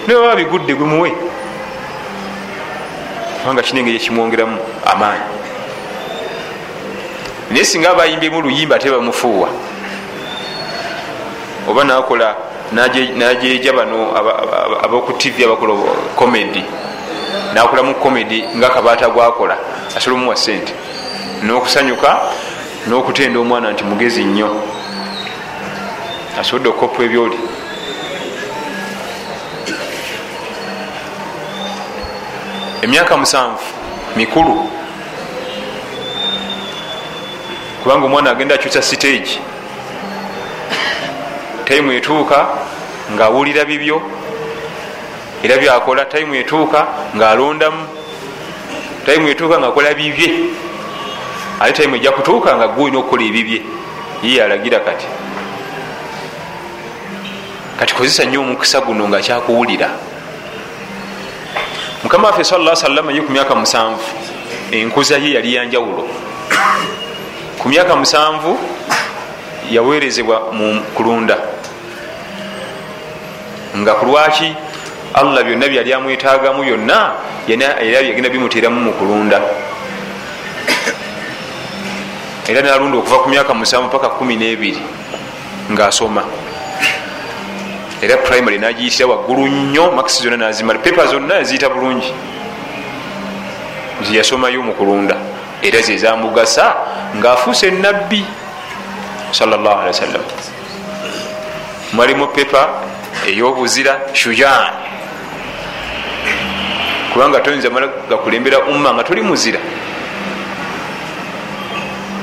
Nibaba 0.07 0.37
bigudde 0.37 0.75
gwe 0.75 0.87
muwe 0.87 1.13
kubanga 3.41 3.63
kina 3.63 3.81
engeri 3.81 3.97
ekimwongeramu 3.97 4.59
amaanyi. 4.87 5.25
Naye 7.51 7.65
singa 7.65 7.91
abayimbyemu 7.91 8.41
luyimba 8.43 8.77
ate 8.77 8.91
bamufuuwa 8.91 9.49
oba 11.69 11.85
nakola 11.85 12.37
najeja 13.17 13.73
bano 13.73 14.17
aboku 14.85 15.13
tv 15.13 15.45
abakola 15.45 15.75
comedy 16.17 16.63
nakolamu 17.55 17.95
comedy 17.95 18.45
nga 18.57 18.69
kabaata 18.69 19.09
gwakola 19.09 19.57
asobola 19.97 20.21
omuwa 20.21 20.37
sente 20.37 20.73
nokusanyuka 21.43 22.21
nokutenda 22.87 23.41
omwana 23.41 23.73
nti 23.73 23.85
mugezi 23.85 24.25
nnyo. 24.25 24.63
Asobodde 26.41 26.69
okukopa 26.69 27.03
ebyoli. 27.05 27.39
Emyaka 32.83 33.17
musanvu 33.17 33.65
mikulu. 34.17 34.71
Kubanga 37.83 38.07
omwana 38.07 38.31
agenda 38.31 38.55
akyusa 38.55 38.83
stage. 38.83 39.41
Taimu 41.65 41.93
etuuka 41.93 42.49
ngaawulira 43.13 43.65
bibyo 43.65 44.03
era 45.43 45.57
byakola 45.59 46.05
taimu 46.05 46.35
etuuka 46.35 46.87
ngaalondamu 47.17 47.87
taimu 49.07 49.29
etuuka 49.29 49.59
ngaakola 49.59 49.95
bibye. 49.95 50.31
Ate 51.61 51.73
taimu 51.73 51.97
ejja 51.97 52.13
kutuuka 52.13 52.57
nga 52.57 52.69
gwe 52.69 52.85
olina 52.85 52.99
okukola 52.99 53.25
ebibye 53.25 53.63
ye 54.23 54.45
alagira 54.45 54.81
kati 54.81 55.07
kati 57.79 57.95
kozesa 57.95 58.25
nnyo 58.25 58.41
omukisa 58.41 58.81
guno 58.81 59.09
nga 59.09 59.21
kyakuwulira. 59.21 59.89
Mukama 62.03 62.29
waffe 62.29 62.45
sala 62.45 62.77
salama 62.77 63.13
ye 63.13 63.21
ku 63.21 63.33
myaka 63.33 63.55
musanvu 63.55 64.01
enkuza 64.71 65.19
ye 65.19 65.33
yali 65.35 65.55
yanjawulo. 65.55 66.09
Ku 67.59 67.69
myaka 67.69 67.97
musanvu 67.97 68.59
yaweerezebwa 69.71 70.53
mu 70.53 70.81
kulunda 70.97 71.39
nga 73.77 73.95
kulwaki 73.95 74.57
allah 75.15 75.45
byonna 75.45 75.69
byali 75.69 75.93
amwetagamu 75.93 76.63
byonna 76.63 77.15
era 77.49 78.01
yagenda 78.01 78.29
bimuteeramu 78.31 78.81
mu 78.81 78.93
kulunda. 78.93 79.41
Era 82.49 82.63
nalunda 82.63 82.99
okuva 82.99 83.23
ku 83.23 83.29
myaka 83.29 83.55
musanvu 83.55 83.91
paka 83.91 84.09
kumi 84.19 84.37
nebiri 84.37 84.83
ngaasoma 85.71 86.25
era 88.03 88.17
primary 88.17 88.59
nagiyitira 88.59 89.07
waggulu 89.07 89.47
nnyo 89.47 89.93
makisi 89.93 90.23
zonna 90.23 90.37
nazimala 90.37 90.79
pepa 90.79 91.07
zonna 91.07 91.35
yaziyita 91.35 91.69
bulungi. 91.69 92.13
Nti 94.01 94.17
yasomayo 94.17 94.63
mu 94.63 94.73
kulunda. 94.75 95.17
Era 95.63 95.81
zezamugasa 95.83 96.75
ngaafuuse 97.17 97.71
nabbi 97.71 98.25
sallallahu 99.31 99.79
alehi 99.81 99.95
wasallam 99.95 100.23
mwalimu 101.93 102.27
pepa 102.27 102.69
eyobuzira 103.27 104.01
shujan 104.13 104.90
kubanga 107.13 107.41
toyinza 107.41 107.71
mala 107.71 107.89
gakulembera 108.09 108.59
umma 108.71 108.95
nga 108.95 109.03
toli 109.05 109.23
muzira. 109.23 109.59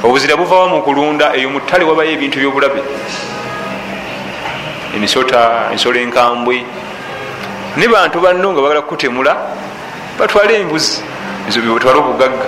Obuzira 0.04 0.38
buvawa 0.38 0.68
mu 0.70 0.82
kulunda 0.82 1.36
eyo 1.36 1.50
mutale 1.50 1.84
wabayo 1.84 2.12
ebintu 2.12 2.40
byobulabe 2.40 2.82
emisota 4.96 5.70
ensolo 5.74 6.00
enkambwe. 6.00 6.64
Ne 7.78 7.88
bantu 7.88 8.20
banno 8.22 8.52
nga 8.52 8.62
bagala 8.62 8.82
kukutemula 8.82 9.34
batwale 10.20 10.62
embuzi 10.62 11.02
batwale 11.46 12.00
obugagga. 12.00 12.48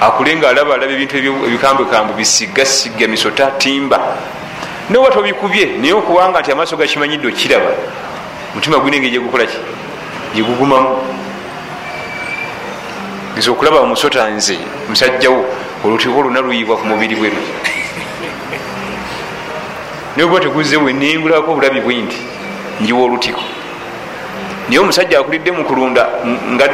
Akule 0.00 0.36
nga 0.36 0.48
alaba 0.48 0.74
alaba 0.74 0.92
ebintu 0.92 1.16
ebikambwekambwe 1.18 2.14
bisigasiga 2.14 3.08
misota 3.08 3.58
timba. 3.58 3.98
Noba 4.90 5.10
tobikubye 5.10 5.66
naye 5.80 5.92
okuwanga 5.92 6.40
nti 6.40 6.52
amaaso 6.52 6.76
gakimanyidde 6.76 7.26
okiraba 7.28 7.72
mutima 8.54 8.78
gulina 8.78 8.96
engeri 8.96 9.12
gyegukolaki 9.12 9.58
gyegugumamu 10.34 10.90
nze 13.36 13.50
okulaba 13.50 13.80
omusota 13.80 14.30
nze 14.30 14.58
musajjawo 14.88 15.44
olutiko 15.84 16.18
oluna 16.18 16.40
luyibwa 16.40 16.76
ku 16.76 16.86
mubiri 16.86 17.14
bwe 17.16 17.28
lu 17.28 17.40
naye 20.16 20.28
oba 20.28 20.40
teguzewe 20.40 20.92
nengulako 20.92 21.52
obulabi 21.52 21.80
bwe 21.80 21.94
nti 22.02 22.18
njiwa 22.80 23.02
olutiko. 23.04 23.40
Naye 24.68 24.80
omusajja 24.80 25.20
akulidde 25.20 25.50
mu 25.50 25.64
kulunda 25.64 26.02
nga 26.54 26.66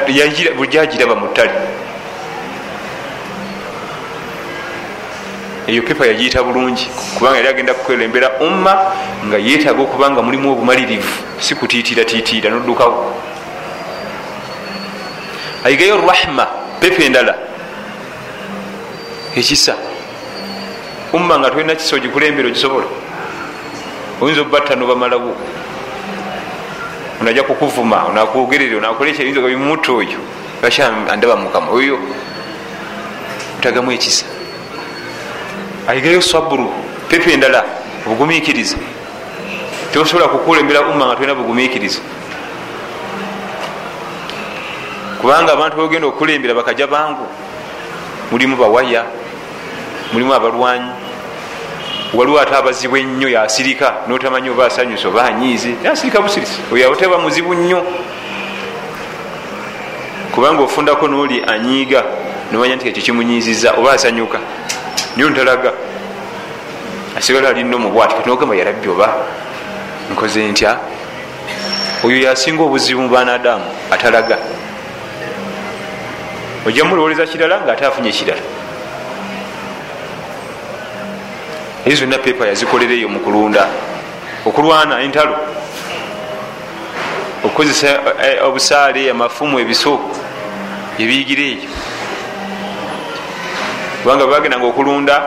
bujagiraba 0.56 1.14
mu 1.14 1.26
ttale 1.28 1.52
eyo 5.66 5.82
pepa 5.82 6.06
yagiyita 6.06 6.42
bulungi 6.42 6.88
kubanga 7.16 7.36
yali 7.36 7.48
agenda 7.48 7.74
kukwelembera 7.74 8.30
umma 8.40 8.92
nga 9.26 9.38
yetaaga 9.38 9.82
okubanga 9.82 10.22
mulimu 10.22 10.52
obumalirivu 10.52 11.08
si 11.40 11.54
kutiitiratiitiira 11.54 12.50
noddukawo. 12.50 13.16
Ayigayo 15.64 15.96
rahma 15.96 16.46
pepa 16.80 17.02
endala 17.02 17.34
ekisa. 19.36 19.74
Umma 21.12 21.38
nga 21.38 21.50
tolina 21.50 21.74
kisa 21.74 21.96
ogikulembera 21.96 22.48
ogisobola 22.48 22.86
oyinza 24.20 24.40
obubatta 24.42 24.76
nobamalawo. 24.76 25.32
Onajja 27.20 27.42
kukuvuma 27.42 28.04
onakwogerere 28.12 28.76
onakoleka 28.76 29.22
oyinza 29.22 29.40
bimutta 29.40 29.92
oyo. 29.92 30.20
Lwaki 30.60 30.82
andaba 30.82 31.36
mukama? 31.36 31.72
Oyo 31.72 31.98
otagamu 33.58 33.92
ekisa 33.92 34.33
ayigayo 35.88 36.20
saburu 36.22 36.70
pepa 37.08 37.30
endala 37.30 37.64
obugumikiriza 38.06 38.76
tosobola 39.92 40.28
kukulembera 40.28 40.80
umma 40.90 41.06
nga 41.06 41.16
tolina 41.16 41.34
bugumikiriza 41.34 42.00
kubanga 45.24 45.52
abantu 45.52 45.76
bagenda 45.76 46.06
okukulembera 46.06 46.54
bakaja 46.54 46.86
bangu. 46.86 47.24
Mulimu 48.30 48.56
bawaya 48.56 49.04
mulimu 50.12 50.34
abalwanyi. 50.34 50.90
Waliwo 52.14 52.40
ate 52.40 52.54
abazibu 52.54 52.96
ennyo 52.96 53.28
yasirika 53.28 53.94
notamanyi 54.06 54.50
oba 54.50 54.66
asanyusa 54.66 55.08
oba 55.08 55.24
anyiize. 55.24 55.74
Yasirika 55.84 56.20
busirisi 56.20 56.60
oyo 56.72 56.86
aboteba 56.86 57.18
muzibu 57.18 57.54
nnyo. 57.54 57.80
Kubanga 60.34 60.62
ofundako 60.62 61.08
noli 61.08 61.42
anyiiga 61.46 62.04
nomanya 62.52 62.76
nti 62.76 62.88
ekyo 62.88 63.02
kimunyiiziza 63.02 63.72
oba 63.80 63.92
asanyuka 63.92 64.38
niyo 65.16 65.30
ntalaga. 65.30 65.72
Asigala 67.16 67.48
alina 67.48 67.76
omubwati 67.76 68.14
katinogamba 68.14 68.54
yarabbi 68.56 68.88
oba? 68.88 69.08
Nkoze 70.10 70.48
ntya? 70.48 70.78
Oyo 72.04 72.18
yasinga 72.26 72.62
obuzibu 72.62 73.02
mu 73.02 73.08
banadamu 73.08 73.64
atalaga. 73.90 74.38
Ojja 76.66 76.84
mulowoleza 76.84 77.26
kirala 77.26 77.60
nga 77.60 77.72
ate 77.72 77.84
afunye 77.86 78.10
ekirala 78.10 78.42
ezo 81.86 81.96
zonna 81.96 82.18
pepa 82.18 82.46
yazikolera 82.46 82.92
eyo 82.92 83.08
mu 83.08 83.20
kulunda. 83.20 83.68
Okulwana 84.46 85.00
entalo. 85.00 85.36
Okukozesa 87.44 88.00
obusaale 88.42 89.10
amafumu 89.10 89.60
ebiso 89.60 90.00
ebiyigira 90.98 91.42
eyo 91.42 91.68
kubanga 94.04 94.26
bagendanga 94.26 94.66
okulunda. 94.66 95.22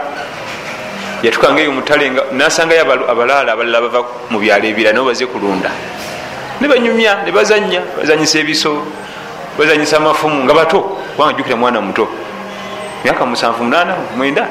Yatukanga 1.23 1.61
eyo 1.61 1.71
mutale 1.71 2.13
nasangayo 2.31 2.85
abalaala 3.09 3.53
abalala 3.53 3.81
bava 3.81 4.05
mu 4.29 4.37
byalo 4.37 4.65
ebira 4.69 4.93
nabo 4.93 5.09
baze 5.09 5.25
kulunda. 5.25 5.71
Nebanyumya 6.61 7.25
nebazanya 7.25 7.81
bazanyisa 7.97 8.37
ebiso 8.39 8.85
bazanyisa 9.57 9.97
amafumu 9.97 10.45
nga 10.45 10.53
bato 10.53 10.79
kubanga 11.17 11.33
jukira 11.33 11.55
mwana 11.57 11.81
muto. 11.81 12.07
Myaka 13.03 13.25
musanvu 13.25 13.63
munana 13.63 13.97
mwenda. 14.15 14.45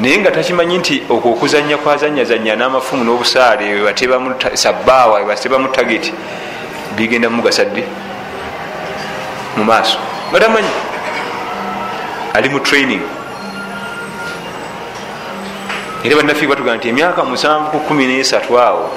Naye 0.00 0.18
nga 0.18 0.30
takimanyi 0.30 0.78
nti 0.78 1.02
okwo 1.08 1.38
okuzanya 1.38 1.78
kwazanyazanya 1.78 2.56
n'amafumu 2.56 3.04
n'obusaale 3.04 3.62
webatebamu 3.78 4.34
sabbaawa 4.54 5.22
webatebamu 5.22 5.68
tageti 5.68 6.12
bigenda 6.96 7.30
mumugasa 7.30 7.64
ddi 7.64 7.84
mu 9.56 9.62
maaso. 9.64 9.98
Nga 10.30 10.40
tamanyi 10.40 10.72
ali 12.34 12.48
mu 12.48 12.60
training. 12.60 13.02
Era 16.04 16.16
bannaffe 16.16 16.46
batugaa 16.46 16.76
nti 16.76 16.88
emyaka 16.88 17.24
musanvu 17.24 17.70
ku 17.70 17.78
kumi 17.80 18.06
nesatu 18.06 18.58
awo 18.58 18.90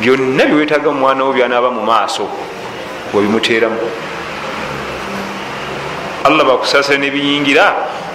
byonna 0.00 0.44
biwetaga 0.46 0.90
mumwana 0.90 1.24
wo 1.24 1.32
byanaaba 1.32 1.70
mu 1.70 1.82
maaso 1.82 2.28
webimuteeramu 3.14 3.80
allah 6.24 6.44
bakusaasira 6.46 6.98
nebiyingira 6.98 7.64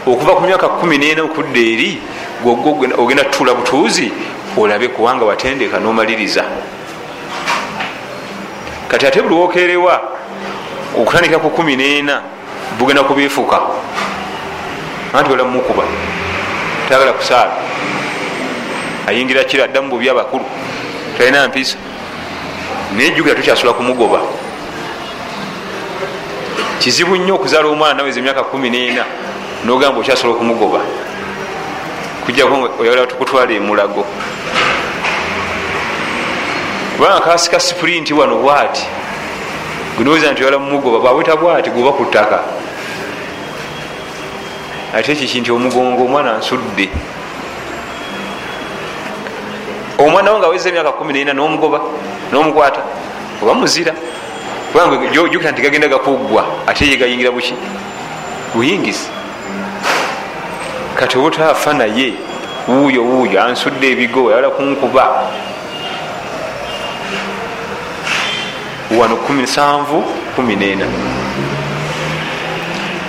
okuva 0.05 0.35
ku 0.35 0.41
myaka 0.45 0.67
kumi 0.77 0.97
nena 0.97 1.23
okudda 1.23 1.59
eri 1.59 1.97
ogenda 2.97 3.23
tutula 3.23 3.53
butuuzi 3.53 4.11
olabe 4.57 4.87
kubanga 4.87 5.25
watendeka 5.25 5.79
nomaliriza. 5.79 6.43
Kati 8.87 9.05
ate 9.07 9.21
buli 9.21 9.35
wokerewa 9.35 10.01
okutandika 10.99 11.39
ku 11.39 11.49
kumi 11.49 11.75
nena 11.75 12.21
bugenda 12.77 13.03
kubifuka 13.03 13.59
anti 15.13 15.31
ola 15.31 15.43
mumukuba 15.43 15.83
tayagala 16.89 17.13
kusaala. 17.13 17.51
Ayingira 19.07 19.43
kira 19.43 19.63
adda 19.63 19.81
mububi 19.81 20.09
abakulu 20.09 20.45
talina 21.17 21.47
mpisa. 21.47 21.77
Naye 22.95 23.11
jjukira 23.11 23.35
tukyasula 23.35 23.73
kumugoba. 23.73 24.19
Kizibu 26.79 27.15
nnyo 27.15 27.35
okuzaala 27.35 27.67
omwana 27.67 27.93
naweza 27.93 28.19
emyaka 28.19 28.43
kumi 28.43 28.69
nena 28.69 29.05
nogamba 29.65 29.99
okyasobola 29.99 30.35
okumugoba. 30.35 30.79
Kujjako 32.25 32.69
oyagala 32.79 33.07
tukutwala 33.07 33.51
emulago. 33.53 34.05
Kubanga 36.97 37.19
kasi 37.19 37.49
ka 37.51 37.59
sipurinti 37.59 38.13
wano 38.13 38.35
bwati 38.35 38.85
gunoweza 39.97 40.31
nti 40.31 40.41
oyagala 40.41 40.59
mumugoba 40.59 40.99
bwaweta 40.99 41.35
bwati 41.35 41.69
goba 41.69 41.91
ku 41.91 42.05
ttaka 42.05 42.62
ate 44.93 45.15
kiki 45.15 45.41
nti 45.41 45.51
omugongo 45.51 46.05
omwana 46.05 46.37
nsudde 46.37 46.89
omwana 49.97 50.31
wo 50.31 50.37
nga 50.37 50.47
aweza 50.47 50.69
emyaka 50.69 50.91
kumi 50.91 51.13
nena 51.13 51.33
nomugoba 51.33 51.79
nomukwata 52.31 52.81
oba 53.41 53.53
muzira. 53.53 53.93
Kubanga 54.71 55.07
jukira 55.11 55.51
nti 55.51 55.61
gagenda 55.61 55.87
gakuggwa 55.87 56.45
ate 56.67 56.85
ye 56.89 56.97
gayingira 56.97 57.31
buki? 57.31 57.53
Buyingizi 58.55 59.09
kati 60.95 61.17
oba 61.17 61.27
otaafa 61.27 61.73
naye 61.73 62.13
wuuyo 62.67 63.01
wuuyo 63.03 63.43
ansudde 63.43 63.91
ebigo 63.91 64.29
ayala 64.29 64.49
kunkuba. 64.49 65.29
Wano 68.97 69.15
7 69.15 70.03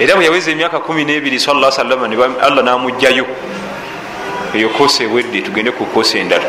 era 0.01 0.15
bwe 0.17 0.25
yaweza 0.25 0.51
emyaka 0.51 0.79
12 0.79 1.39
sala 1.39 1.73
salama 1.73 2.07
allah 2.43 2.65
namugjayo 2.65 3.27
eyo 4.55 4.69
kosa 4.69 5.05
ewedde 5.05 5.43
tugende 5.43 5.71
ku 5.71 5.85
kosa 5.87 6.19
endala. 6.19 6.47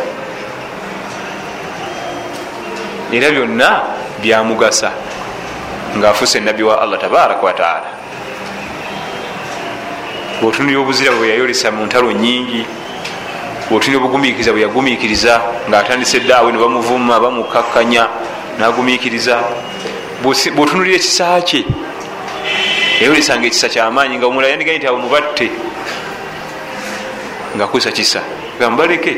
Era 3.13 3.31
byonna 3.31 3.81
byamugasa 4.21 4.91
ngaafuse 5.97 6.39
nabbi 6.39 6.63
wa 6.63 6.81
allah 6.81 6.99
tabaraka 6.99 7.45
wataala 7.45 7.89
bwotunira 10.41 10.79
obuzira 10.79 11.11
bwe 11.11 11.29
yayolesa 11.29 11.71
mu 11.71 11.85
ntalo 11.85 12.11
nyingi 12.11 12.65
bwotunira 13.69 14.01
obugumikiriza 14.01 14.51
bwe 14.51 14.61
yagumikiriza 14.61 15.41
ngaatandise 15.69 16.17
eddaawe 16.17 16.51
ne 16.51 16.57
bamuvuma 16.57 17.19
bamukakkanya 17.19 18.07
nagumikiriza 18.59 19.39
bwotunulira 20.55 20.95
ekisa 20.95 21.41
kye 21.41 21.63
yayolesanga 23.01 23.47
ekisa 23.47 23.69
kyamaanyi 23.69 24.17
nga 24.17 24.27
omulala 24.27 24.51
yandigaye 24.51 24.77
nti 24.77 24.87
abo 24.87 24.97
mubatte 24.97 25.47
ngaakozesa 27.55 27.91
kisa. 27.91 28.21
Gamubaleke 28.59 29.13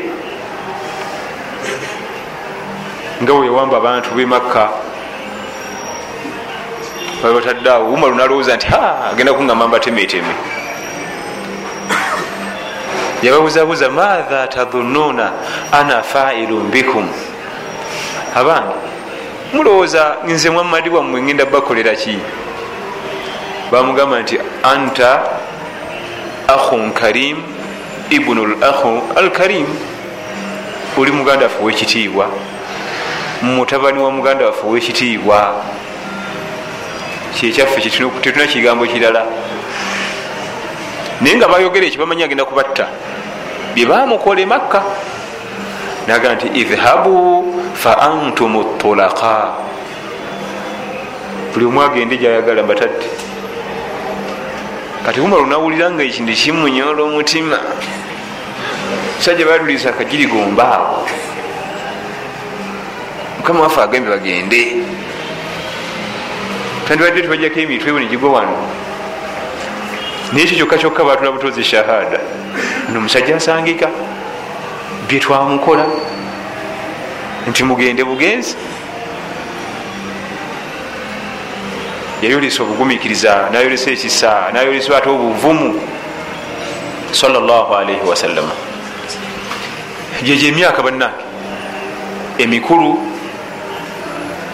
nga 3.22 3.32
bwe 3.32 3.46
yawamba 3.46 3.76
abantu 3.76 4.08
bemakka 4.14 4.70
babataddeawo 7.22 7.94
umaru 7.94 8.14
nalowooza 8.14 8.56
nti 8.56 8.66
agenda 9.10 9.32
kuŋama 9.32 9.68
mbatemeteme 9.68 10.34
yababuzabuza 13.22 13.90
maatha 13.90 14.46
tadhununa 14.46 15.32
ana 15.72 16.02
failun 16.02 16.70
bikum? 16.70 17.06
Abange 18.34 18.74
mulowooza 19.52 20.16
nze 20.26 20.50
muhammadi 20.50 20.90
wammwe 20.90 21.22
ngenda 21.22 21.44
bakolera 21.46 21.94
ki 21.94 22.18
bamugamba 23.70 24.20
nti 24.20 24.38
anta 24.62 25.22
ahun 26.48 26.92
karim 26.92 27.42
ibnu 28.10 28.46
lahu 28.60 29.02
alkarim. 29.16 29.66
Oli 30.98 31.12
muganda 31.12 31.44
waffe 31.44 31.62
owekitiibwa 31.62 32.26
mutabani 33.42 33.98
wa 33.98 34.10
muganda 34.10 34.46
waffe 34.46 34.66
owekitiibwa 34.66 35.64
kyekyaffe 37.34 37.80
tetuna 38.20 38.46
kigambo 38.46 38.86
kirala 38.86 39.22
naye 41.20 41.36
nga 41.36 41.48
bayogera 41.48 41.86
ekyo 41.86 42.00
bamanyi 42.00 42.22
agenda 42.24 42.44
kubatta. 42.44 42.86
Byebamukole 43.74 44.46
makka. 44.46 44.82
Naga 46.06 46.34
nti 46.34 46.46
idhabu 46.54 47.54
fa 47.74 47.98
antum 47.98 48.64
tulaka 48.78 49.52
buli 51.52 51.66
omu 51.66 51.82
agende 51.82 52.16
gyayagala 52.16 52.62
mbatadde 52.62 53.06
kati 55.08 55.20
umaru 55.20 55.46
nawulira 55.46 55.88
nga 55.90 56.04
ekintu 56.04 56.32
kimunyola 56.36 57.00
omutima 57.02 57.56
sajja 59.24 59.46
balulisa 59.48 59.88
akagirigombaawo 59.88 61.08
mukama 63.38 63.60
waffe 63.60 63.80
agambye 63.80 64.10
bagende. 64.10 64.60
Tandibadde 66.84 67.22
tubajjako 67.22 67.60
emitwe 67.60 67.92
bo 67.92 68.00
negigwa 68.00 68.30
wano. 68.32 68.56
Naye 70.32 70.44
ekyo 70.44 70.56
kyokka 70.56 70.76
kyokka 70.76 71.04
batula 71.04 71.32
butozi 71.32 71.64
shahada. 71.64 72.20
Nomusajja 72.92 73.36
asangika. 73.36 73.88
Byetwamukola 75.08 75.86
nti 77.48 77.64
mugende 77.64 78.04
bugenzi 78.04 78.56
yayolesa 82.22 82.62
obugumikiriza 82.62 83.48
nayolesa 83.52 83.90
ekisa 83.90 84.50
nayolesa 84.52 84.96
ate 84.96 85.08
obuvumu 85.08 85.80
salaalii 87.12 88.02
wasallama 88.08 88.52
gyegyo 90.22 90.48
emyaka 90.48 90.82
bannange 90.82 91.22
emikulu 92.38 92.98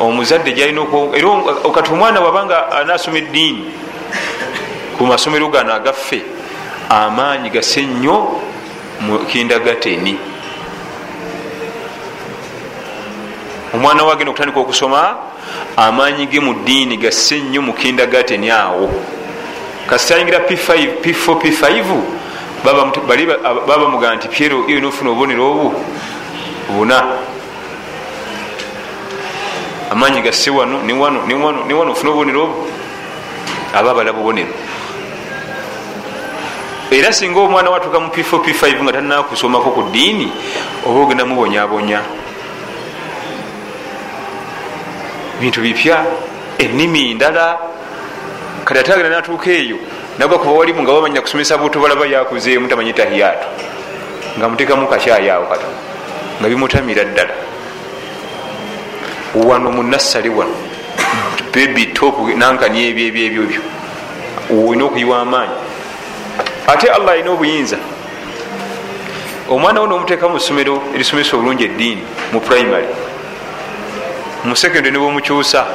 omuzadde 0.01 0.53
gyalina 0.53 0.83
era 1.15 1.31
kati 1.75 1.91
omwana 1.93 2.21
wabanga 2.21 2.73
anasoma 2.73 3.19
eddiini 3.19 3.65
ku 4.99 5.07
masomero 5.07 5.49
gano 5.49 5.73
agaffe 5.75 6.23
amaanyi 6.91 7.51
gase 7.51 7.83
nnyo 7.83 8.41
mu 9.01 9.19
kindagateni 9.27 10.19
omwana 13.75 14.05
we 14.05 14.12
agenda 14.12 14.31
okutandika 14.31 14.61
okusoma 14.61 15.16
amaanyi 15.77 16.27
ge 16.27 16.41
mu 16.41 16.55
ddiini 16.55 16.97
gasse 16.97 17.39
nnyo 17.41 17.62
mu 17.62 17.72
kindagateni 17.72 18.51
awo. 18.51 18.91
Kasita 19.87 20.14
ayingira 20.16 20.39
p4 20.39 21.03
p5 21.03 21.85
baba 22.64 22.85
bamugamba 23.66 24.16
nti 24.16 24.29
pyero 24.29 24.64
iyo 24.68 24.81
nofuna 24.81 25.11
obubonero 25.11 25.51
obu? 25.51 25.75
Buna. 26.70 27.05
Amaanyi 29.91 30.22
gasse 30.22 30.51
wano 30.51 30.83
niwano 30.83 31.27
niwano 31.27 31.64
niwano 31.66 31.93
ofuna 31.93 32.11
obubonero 32.11 32.43
obu? 32.43 32.70
Aba 33.75 33.91
abala 33.91 34.12
bubonero. 34.12 34.55
Era 36.91 37.12
singa 37.12 37.41
omwana 37.41 37.70
watuuka 37.70 38.01
mu 38.01 38.09
p4 38.09 38.39
p5 38.39 38.83
nga 38.83 38.93
talinakusomako 38.93 39.70
ku 39.70 39.83
ddiini 39.91 40.33
oba 40.87 41.01
ogenda 41.01 41.25
mubonyabonya 41.27 42.01
bintu 45.41 45.61
bipya 45.61 46.05
ennimi 46.59 47.14
ndala 47.14 47.59
kati 48.64 48.80
ate 48.80 48.93
agenda 48.93 49.09
natuuka 49.09 49.51
eyo 49.51 49.76
nagwa 50.18 50.39
kuba 50.39 50.53
walimu 50.53 50.82
nga 50.82 50.93
bamanya 50.93 51.20
kusomesa 51.20 51.59
buto 51.59 51.80
balaba 51.80 52.07
yakuzeemu 52.07 52.68
tamanyi 52.68 52.93
tahiyaato 52.93 53.49
nga 54.39 54.49
mutekamu 54.49 54.87
kakyayaawo 54.87 55.47
kata 55.47 55.66
nga 56.41 56.49
bimutamira 56.49 57.05
ddala. 57.05 57.35
Wano 59.35 59.70
mu 59.70 59.82
nassale 59.82 60.28
wano 60.28 60.55
bebi 61.53 61.87
top 61.95 62.18
nankani 62.37 62.89
ebyo 62.91 63.07
ebyo 63.07 63.24
ebyo. 63.26 63.43
Byo 63.47 63.62
olina 64.68 64.85
okuyiwa 64.85 65.20
amaanyi. 65.20 65.57
Ate 66.66 66.91
allah 66.91 67.12
alina 67.12 67.30
obuyinza. 67.30 67.78
Omwana 69.49 69.80
wo 69.80 69.87
nomuteeka 69.87 70.28
mu 70.28 70.39
ssomero 70.41 70.82
erisomesa 70.95 71.37
obulungi 71.37 71.64
eddiini 71.64 72.03
mu 72.32 72.41
primary 72.41 72.87
mu 74.45 74.57
secondary 74.57 74.90
nebwomukyusa 74.92 75.66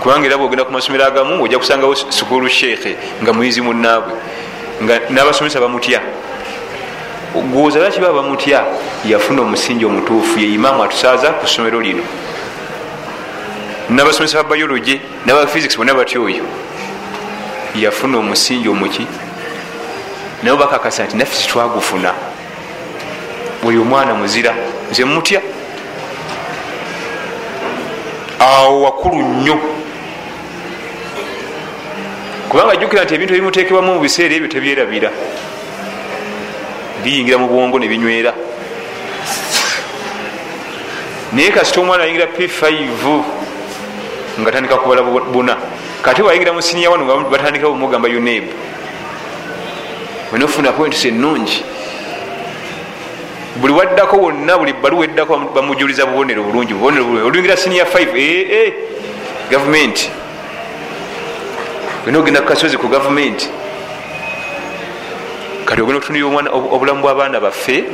kubanga 0.00 0.26
era 0.26 0.38
bwogenda 0.38 0.64
ku 0.64 0.72
masomero 0.72 1.04
agamu 1.04 1.42
ojja 1.42 1.58
kusangawo 1.58 1.94
sukulu 1.94 2.48
sheekhe 2.48 2.96
nga 3.22 3.32
muyizi 3.32 3.60
munaabwe 3.60 4.12
nga 4.82 4.94
n'abasomesa 5.10 5.60
bamutya. 5.60 6.00
Gwoza 7.34 7.78
lwaki 7.78 8.00
baba 8.00 8.22
bamutya? 8.22 8.64
Yafuna 9.04 9.42
omusingi 9.42 9.84
omutuufu 9.84 10.38
ye 10.38 10.54
imaamu 10.54 10.82
atusaaza 10.82 11.28
ku 11.30 11.46
ssomero 11.46 11.80
lino. 11.80 12.02
Nabasomesa 13.90 14.42
ba 14.42 14.54
biology 14.54 15.00
naba 15.26 15.46
physics 15.46 15.76
bonna 15.76 15.94
batya 15.94 16.20
oyo? 16.20 16.44
Yafuna 17.76 18.18
omusingi 18.18 18.68
omuki? 18.68 19.06
Nabo 20.42 20.56
bakakasa 20.56 21.04
nti 21.04 21.16
naffe 21.16 21.36
titwagufuna 21.42 22.14
buli 23.62 23.78
omwana 23.78 24.14
muzira 24.14 24.54
nze 24.90 25.04
mutya? 25.04 25.40
Awo 28.40 28.82
wakulu 28.82 29.16
nnyo. 29.16 29.58
Kubanga 32.48 32.76
jjukira 32.76 33.04
nti 33.04 33.14
ebintu 33.14 33.34
ebimutekebwamu 33.34 33.94
mu 33.94 34.00
biseera 34.00 34.34
ebyo 34.34 34.48
tebyerabira. 34.48 35.10
Biyingira 37.02 37.38
mu 37.38 37.46
bwongo 37.48 37.78
ne 37.78 37.88
binywera. 37.88 38.32
Naye 41.32 41.50
kasita 41.52 41.80
omwana 41.80 42.04
ayingira 42.04 42.26
p5 42.26 42.64
nga 44.40 44.52
tandika 44.52 44.76
kubala 44.76 45.02
buna. 45.02 45.56
Kati 46.02 46.22
wayingira 46.22 46.52
mu 46.52 46.62
siniya 46.62 46.90
wano 46.90 47.04
nga 47.04 47.28
batandika 47.30 47.68
bumugamba 47.68 48.08
unab 48.08 48.44
wenofuna 50.32 50.72
points 50.72 51.04
enungi 51.04 51.62
buli 53.56 53.72
waddako 53.72 54.16
wonna 54.16 54.58
buli 54.58 54.72
baluwa 54.72 55.04
eddako 55.04 55.36
bamujuliza 55.54 56.06
bubonero 56.06 56.42
bulungi. 56.42 56.74
Bubonero 56.74 57.04
bulungi 57.04 57.26
oluyingira 57.26 57.56
siniya 57.56 57.84
5 57.84 58.08
ee 58.16 58.72
gavumenti 59.50 60.10
wena 62.06 62.18
ogenda 62.18 62.40
kukasozi 62.40 62.78
ku 62.78 62.88
gavumenti 62.88 63.48
kati 65.64 65.80
ogenda 65.82 65.98
okutunira 65.98 66.26
obulamu 66.50 67.02
bw'abaana 67.02 67.40
baffe 67.40 67.84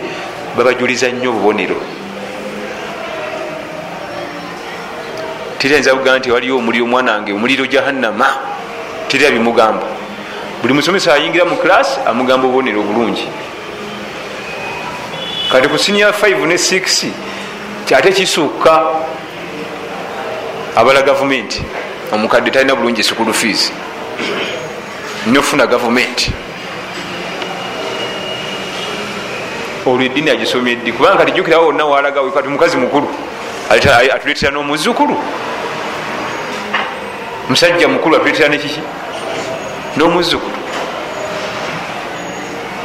babajuliza 0.57 1.09
nnyo 1.09 1.31
obubonero 1.31 1.77
teriyinza 5.59 5.95
kugamba 5.95 6.19
nti 6.19 6.31
waliyo 6.31 6.57
omuliro 6.59 6.85
omwana 6.85 7.13
wange 7.13 7.33
omuliro 7.33 7.67
jahannama. 7.67 8.29
Teriya 9.09 9.31
bimugamba. 9.31 9.87
Buli 10.63 10.75
musomesa 10.75 11.15
ayingira 11.15 11.45
mu 11.45 11.57
class 11.57 11.99
amugamba 12.07 12.47
obubonero 12.47 12.81
obulungi 12.81 13.29
kati 15.53 15.69
ku 15.69 15.79
siniya 15.79 16.11
5 16.11 16.47
ne 16.47 16.55
6 16.55 17.11
kyate 17.87 18.13
kisukka 18.13 18.85
abala 20.77 21.03
gavumenti 21.03 21.63
omukadde 22.13 22.51
talina 22.51 22.75
bulungi 22.75 23.03
sukulu 23.03 23.35
fees. 23.35 23.73
Nofuna 25.27 25.67
gavumenti 25.67 26.33
olwo 29.87 30.03
eddiini 30.03 30.31
agisomye 30.31 30.77
ddi? 30.77 30.93
Kubanga 30.93 31.17
kati 31.17 31.33
jukirawo 31.33 31.67
wonna 31.67 31.85
walagawo 31.85 32.31
kati 32.31 32.49
mukazi 32.49 32.77
mukulu 32.77 33.09
atuletera 33.71 34.53
n'omuzukulu. 34.53 35.17
Musajja 37.49 37.89
mukulu 37.89 38.17
atuletera 38.17 38.49
nekiki 38.49 38.81
n'omuzukulu. 39.97 40.59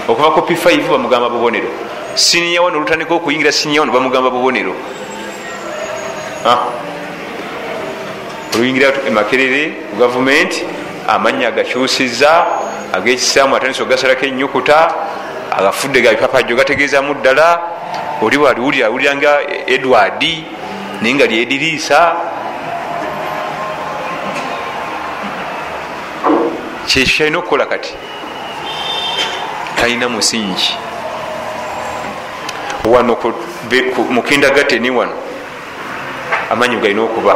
Okuva 0.07 0.31
ku 0.31 0.39
p5 0.39 0.89
bamugamba 0.89 1.29
bubonero 1.29 1.90
siniya 2.15 2.61
wano 2.61 2.77
olutandika 2.77 3.13
okuyingira 3.13 3.51
siniya 3.51 3.81
wano 3.81 3.93
bamugamba 3.93 4.29
bubonero. 4.29 4.75
Oluyingira 8.55 8.93
emakerere 9.07 9.89
ku 9.91 9.95
gavumenti 9.97 10.63
amanya 11.07 11.47
agakyusiza 11.47 12.45
agekisaamu 12.93 13.55
atandisa 13.55 13.83
ogasalako 13.83 14.25
enyukuta 14.25 14.93
agafudde 15.57 16.01
ga 16.01 16.11
bipapajo 16.11 16.55
gategeezamu 16.55 17.13
ddala. 17.13 17.61
Oli 18.21 18.37
waliwulira 18.37 18.85
awulira 18.87 19.15
nga 19.15 19.31
edward 19.65 20.21
naye 21.01 21.13
nga 21.15 21.25
lyediriisa 21.25 22.15
kyekyo 26.85 27.15
kyalina 27.17 27.37
okukola 27.39 27.65
kati 27.65 27.93
talina 29.75 30.09
musingi 30.09 30.77
wano 32.85 33.17
mukindagatteni 34.09 34.89
wano. 34.89 35.13
Amanyi 36.49 36.75
galina 36.77 37.01
okuba. 37.01 37.35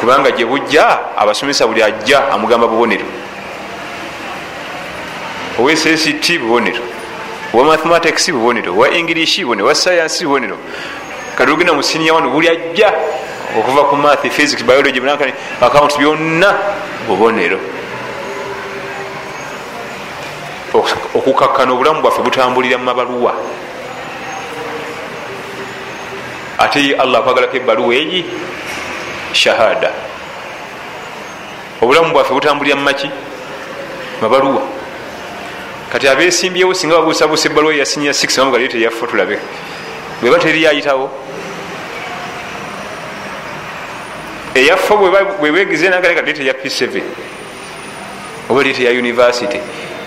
Kubanga 0.00 0.30
gye 0.30 0.44
bujja 0.46 0.98
abasomesa 1.16 1.66
buli 1.66 1.82
ajja 1.82 2.32
amugamba 2.32 2.66
bubonero. 2.66 3.04
Owa 5.58 5.76
sst 5.76 6.38
bubonero 6.38 6.80
owa 7.54 7.64
mathematics 7.64 8.30
bubonero 8.30 8.72
owa 8.72 8.90
english 8.90 9.40
bubonero 9.40 9.66
owa 9.66 9.74
science 9.74 10.24
bubonero. 10.24 10.56
Kati 11.36 11.52
ogenda 11.52 11.72
musinia 11.72 12.14
wano 12.14 12.30
buli 12.30 12.48
ajja 12.48 12.92
okuva 13.58 13.84
ku 13.84 13.96
math 13.96 14.26
physics 14.30 14.64
biology 14.64 15.00
account 15.60 15.98
byonna 15.98 16.54
bubonero. 17.06 17.58
Okukakkana 21.14 21.72
obulamu 21.72 22.00
bwaffe 22.02 22.22
butambulira 22.22 22.78
mu 22.78 22.84
mabaluwa 22.84 23.34
ate 26.60 26.94
allah 26.94 27.20
akwagalako 27.20 27.56
ebaluwa 27.56 27.94
egi 27.94 28.24
shahada. 29.32 29.90
Obulamu 31.80 32.12
bwaffe 32.12 32.34
butambulira 32.34 32.76
mumaki 32.76 33.10
mabaluwa. 34.22 34.62
Kati 35.92 36.08
abesimbyewo 36.08 36.74
singa 36.74 36.96
babuusabuusa 36.96 37.48
ebaluwa 37.48 37.74
yasinya 37.74 38.10
6 38.12 38.40
amugalio 38.40 38.68
teyaffe 38.68 39.06
tulabe. 39.06 39.38
Bweba 40.20 40.38
teri 40.38 40.62
yayitawo. 40.62 41.10
Eyaffe 44.54 44.94
bwebegize 45.40 45.88
nagaleka 45.88 46.22
lete 46.22 46.44
ya 46.44 46.52
p7 46.52 47.02
oba 48.50 48.62
lete 48.62 48.84
ya 48.84 48.90
university. 48.90 49.60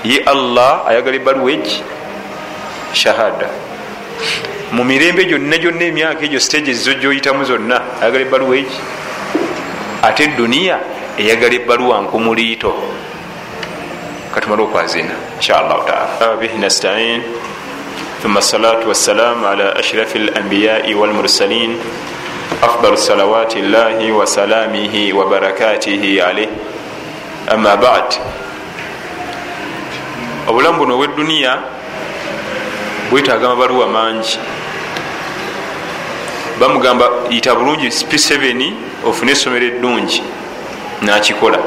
Ye 0.03 0.19
allah 0.25 0.83
ayagala 0.87 1.15
ebaluwa 1.15 1.51
egi 1.51 1.83
shahada 2.93 3.49
mu 4.72 4.84
mirembe 4.84 5.24
gyonna 5.24 5.56
gyonna 5.58 5.84
emyaka 5.84 6.24
egyo 6.24 6.40
stages 6.40 6.84
zo 6.84 6.92
gyoyitamu 6.94 7.44
zonna 7.44 7.80
ayagala 8.00 8.24
ebaluwa 8.26 8.56
egi 8.56 8.78
ate 10.02 10.26
duniya 10.36 10.76
eyagala 11.18 11.54
ebaluwa 11.54 11.96
nkumuliito 12.02 12.72
katumale 14.34 14.62
okwazina 14.62 15.14
inshallah 15.36 15.78
taala 15.86 16.36
bihi 16.36 16.58
nastain 16.58 17.22
ثم 18.22 18.34
الصلاة 18.38 18.82
والسلام 18.86 19.44
على 19.46 19.78
أشرف 19.78 20.16
الأنبياء 20.16 20.94
والمرسلين 20.94 21.78
أفضل 22.62 22.98
صلوات 22.98 23.56
الله 23.56 24.12
وسلامه 24.12 24.94
وبركاته 25.14 26.02
عليه 26.26 26.50
أما 27.54 27.74
بعد 27.74 28.08
obulamu 30.48 30.78
buno 30.78 30.94
obweduniya 30.94 31.58
bwetaaga 33.10 33.46
amabaluwa 33.46 33.86
mangi 33.88 34.38
Bamugamba 36.63 37.09
yita 37.29 37.55
bulungi 37.55 37.87
p7 37.87 38.71
ofune 39.05 39.31
essomero 39.31 39.65
eddungi. 39.65 40.23
Nakikola. 41.01 41.59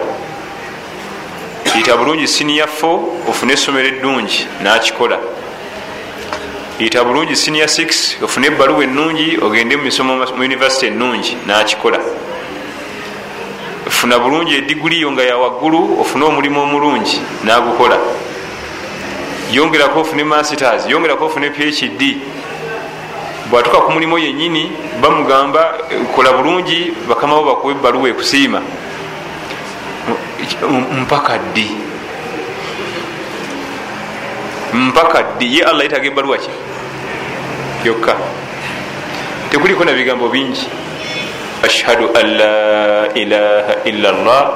Yita 1.77 1.97
bulungi 1.97 2.27
siniya 2.27 2.67
4 2.67 3.01
ofune 3.29 3.53
essomero 3.53 3.89
eddungi. 3.89 4.47
Nakikola. 4.63 5.19
Yita 6.81 7.05
bulungi 7.05 7.37
siniya 7.37 7.67
6 7.67 8.25
ofune 8.25 8.47
ebbaluwa 8.47 8.85
ennungi 8.85 9.39
ogende 9.43 9.77
mumisomo 9.77 10.17
mu 10.17 10.43
univesity 10.45 10.87
ennungi. 10.87 11.37
Nakikola. 11.47 12.01
Funa 13.89 14.19
bulungi 14.19 14.55
ediguriyo 14.55 15.13
nga 15.13 15.23
yawaggulu 15.23 16.01
ofune 16.01 16.25
omulimu 16.25 16.61
omulungi. 16.63 17.21
Nagukola. 17.45 17.99
Yongerako 19.53 20.01
ofune 20.01 20.25
masters 20.25 20.89
yongerako 20.89 21.27
ofune 21.27 21.51
phd 21.51 22.03
bwatuka 23.51 23.79
ku 23.87 23.91
mulimu 23.93 24.19
yenyini 24.19 24.73
bamugamba 25.01 25.79
kola 26.15 26.33
bulungi 26.33 26.93
bakamawo 27.09 27.45
bakuwa 27.45 27.73
ebbaluwa 27.73 28.09
ekusiima. 28.09 28.61
Mpaka 31.03 31.39
ddi? 31.39 31.71
Mpaka 34.75 35.23
ddi? 35.23 35.47
Ye 35.59 35.63
allah 35.65 35.83
yetaga 35.85 36.07
ebbaluwa 36.07 36.39
ki? 36.39 36.51
Yokka. 37.85 38.15
Tekuliko 39.51 39.85
na 39.85 39.93
bigambo 39.93 40.29
bingi. 40.29 40.67
Ashhadu 41.63 42.11
an 42.19 42.27
la 42.37 43.09
ilaha 43.15 43.75
illa 43.87 44.11
llah 44.13 44.47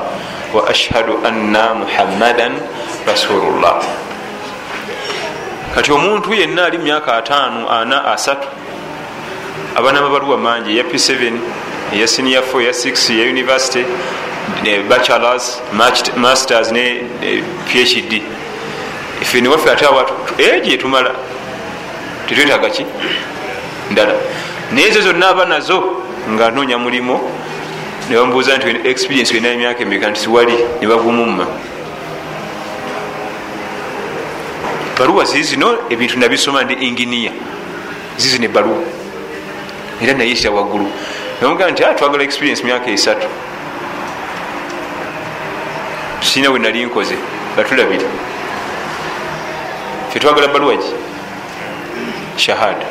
wa 0.50 0.66
ashhadu 0.66 1.22
anna 1.22 1.74
muhammadan 1.74 2.58
rasulullah. 3.06 3.78
Kati 5.74 5.92
omuntu 5.94 6.34
yenna 6.34 6.66
ali 6.66 6.78
myaka 6.78 7.22
ataano 7.22 7.70
ana 7.70 8.04
asatu 8.10 8.48
aba 9.76 9.92
namabaluwa 9.92 10.38
mangi 10.38 10.70
eya 10.72 10.84
p7 10.84 11.32
eya 11.94 12.06
senior 12.08 12.42
4 12.54 12.62
eya 12.62 12.72
6 12.72 13.12
eya 13.14 13.30
university 13.30 13.84
bachelors 14.88 15.60
masters 16.16 16.72
ne 16.72 17.02
phd 17.66 18.22
ife 19.22 19.40
niwaffe 19.40 19.70
ate 19.70 19.86
awatu 19.86 20.12
egi 20.38 20.72
etumala 20.74 21.14
tetwetaga 22.28 22.70
ki 22.70 22.84
ndala. 23.90 24.14
Naye 24.72 24.88
ezo 24.88 25.00
zonna 25.00 25.28
aba 25.28 25.44
nazo 25.44 26.02
nga 26.30 26.50
noonya 26.50 26.78
mulimu 26.78 27.20
nebamubuuza 28.10 28.56
nti 28.56 28.88
experience 28.88 29.34
wena 29.34 29.48
emyaka 29.48 29.82
emeka? 29.82 30.10
Nti 30.10 30.20
siwali 30.20 30.54
nebagumumma 30.80 31.46
baluwa 34.98 35.24
zii 35.24 35.42
zino 35.42 35.78
ebintu 35.90 36.18
nabisoma 36.18 36.64
ndi 36.64 36.74
inginiya 36.74 37.32
zizino 38.16 38.44
ebaluwa 38.44 38.82
era 40.02 40.14
nayisira 40.14 40.50
waggulu. 40.50 40.86
Namugaa 41.40 41.70
nti 41.70 41.82
twagala 41.96 42.24
experience 42.24 42.64
myaka 42.64 42.90
esatu. 42.90 43.28
Sina 46.20 46.50
wenali 46.50 46.84
nkoze 46.84 47.14
batulabira 47.56 48.08
fetwagala 50.12 50.48
baluwa 50.48 50.76
ki? 50.76 50.92
Shahada. 52.36 52.86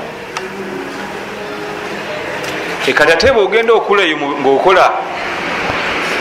Ekati 2.87 3.11
ate 3.11 3.31
bwogenda 3.31 3.73
okulayo 3.73 4.17
ngaokola 4.17 4.91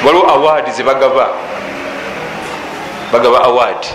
waliwo 0.04 0.30
award 0.30 0.70
zebagaba 0.70 1.28
bagaba. 3.12 3.44
Award 3.44 3.86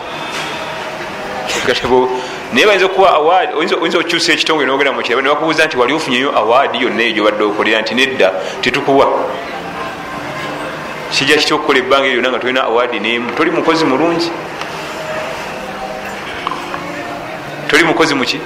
naye 2.54 2.66
bayinza 2.68 2.86
okuwa 2.86 3.14
award 3.14 3.50
oyinza 3.58 3.98
okukyusa 3.98 4.34
ekitongole 4.34 4.68
nogenda 4.68 4.94
mukiraba 4.94 5.22
nebakubuuza 5.22 5.66
nti 5.66 5.78
wali 5.78 5.94
ofunyeyo 5.94 6.30
award 6.38 6.76
yonna 6.76 7.02
eyo 7.04 7.14
gyobadde 7.14 7.44
okolera? 7.44 7.82
Nti 7.82 7.96
nedda 7.96 8.32
tetukuwa. 8.62 9.06
Kijja 11.12 11.38
kitya 11.38 11.56
okukola 11.56 11.80
ebbanga 11.80 12.08
eryona 12.08 12.30
nga 12.30 12.40
tolina 12.40 12.64
award 12.64 12.94
nemu? 12.94 13.32
Toli 13.32 13.52
mukozi 13.52 13.86
mulungi. 13.86 14.30
Toli 17.68 17.84
mukozi 17.84 18.14
muki 18.16 18.40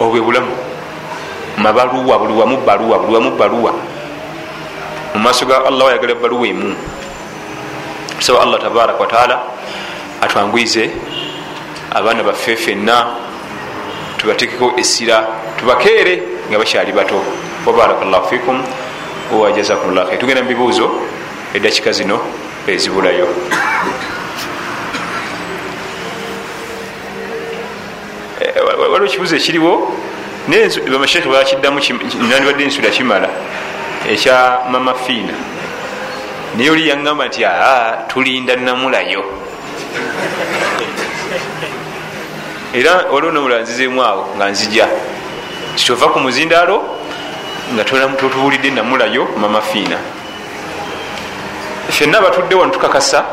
obwe 0.00 0.20
bulamu. 0.20 0.54
Mabaluwa 1.58 2.18
buli 2.18 2.32
wamu 2.32 2.56
baluwa 2.66 2.98
buli 2.98 3.14
wamu 3.14 3.30
baluwa. 3.36 3.72
Mu 5.14 5.20
maaso 5.20 5.46
ga 5.46 5.66
allah 5.66 5.88
ayagala 5.88 6.12
ebaluwa 6.12 6.46
emu. 6.46 6.76
Tusaba 8.18 8.42
allah 8.42 8.60
tabaraka 8.60 9.00
wataala 9.00 9.42
atwangwize 10.20 10.90
abaana 11.92 12.22
baffe 12.22 12.56
ffenna 12.56 13.06
tubatekeko 14.18 14.74
essira 14.76 15.26
tubakeere 15.58 16.22
nga 16.48 16.58
bakyali 16.58 16.92
bato. 16.92 17.20
Wabarakallahu 17.66 18.28
fikum 18.28 18.62
wajazakum 19.32 19.94
llah 19.94 20.06
khair 20.06 20.18
tugenda 20.18 20.42
mu 20.42 20.48
bibuuzo 20.48 20.90
eddakika 21.54 21.92
zino 21.92 22.20
ezibulayo. 22.68 23.28
Waliwo 28.92 29.06
ekibuuzo 29.06 29.36
ekiriwo? 29.36 29.96
Bamashekhe 30.92 31.28
bakiddamu 31.28 31.80
nandibadde 32.28 32.66
nsula 32.66 32.90
kimala 32.90 33.28
ekya 34.08 34.68
mama 34.68 34.94
fiina. 34.94 35.32
Naye 36.56 36.70
oli 36.70 36.88
yaŋŋamba 36.88 37.26
nti 37.26 37.44
aa 37.44 38.06
tulinda 38.08 38.56
namulayo 38.56 39.24
era 42.74 43.04
waliwo 43.10 43.32
nomula 43.32 43.58
nzizemu 43.58 44.02
awo 44.02 44.28
nga 44.36 44.50
nzija. 44.50 44.88
Kitova 45.76 46.08
ku 46.08 46.18
muzindaalo 46.18 46.82
nga 47.74 47.84
totuwulidde 47.84 48.70
namulayo 48.70 49.28
mama 49.36 49.60
fiina. 49.60 49.96
Fenna 51.90 52.20
batudde 52.20 52.54
wano 52.54 52.72
tukakasa 52.72 53.24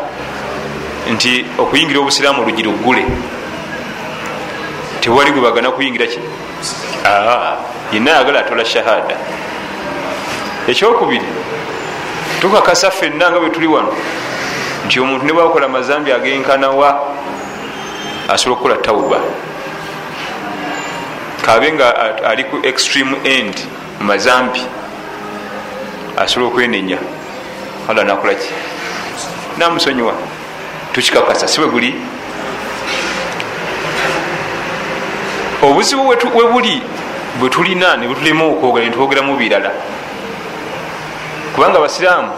nti 1.11 1.45
okuyingira 1.57 1.99
obusiraamu 1.99 2.41
olugi 2.41 2.63
luggule. 2.63 3.05
Tewali 5.01 5.31
gwe 5.31 5.41
bagana 5.41 5.71
kuyingira 5.71 6.07
ki? 6.07 6.19
Yenna 7.93 8.13
ayagala 8.13 8.39
atola 8.39 8.65
shahada. 8.65 9.15
Ekyokubiri 10.67 11.25
tukakasa 12.41 12.91
fenna 12.91 13.31
nga 13.31 13.39
bwe 13.39 13.49
tuli 13.49 13.67
wano 13.67 13.93
nti 14.85 14.99
omuntu 14.99 15.25
ne 15.25 15.33
bwakola 15.33 15.67
mazambi 15.67 16.11
agenkanawa 16.11 16.99
asobola 18.33 18.55
okukola 18.55 18.75
tauba 18.75 19.19
kabe 21.45 21.71
nga 21.71 21.87
ali 22.25 22.43
ku 22.43 22.57
extreme 22.63 23.15
end 23.23 23.55
mazambi 23.99 24.61
asobola 26.17 26.47
okwenenya. 26.51 26.97
Allah 27.89 28.05
nakolaki 28.05 28.49
namusonyiwa. 29.57 30.13
Tukikakasa 30.93 31.47
si 31.47 31.59
bwe 31.59 31.67
buli. 31.67 31.95
Obuzibu 35.61 36.07
webuli 36.09 36.81
bwe 37.39 37.49
tulina 37.49 37.97
nebutulema 37.97 38.45
okwogera 38.45 38.85
netwogeramu 38.85 39.37
birala. 39.37 39.71
Kubanga 41.55 41.77
abasiraamu 41.77 42.31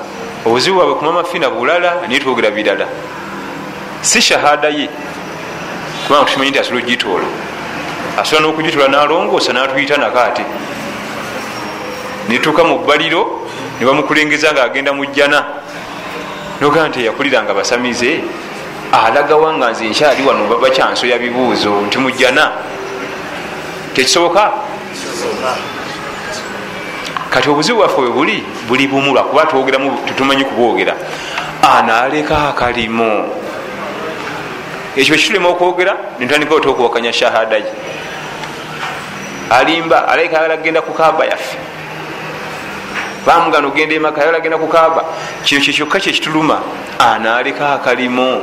obuzibu 0.45 0.75
bwabwe 0.75 0.95
kumama 0.95 1.23
fina 1.23 1.49
bulala 1.49 2.01
naye 2.07 2.19
twogera 2.19 2.51
birala. 2.51 2.87
Si 4.01 4.21
shahada 4.21 4.69
ye 4.69 4.89
kubanga 6.13 6.25
tukimanyi 6.29 6.51
nti 6.51 6.59
asobola 6.59 6.83
ogitoola 6.83 7.25
asobola 8.21 8.47
n'okugitoola 8.47 8.87
nalongoosa 8.87 9.53
natuyita 9.53 9.97
nakaate 9.97 10.45
netuuka 12.29 12.63
mu 12.63 12.77
bbaliro 12.79 13.49
ne 13.79 13.85
bamukulengeza 13.85 14.53
nga 14.53 14.63
agenda 14.63 14.93
mu 14.93 15.05
jjana. 15.05 15.43
Nogaa 16.61 16.87
nti 16.87 16.99
eyakuliranga 17.01 17.53
basamize 17.53 18.21
alagawa 18.93 19.57
nga 19.57 19.71
nze 19.71 19.89
nkyali 19.89 20.21
wano 20.21 20.45
bakyansoya 20.61 21.17
bibuuzo 21.17 21.81
nti 21.87 21.97
mujjana 21.97 22.51
tekisoboka? 23.93 24.51
Kati 27.29 27.49
obuzibu 27.49 27.79
bwaffe 27.79 28.01
bwe 28.01 28.11
buli 28.11 28.43
buli 28.67 28.87
bumu 28.87 29.13
lwakuba 29.13 29.45
twogeramu 29.45 29.97
tetumanyi 30.05 30.45
kubwogera 30.45 30.93
analeka 31.77 32.49
akalimu 32.49 33.25
ekyo 34.97 35.15
kitulema 35.15 35.49
okwogera 35.49 35.97
netandika 36.19 36.55
ota 36.55 36.69
okuwakanya 36.69 37.13
shahada 37.13 37.57
ye 37.57 37.71
alimba 39.49 40.07
alaika 40.07 40.39
ayala 40.39 40.57
genda 40.57 40.81
ku 40.81 40.93
kaaba 40.93 41.25
yaffe. 41.25 41.57
Bamugana 43.25 43.67
ogenda 43.67 43.95
emaka 43.95 44.21
ayala 44.21 44.39
genda 44.39 44.57
ku 44.57 44.67
kaaba. 44.67 45.05
Kino 45.43 45.61
kyekyokka 45.61 45.99
kyekituluma 45.99 46.61
analeka 46.99 47.73
akalimu. 47.73 48.41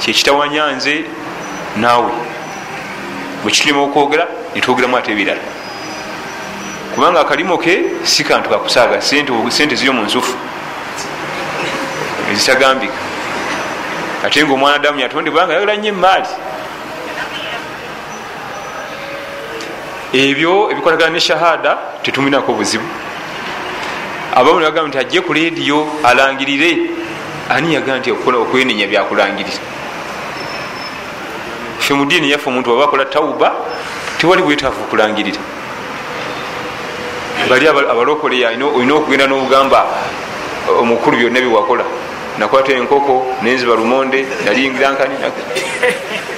Kyekitawanya 0.00 0.72
nze 0.72 1.04
naawe. 1.76 2.12
Bwekitulema 3.42 3.82
okwogera 3.82 4.26
netwogeramu 4.54 4.96
ate 4.96 5.12
ebirala. 5.12 5.40
Kubanga 6.94 7.20
akalimo 7.20 7.58
ke 7.58 7.84
si 8.04 8.24
kantu 8.24 8.50
kakusaaga 8.50 9.00
sente 9.00 9.74
ziri 9.76 9.90
mu 9.90 10.02
nsufu. 10.02 10.36
Ezitagambika 12.32 13.11
ate 14.24 14.44
nga 14.44 14.52
omwanadamu 14.52 15.00
yatondebwa 15.00 15.46
nga 15.46 15.54
yagala 15.54 15.76
nnyo 15.76 15.88
emaali 15.88 16.30
ebyo 20.12 20.70
ebikwatagana 20.70 21.12
ne 21.12 21.20
shahada 21.20 21.78
tetuminako 22.02 22.52
buzibu. 22.52 22.84
Abamu 24.36 24.60
nebagamba 24.60 24.88
nti 24.88 24.98
ajje 24.98 25.20
ku 25.20 25.32
lediyo 25.32 25.86
alangirire. 26.04 26.90
Ani 27.48 27.74
yagaa 27.74 27.98
nti 27.98 28.10
okwenenya 28.12 28.86
byakulangirira? 28.86 29.60
Fe 31.78 31.94
mu 31.94 32.04
diini 32.04 32.30
yaffe 32.30 32.48
omuntu 32.48 32.70
waba 32.70 32.84
akola 32.84 33.04
tauba 33.04 33.52
tewali 34.18 34.42
bwetaavu 34.42 34.84
kulangirira. 34.90 35.40
Bali 37.48 37.68
abalokole 37.68 38.36
olina 38.46 38.94
okugenda 38.94 39.26
nobugamba 39.26 39.86
omukulu 40.80 41.16
byonna 41.16 41.40
byewakola 41.40 41.84
nakwata 42.38 42.72
enkoko 42.72 43.26
nenziba 43.42 43.74
lumonde 43.74 44.26
nalingirankani 44.44 45.14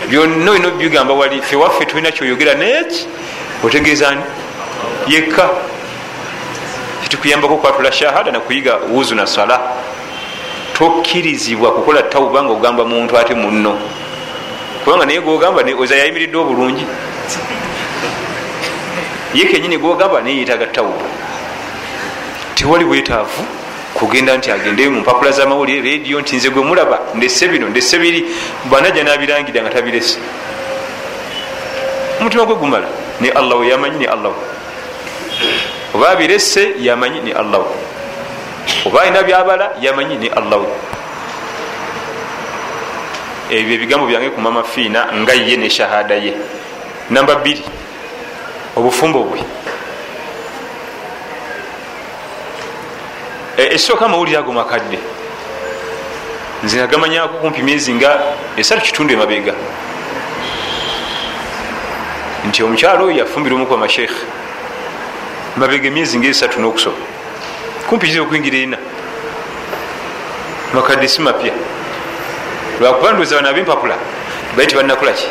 byonna 0.09 0.51
olina 0.51 0.71
bigamba 0.71 1.15
wali 1.15 1.43
fe 1.43 1.57
waffe 1.57 1.85
tulina 1.85 2.11
kyoyogera 2.11 2.55
neki? 2.55 3.07
Otegeeza 3.65 4.15
ni 4.15 4.23
yekka. 5.09 5.51
Kitukuyambako 7.03 7.57
kwatula 7.57 7.93
shahada 7.93 8.31
nakuyiga 8.31 8.77
wuzu 8.77 9.15
na 9.15 9.27
sala. 9.27 9.61
Tokkirizibwa 10.73 11.73
kukola 11.73 12.03
tauba 12.03 12.43
nga 12.43 12.53
ogamba 12.53 12.85
muntu 12.85 13.19
ate 13.19 13.35
munno. 13.35 13.79
Kubanga 14.85 15.07
naye 15.07 15.21
gogamba 15.21 15.63
oza 15.79 15.97
yayimiridde 15.97 16.37
obulungi. 16.37 16.87
Ye 19.35 19.45
kenyini 19.45 19.79
gogamba 19.79 20.21
neyetaga 20.21 20.67
tauba 20.67 21.05
tewali 22.55 22.85
bwetaavu 22.85 23.45
kugenda 23.95 24.37
nti 24.37 24.51
agende 24.51 24.89
mumpapula 24.89 25.31
zamawulire 25.31 25.81
rediyo 25.81 26.21
nti 26.21 26.37
nze 26.37 26.51
gwe 26.51 26.63
mulaba 26.63 27.01
ndese 27.15 27.49
bino 27.49 27.69
ndese 27.69 27.99
biri 27.99 28.25
banaja 28.71 29.05
nabirangira 29.05 29.63
nga 29.63 29.71
tabirese. 29.71 30.19
Omutima 32.21 32.45
gwe 32.45 32.55
gumala 32.55 32.89
ne 33.21 33.31
allah 33.31 33.59
we 33.59 33.69
yamanyi 33.69 33.99
ne 33.99 34.07
allah 34.07 34.33
oba 35.95 36.09
abirese 36.11 36.75
yamanyi 36.79 37.21
ne 37.21 37.33
allah 37.33 37.63
oba 38.87 39.03
alina 39.03 39.23
byabala 39.23 39.71
yamanyi 39.81 40.17
ne 40.17 40.29
allah 40.29 40.61
ebyo 43.51 43.75
ebigambo 43.75 44.07
byange 44.07 44.31
ku 44.31 44.41
mama 44.41 44.65
fiina 44.65 45.07
nga 45.13 45.33
ye 45.35 45.57
ne 45.57 45.69
shahada 45.71 46.15
ye. 46.15 46.35
Namba 47.11 47.35
bbiri 47.37 47.63
obufumbo 48.77 49.23
bwe 49.25 49.41
esooka 53.59 54.05
amawulire 54.05 54.39
ago 54.39 54.53
makadde. 54.53 54.99
Nze 56.65 56.77
nagamanyako 56.77 57.39
kumpi 57.39 57.63
myezi 57.63 57.95
nga 57.95 58.21
esatu 58.57 58.83
kitundu 58.83 59.15
emabega 59.15 59.55
nti 62.49 62.63
omukyalo 62.63 63.05
oyo 63.05 63.17
yafumbira 63.19 63.55
omu 63.57 63.67
ku 63.67 63.75
amashekhe 63.75 64.25
mabega 65.57 65.89
emyezi 65.89 66.19
nga 66.19 66.29
esatu 66.29 66.61
nokusoba 66.61 66.97
kumpi 67.89 68.07
kiza 68.07 68.23
okwingira 68.23 68.59
ena? 68.59 68.79
Makadde 70.75 71.09
si 71.09 71.21
mapya. 71.23 71.53
Lwakuba 72.81 73.13
ndowooza 73.13 73.37
bano 73.37 73.49
abempapula 73.49 73.97
bali 74.57 74.67
tebanakolaki 74.69 75.27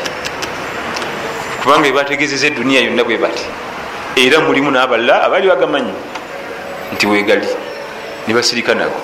kubanga 1.64 1.88
ebategezeza 1.88 2.48
eduniya 2.48 2.82
yonna 2.82 3.04
bwe 3.04 3.18
bati 3.18 3.46
era 4.16 4.40
mulimu 4.40 4.72
nabalala 4.72 5.24
abaali 5.24 5.48
bagamanyi 5.48 5.94
nti 6.94 7.06
wegali 7.08 7.48
nibasirika 8.28 8.76
nago 8.76 9.02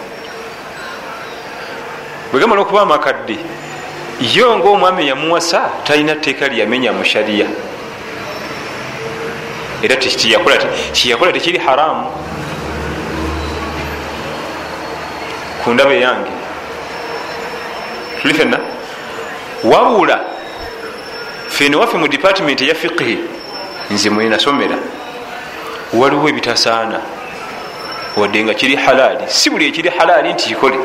bwegamala 2.31 2.61
okuba 2.61 2.81
amakadde 2.81 3.37
yo 4.35 4.57
ngaomwami 4.57 5.03
eyamuwasa 5.03 5.69
talina 5.83 6.15
tteeka 6.15 6.47
lyamenya 6.47 6.91
mu 6.93 7.03
shariya 7.03 7.47
era 9.81 9.95
kiyakola 9.95 11.31
tekiri 11.33 11.57
haramu. 11.57 12.11
Ku 15.63 15.73
ndaba 15.73 15.93
eyange 15.93 16.31
tuli 18.21 18.33
fenna 18.33 18.59
wabula 19.63 20.19
fene 21.47 21.75
waffe 21.75 21.97
mu 21.97 22.07
departiment 22.07 22.61
eya 22.61 22.75
fiqhi 22.75 23.17
nze 23.91 24.09
mwenasomera 24.09 24.77
waliwo 25.93 26.29
ebitasaana 26.29 26.99
wadde 28.17 28.43
nga 28.43 28.53
kiri 28.53 28.75
halaali. 28.75 29.23
Si 29.27 29.49
buli 29.49 29.67
ekiri 29.67 29.89
halaali 29.89 30.33
nti 30.33 30.45
kikole. 30.49 30.77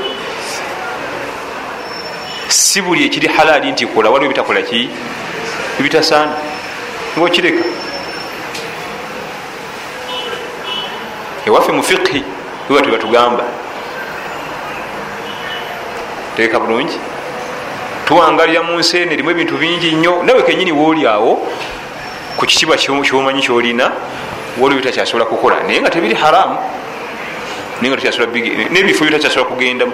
Si 2.48 2.82
buli 2.82 3.04
ekiri 3.06 3.28
halaali 3.28 3.72
nti 3.72 3.86
kola. 3.86 4.10
Waliwo 4.10 4.30
ebitakola 4.30 4.62
ki? 4.62 4.88
Ebitasaana. 5.80 6.32
Ngaokireka 7.18 7.64
ewaffe 11.46 11.72
mu 11.72 11.82
fiqhi 11.82 12.24
iwa 12.70 12.82
tebatugamba 12.82 13.44
teeka 16.36 16.60
bulungi. 16.60 16.98
Tuwangalira 18.06 18.62
mu 18.62 18.78
nsi 18.78 18.98
eno 18.98 19.12
erimu 19.12 19.30
ebintu 19.30 19.56
bingi 19.56 19.92
nnyo. 19.92 20.22
Nawe 20.22 20.42
kenyini 20.42 20.72
woolyawo 20.72 21.48
ku 22.36 22.46
kitiibwa 22.46 22.76
kyomanyi 22.76 23.42
kyolina 23.42 23.92
waliwo 24.58 24.80
bitakyasobola 24.80 25.24
kukola. 25.24 25.62
Naye 25.62 25.80
nga 25.80 25.90
tebiri 25.90 26.14
haramu 26.14 26.58
nebifo 27.82 29.04
bitakyasobola 29.04 29.50
kugendamu 29.50 29.92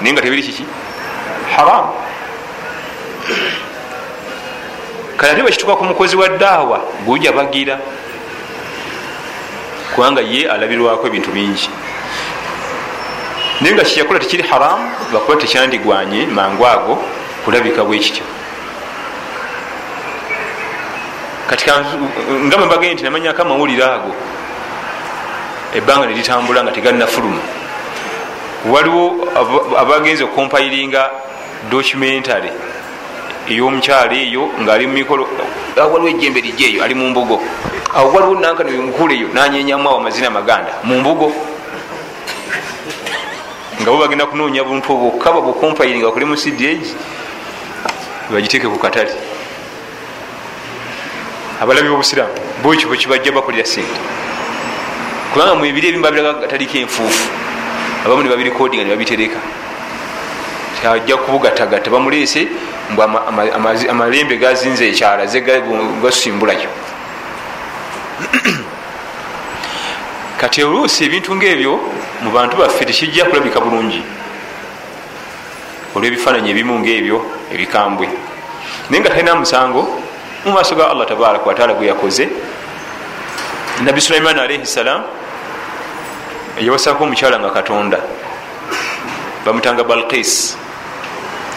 naye 0.00 0.12
nga 0.12 0.22
tebiri 0.22 0.42
kiki? 0.42 0.64
Haramu 1.56 1.92
kale 5.16 5.32
ate 5.32 5.42
bakituka 5.42 5.76
ku 5.76 5.84
mukozi 5.84 6.16
wa 6.16 6.28
daawa 6.28 6.80
guja 7.06 7.32
bagira 7.32 7.80
kubanga 9.94 10.20
ye 10.20 10.50
alabirwako 10.50 11.06
ebintu 11.06 11.30
bingi. 11.32 11.70
Naye 13.60 13.74
nga 13.74 13.84
kyeyakola 13.84 14.20
tekiri 14.20 14.42
haramu 14.42 14.90
lwakuba 15.12 15.40
tekyandigwanye 15.40 16.26
mangu 16.26 16.66
ago 16.66 16.98
kulabika 17.44 17.84
bwekityo 17.84 18.24
kati 21.48 21.64
nga 22.46 22.58
mwebagaye 22.58 22.94
nti 22.94 23.02
namanyako 23.04 23.42
amawulire 23.42 23.84
ago 23.84 24.12
ebbanga 25.74 26.06
neritambula 26.06 26.62
nga 26.62 26.72
tegalinafuluma 26.72 27.40
waliwo 28.72 29.28
abagenzi 29.78 30.22
okukompayiringa 30.24 31.10
documentary 31.70 32.50
ey'omukyalo 33.48 34.14
eyo 34.14 34.42
ngaali 34.62 34.86
mumikolo 34.86 35.24
waliwo 35.76 36.08
ejjembe 36.08 36.40
lijja 36.40 36.66
eyo 36.66 36.84
ali 36.84 36.94
mu 36.94 37.10
mbugo. 37.10 37.40
Awo 37.94 38.12
waliwo 38.12 38.34
nankano 38.40 38.70
enkulu 38.70 39.14
eyo 39.14 39.28
nanyenyamu 39.34 39.88
awo 39.88 39.98
amazina 39.98 40.30
maganda 40.30 40.72
mu 40.82 40.98
mbugo. 41.00 41.32
Nga 43.80 43.90
bo 43.90 43.98
bagenda 43.98 44.26
kunoonya 44.26 44.64
buntu 44.64 44.92
obwokka 44.92 45.32
babukompayiringa 45.32 46.06
bakole 46.06 46.26
mu 46.26 46.36
cdh 46.36 46.86
bagiteeke 48.32 48.66
ku 48.66 48.78
katale. 48.78 49.14
Abalabi 51.60 51.88
bobusiramu 51.88 52.34
bwekyo 52.62 52.88
bwekibajja 52.88 53.32
bakolera 53.32 53.64
sente 53.64 54.25
kubanga 55.36 55.54
mwebiri 55.54 55.88
ebimu 55.88 56.02
babiraga 56.02 56.40
gataliko 56.40 56.78
enfuufu. 56.78 57.28
Abamu 58.06 58.22
ne 58.22 58.28
babirikodinga 58.30 58.84
ne 58.84 58.90
babitereka. 58.90 59.36
Ajja 60.88 61.16
kubugatagata 61.16 61.90
bamuleese 61.90 62.48
mbw 62.90 63.02
amalembe 63.92 64.36
gazinze 64.38 64.88
ekyala 64.88 65.26
ze 65.26 65.40
gasusimbulayo 65.40 66.70
kati 70.40 70.64
oluusi 70.64 71.04
ebintu 71.04 71.36
ngaebyo 71.36 71.80
mu 72.22 72.30
bantu 72.30 72.56
baffe 72.56 72.84
tekijja 72.84 73.24
kulabika 73.28 73.60
bulungi. 73.60 74.02
Olwebifaananyi 75.94 76.50
ebimu 76.50 76.80
ngaebyo 76.80 77.18
ebikambwe. 77.52 78.08
Naye 78.88 79.00
nga 79.00 79.10
talina 79.10 79.34
musango 79.34 80.00
mu 80.44 80.52
maaso 80.52 80.74
ga 80.74 80.88
allah 80.88 81.06
tabaraka 81.06 81.44
wataala 81.44 81.74
gwe 81.74 81.86
yakoze 81.92 82.24
nabi 83.84 84.00
sulaiman 84.00 84.38
alaihi 84.38 84.64
salam 84.64 85.04
yawasako 86.60 87.04
omukyala 87.04 87.38
nga 87.38 87.50
katonda 87.50 87.98
bamutanga 89.44 89.84
balkis 89.84 90.56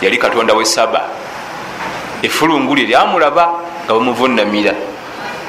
yali 0.02 0.18
katonda 0.18 0.54
we 0.54 0.66
saba. 0.66 1.02
Efulunguli 2.22 2.86
lyamulaba 2.86 3.50
nga 3.86 3.94
bamuvunamira 3.94 4.74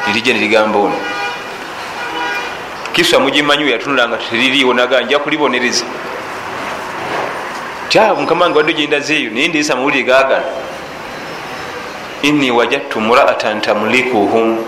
nerijja 0.06 0.32
nerigamba 0.34 0.78
ono. 0.78 0.98
Kisa 2.92 3.18
mugimanyi 3.18 3.64
we 3.64 3.70
yatunula 3.70 4.08
nga 4.08 4.16
teririiwo 4.16 4.74
naga 4.74 5.00
nja 5.02 5.18
kulibonereza. 5.18 5.84
Tya 7.88 8.14
mukama 8.14 8.44
wange 8.44 8.58
wadde 8.58 8.72
gyendazeeyo 8.72 9.30
naye 9.30 9.48
ndeesa 9.48 9.72
amawulire 9.72 10.04
gagana 10.04 10.46
inni 12.22 12.50
wajadtu 12.50 13.00
muraatan 13.00 13.60
tamlikuhum. 13.60 14.64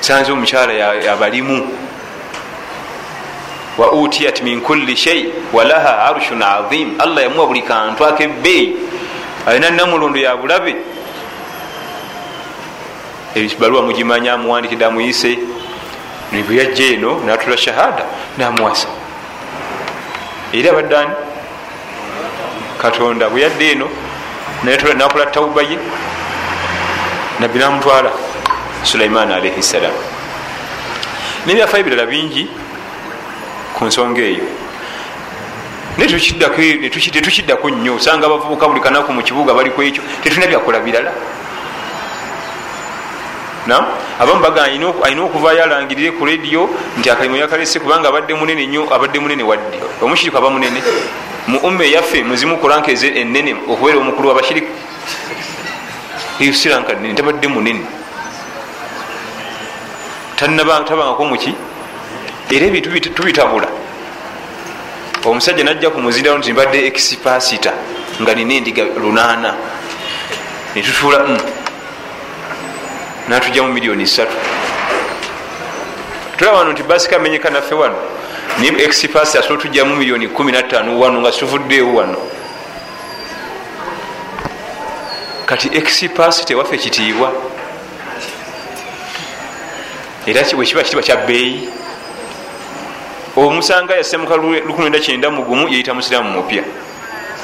Sanze 0.00 0.32
omukyala 0.32 0.72
yabalimu 0.72 1.83
wa 3.78 3.92
utiyat 3.92 4.42
min 4.42 4.60
kulli 4.60 4.96
shei 4.96 5.32
walaha 5.52 6.14
arshun 6.14 6.42
azim. 6.42 6.94
Allah 6.98 7.22
yamuwa 7.22 7.46
buli 7.46 7.62
kantu 7.62 8.06
akebbeeyi 8.06 8.76
alina 9.46 9.70
namulondo 9.70 10.18
yabulabe 10.18 10.76
ebaluwa 13.34 13.82
mugimanya 13.82 14.32
amuwandikidde 14.32 14.84
amuyise 14.84 15.38
bwe 16.46 16.56
yajja 16.56 16.84
eno 16.84 17.20
natula 17.26 17.56
shahada 17.56 18.04
namuwasa. 18.38 18.88
Era 20.52 20.70
abaddani 20.70 21.12
katonda 22.78 23.28
bwe 23.28 23.40
yadde 23.40 23.70
eno 23.72 23.88
nakola 24.96 25.26
tawuba 25.26 25.62
ye 25.62 25.78
nabbi 27.40 27.58
namutwala 27.58 28.10
sulaiman 28.82 29.32
alaihi 29.32 29.62
ssalam 29.62 29.92
nebyafayo 31.46 31.80
ebirala 31.80 32.06
bingi 32.06 32.48
ku 33.84 33.88
nsonga 33.88 34.22
eyo. 34.22 34.44
Naye 35.98 36.08
tetukiddako 36.08 37.70
nnyo 37.70 37.94
osanga 38.00 38.26
abavubuka 38.26 38.68
buli 38.68 38.80
kanaku 38.80 39.12
mu 39.12 39.22
kibuga 39.22 39.52
bali 39.52 39.70
ku 39.70 39.82
ekyo 39.82 40.02
tetulina 40.22 40.48
byakola 40.48 40.80
birala. 40.80 41.12
Abamu 44.18 44.40
baga 44.40 44.62
alina 44.64 45.22
okuvayo 45.24 45.62
alangirire 45.64 46.16
ku 46.16 46.24
rediyo 46.24 46.68
nti 46.98 47.10
akalimu 47.10 47.36
yakalese 47.36 47.78
kubanga 47.78 48.08
abadde 48.08 48.32
munene 48.34 48.66
nnyo 48.66 48.88
abadde 48.88 49.18
munene 49.20 49.42
wadde. 49.44 49.78
Omushiriku 50.00 50.38
aba 50.38 50.50
munene. 50.50 50.80
Mu 51.46 51.58
umma 51.60 51.84
eyaffe 51.84 52.24
muzimu 52.24 52.56
kurankeze 52.56 53.08
enene 53.20 53.52
okubeera 53.68 53.98
omukulu 54.00 54.28
wabashiriku 54.28 54.72
siranka 56.52 56.94
nene 56.96 57.14
tabadde 57.14 57.46
munene. 57.48 57.84
Tabangako 60.36 61.24
muki 61.24 61.52
era 62.50 62.66
ebintu 62.66 62.90
tubitabula 63.16 63.66
omusajja 65.30 65.64
najja 65.64 65.90
ku 65.90 66.00
muzindalo 66.00 66.38
nti 66.38 66.52
mbadde 66.52 66.86
exipasita 66.86 67.72
nga 68.20 68.34
nina 68.34 68.54
endiga 68.54 68.84
lunaana. 68.84 69.54
Netutuula 70.74 71.18
mm. 71.18 71.38
natujja 73.28 73.62
mu 73.62 73.72
miliyoni 73.72 74.06
satu 74.06 74.36
tulaba 76.36 76.58
wano 76.58 76.72
nti 76.72 76.82
basika 76.82 77.16
amenyeka 77.16 77.50
naffe 77.50 77.74
wano. 77.74 77.96
Naye 78.58 78.84
exipasita 78.84 79.38
asobola 79.38 79.62
tujjamu 79.62 79.96
miliyoni 79.96 80.28
kumi 80.28 80.52
natano 80.52 81.00
wano 81.00 81.20
nga 81.20 81.32
situvuddeewo 81.32 81.94
wano. 81.94 82.18
Kati 85.46 85.68
exipasita 85.72 86.52
ewaffe 86.52 86.78
kitiibwa 86.78 87.32
era 90.26 90.42
bwekiba 90.56 90.82
kitiibwa 90.82 91.02
kya 91.02 91.16
bbeeyi 91.16 91.68
omusanga 93.36 93.94
yasemuka 93.96 94.34
19 94.36 95.30
mugumu 95.30 95.68
yeyita 95.68 95.94
musiramu 95.94 96.30
mupya. 96.30 96.62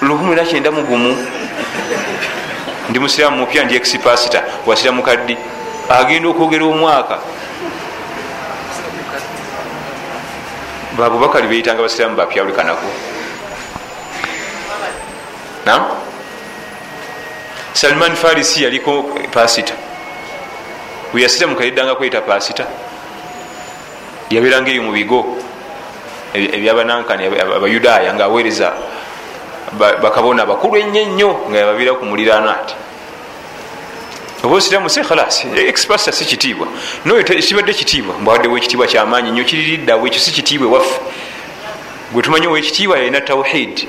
19 0.03 0.71
mugumu 0.71 1.17
ndi 2.91 2.99
musiramu 2.99 3.37
mupya 3.37 3.65
ndi 3.65 3.77
exipasita 3.77 4.43
wasira 4.67 4.93
mukaddi 4.93 5.37
agenda 5.89 6.29
okwogera 6.29 6.65
omwaka. 6.65 7.19
Babubakali 10.97 11.49
beyitanga 11.49 11.83
basiramu 11.83 12.17
bapyalukanako 12.17 12.87
nam 15.67 15.83
salman 17.73 18.15
farisi 18.17 18.63
yaliko 18.65 19.03
pasita. 19.33 19.75
Weyasiramuka 21.15 21.65
yeddanga 21.65 21.95
kweyita 21.95 22.21
pasita. 22.21 22.67
Yaberanga 24.31 24.71
eyo 24.71 24.83
mu 24.83 24.93
bigo 24.93 25.37
ebyabanankani 26.35 27.27
abayudaaya 27.27 28.15
nga 28.15 28.25
aweereza 28.25 28.73
bakabona 30.03 30.47
bakulu 30.47 30.77
ennyo 30.77 31.01
ennyo 31.01 31.31
nga 31.49 31.59
yababira 31.59 31.93
ku 31.95 32.05
muliraano 32.05 32.51
ati. 32.51 32.75
Oba 34.45 34.57
osiramu 34.57 34.89
se 34.91 35.03
khalas 35.03 35.45
expasta 35.57 36.13
si 36.13 36.25
kitiibwa. 36.25 36.67
Noyo 37.05 37.23
kibadde 37.25 37.75
kitiibwa 37.75 38.19
mbwaddewo 38.19 38.57
ekitiibwa 38.59 38.87
kyamaanyi 38.87 39.31
nnyo 39.31 39.45
kiriridde 39.45 39.93
awo 39.93 40.07
ekyo 40.07 40.21
si 40.21 40.33
kitiibwa 40.33 40.69
ewaffe 40.69 41.01
gwe 42.13 42.23
tumanyi 42.23 42.47
owekitiibwa 42.47 42.99
yalina 42.99 43.21
tawhid. 43.21 43.89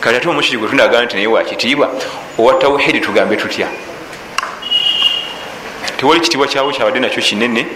Kati 0.00 0.16
ate 0.16 0.28
omushiri 0.28 0.58
gwe 0.58 0.68
tunagana 0.68 1.04
nti 1.04 1.14
naye 1.14 1.26
wakitiibwa 1.26 1.90
owa 2.38 2.54
tawhidi 2.54 3.00
tugambe 3.00 3.36
tutya? 3.36 3.68
Tewali 5.96 6.20
kitiibwa 6.20 6.46
kyawe 6.46 6.72
kyabadde 6.72 7.00
nakyo 7.00 7.22
kinene 7.22 7.66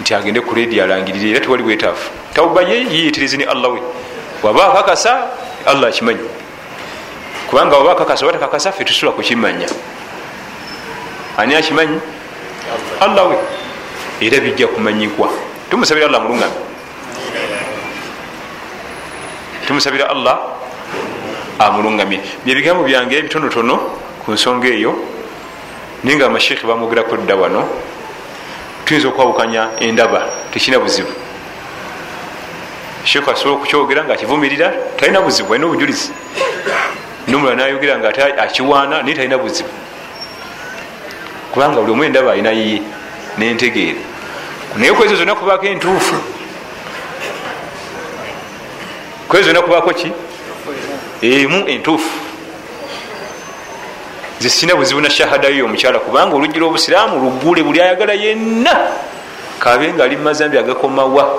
nti 0.00 0.14
agende 0.14 0.40
ku 0.40 0.54
redi 0.54 0.80
alangirire 0.80 1.30
era 1.30 1.40
tewali 1.40 1.62
bwetaafu 1.62 2.10
tawuba 2.34 2.62
ye 2.62 2.86
yiyetereze 2.86 3.36
ne 3.36 3.44
allah 3.44 3.70
we 3.72 3.80
waba 4.42 4.72
akakasa 4.72 5.30
allah 5.66 5.88
akimanyi 5.88 6.24
kubanga 7.50 7.76
waba 7.76 7.92
akakasa 7.92 8.26
oba 8.26 8.38
takakasa 8.38 8.72
fe 8.72 8.84
tusula 8.84 9.12
kukimanya 9.12 9.66
ani 11.40 11.54
akimanyi? 11.54 11.98
Allah 13.00 13.28
we 13.32 13.36
era 14.20 14.36
bijja 14.40 14.68
kumanyikwa. 14.68 15.32
Tumusabira 15.70 16.06
allah 16.06 16.20
mulungame 16.20 16.52
tumusabira 19.66 20.10
allah 20.10 20.36
amulungamye. 21.58 22.20
Byebigambo 22.44 22.84
byange 22.84 23.16
ebitonotono 23.18 23.78
ku 24.26 24.32
nsonga 24.32 24.68
eyo 24.68 24.92
naye 26.04 26.16
nga 26.16 26.26
amasheekhe 26.26 26.66
bamwogerako 26.66 27.16
dda 27.22 27.36
wano 27.36 27.62
tuyinza 28.84 29.08
okwawukanya 29.08 29.78
endaba 29.80 30.26
tekina 30.52 30.78
buzibu 30.82 31.12
sheekh 33.04 33.28
asobola 33.28 33.56
okukyogera 33.56 34.04
nga 34.04 34.14
akivumirira 34.14 34.72
talina 34.96 35.20
buzibu 35.20 35.54
alina 35.54 35.66
obujulizi. 35.66 36.12
Nomulala 37.28 37.56
nayogera 37.56 37.98
nga 37.98 38.08
ate 38.08 38.22
akiwaana 38.22 39.02
naye 39.02 39.14
talina 39.14 39.38
buzibu. 39.38 39.68
Kubanga 41.52 41.80
buli 41.80 41.92
omu 41.92 42.04
endaba 42.04 42.32
alina 42.32 42.50
yiye 42.50 42.82
nentegeera 43.38 44.00
naye 44.76 44.92
kwezo 44.92 45.16
zonna 45.16 45.34
kubaako 45.34 45.66
entuufu. 45.66 46.14
Kwezo 49.28 49.46
zonna 49.46 49.62
kubaako 49.62 49.90
ki? 49.90 50.12
Emu 51.22 51.68
entuufu. 51.68 52.18
Zisina 54.38 54.74
buzibu 54.74 55.00
na 55.00 55.10
shahada 55.10 55.48
yo 55.48 55.64
omukyala 55.64 55.98
kubanga 55.98 56.36
oluggi 56.36 56.58
lwobusiraamu 56.58 57.24
lugule 57.24 57.62
buli 57.62 57.80
ayagala 57.80 58.12
yenna. 58.12 58.76
Kabe 59.58 59.92
nga 59.92 60.04
ali 60.04 60.16
mumazambi 60.16 60.58
agakomawa 60.58 61.38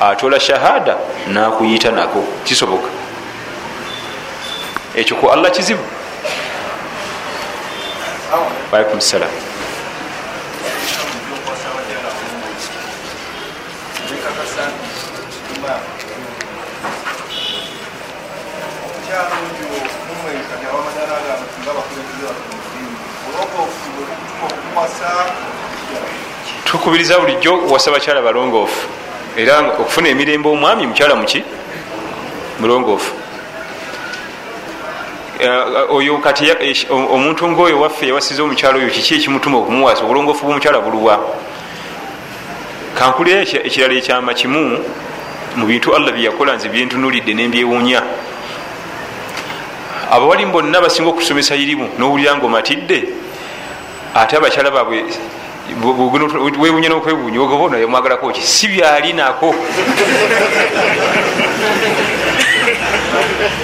atola 0.00 0.40
shahada 0.40 0.96
nakuyita 1.26 1.90
nako 1.90 2.24
kisoboka. 2.44 2.88
Ekyo 4.96 5.16
ku 5.16 5.30
allah 5.30 5.50
kizibu. 5.50 5.82
Walaikum 8.72 9.00
salam 9.00 9.30
tukubiriza 26.64 27.18
bulijjo 27.18 27.58
wasa 27.70 27.90
bakyala 27.90 28.22
balongoofu 28.22 28.88
era 29.36 29.60
okufuna 29.80 30.08
emirembe 30.08 30.48
omwami 30.48 30.86
mukyala 30.86 31.16
muki? 31.16 31.42
Mulongoofu. 32.60 33.12
Oyo 35.90 36.18
kati 36.18 36.52
omuntu 36.90 37.48
ngaoyo 37.48 37.80
waffe 37.80 38.08
yawasiza 38.08 38.42
omukyala 38.42 38.78
oyo 38.78 38.90
kiki 38.90 39.14
ekimutuma 39.14 39.58
okumuwasa 39.58 40.02
obulongoofu 40.04 40.44
bwomukyala 40.44 40.80
buluwa. 40.80 41.18
Kankulira 42.98 43.40
ekirala 43.40 43.94
ekyama 43.94 44.34
kimu 44.34 44.78
mu 45.56 45.66
bintu 45.66 45.94
allah 45.94 46.12
byeyakola 46.12 46.56
nze 46.56 46.68
byentunulidde 46.68 47.34
nembyewuunya 47.34 48.02
abawalimu 50.10 50.52
bonna 50.52 50.80
basinga 50.80 51.10
okusomesa 51.10 51.56
irimu 51.56 51.88
nowulira 51.98 52.36
nga 52.36 52.46
omatidde 52.46 53.08
ate 54.14 54.36
abakyala 54.36 54.70
baabwe 54.70 55.04
wewunya 56.60 56.88
nokwewunya 56.88 57.40
ogoba 57.40 57.64
ono 57.64 57.78
yamwagalako 57.78 58.30
ki? 58.32 58.42
Si 58.42 58.68
byali 58.68 59.12
nako 59.12 59.54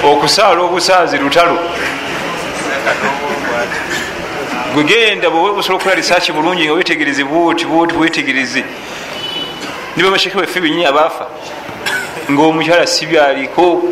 okusaala 0.04 0.62
obusaazi 0.62 1.18
lutalo 1.18 1.58
gwegenda 4.74 5.30
bwe 5.30 5.52
busobola 5.52 5.76
okukola 5.76 5.94
risaaki 5.94 6.32
bulungi 6.32 6.64
nga 6.64 6.72
wetegereze 6.72 7.24
bwoti 7.24 7.64
bwoti 7.64 7.94
bwetegereze. 7.94 8.64
Niba 9.96 10.10
basheke 10.10 10.36
baffe 10.36 10.60
benyini 10.60 10.86
abaafa 10.86 11.26
ngaomukyala 12.30 12.86
si 12.86 13.06
byaliko 13.06 13.82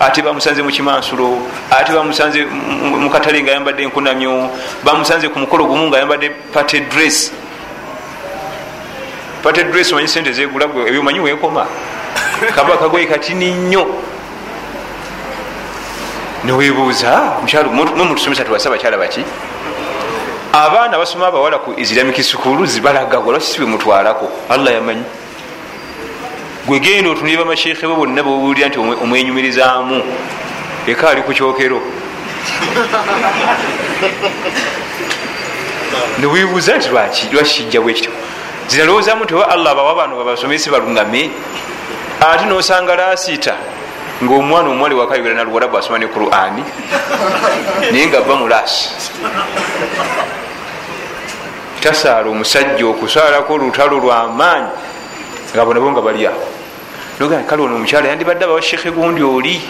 ate 0.00 0.22
bamusanze 0.22 0.62
mukimansulo 0.62 1.38
ate 1.70 1.92
bamusanze 1.92 2.44
mukatale 3.00 3.42
nga 3.42 3.50
ayambadde 3.50 3.82
enkunamyo 3.82 4.50
bamusanze 4.84 5.28
ku 5.28 5.38
mukolo 5.38 5.64
gumu 5.68 5.88
nga 5.88 5.96
ayambadde 5.96 6.30
pate 6.52 6.80
dress. 6.88 7.32
Pate 9.42 9.64
dress 9.64 9.92
omanyi 9.92 10.08
sente 10.08 10.32
zegula 10.32 10.64
ebyomanyi 10.88 11.20
wekoma 11.20 11.66
kaba 12.56 12.76
kagoye 12.76 13.06
katini 13.06 13.50
nnyo. 13.52 13.86
Newebuuza 16.44 17.36
nomutusomesa 17.96 18.44
tuwasa 18.44 18.70
bakyala 18.70 18.96
baki? 18.96 19.24
Abaana 20.52 20.98
basoma 20.98 21.26
abawala 21.26 21.58
ku 21.58 21.74
islamic 21.76 22.22
sukulu 22.22 22.66
zibalaga 22.66 23.20
lwakisi 23.20 23.60
bemutwalako 23.60 24.32
allah 24.48 24.72
yamanyi 24.72 25.04
gwegenda 26.66 27.10
otunire 27.10 27.38
bamashekhe 27.38 27.86
bo 27.86 27.96
bonna 27.96 28.22
bwowulira 28.22 28.68
nti 28.68 28.78
omwenyumirizaamu. 28.78 30.02
Eka 30.86 31.10
ali 31.10 31.22
ku 31.22 31.32
kyokero. 31.32 31.80
Newibuuza 36.18 36.76
nti 36.76 36.88
lwaki 36.88 37.26
lwakijja 37.32 37.80
bwekityo 37.80 38.12
zinalowoozamu 38.70 39.24
nti 39.24 39.34
oba 39.34 39.48
allah 39.48 39.74
bawa 39.74 39.94
bano 39.94 40.16
babasomesi 40.16 40.70
balungame 40.70 41.30
ate 42.20 42.44
nosanga 42.46 42.96
lasiita 42.96 43.54
ngaomwana 44.22 44.68
omuwala 44.70 44.94
wakayogera 44.96 45.34
naluwarabu 45.34 45.78
asoma 45.78 45.98
ne 45.98 46.06
qurani 46.06 46.64
naye 47.90 48.06
nga 48.06 48.20
bba 48.20 48.36
mulasi 48.36 48.90
tasaala 51.82 52.30
omusajja 52.30 52.86
okusalako 52.86 53.54
olutalo 53.54 53.98
lwamaanyi 53.98 54.68
nga 55.54 55.64
bo 55.64 55.74
nabo 55.74 55.90
nga 55.90 56.00
bali 56.00 56.26
awo 56.26 56.46
nogaa 57.20 57.42
kale 57.42 57.62
ono 57.62 57.76
omukyala 57.76 58.08
yandibadde 58.08 58.44
abawa 58.44 58.62
shekhe 58.62 58.90
gundi 58.90 59.22
oli. 59.22 59.60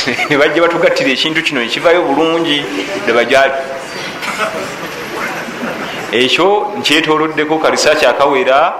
Nebajja 0.30 0.62
batugattira 0.62 1.10
ekintu 1.10 1.42
kino 1.42 1.60
nekivayo 1.60 2.02
bulungi 2.02 2.64
nebajali 3.06 3.54
ekyo 6.12 6.46
nkyetoloddeko 6.78 7.58
karisaaki 7.58 8.06
akawera 8.06 8.74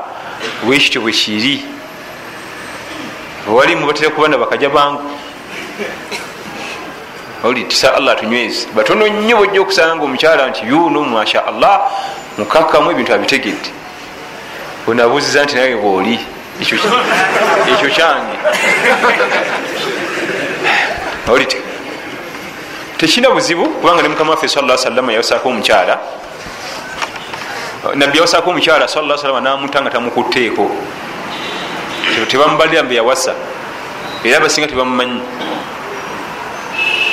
bwekityo 0.65 1.01
bwekiri 1.01 1.65
walimu 3.49 3.87
batera 3.87 4.11
kubana 4.11 4.39
bakaja 4.39 4.69
bangu. 4.69 5.03
Oli 7.45 7.65
tisa 7.65 7.95
allah 7.95 8.17
tunywezi 8.21 8.69
batono 8.77 9.09
nnyo 9.09 9.37
bojja 9.37 9.61
okusanga 9.61 9.97
nga 9.97 10.05
omukyala 10.05 10.51
nti 10.51 10.67
yuno 10.69 11.01
masha 11.05 11.47
allah 11.47 11.89
mukakkamu 12.39 12.91
ebintu 12.91 13.15
abitegedde 13.15 13.80
onabuuziza 14.91 15.45
nti 15.45 15.55
nawe 15.55 15.77
bwoli 15.77 16.19
ekyo 17.73 17.91
kyange. 17.97 18.37
Oli 21.29 21.47
tekina 22.99 23.31
buzibu 23.31 23.69
kubanga 23.69 24.03
ne 24.03 24.09
mukama 24.09 24.31
waffe 24.31 24.49
sa 24.49 24.79
salama 24.79 25.13
yawasaako 25.13 25.49
omukyala. 25.49 25.99
Nabbi 27.95 28.19
yawasaako 28.19 28.51
omukyala 28.51 28.89
sa 28.89 29.01
salama 29.17 29.41
namuta 29.41 29.81
nga 29.81 29.91
tamukutteeko. 29.91 30.71
Tebamubalira 32.29 32.83
mbe 32.83 32.95
yawasa 32.95 33.35
era 34.25 34.37
abasinga 34.37 34.69
tebamumanyi. 34.69 35.21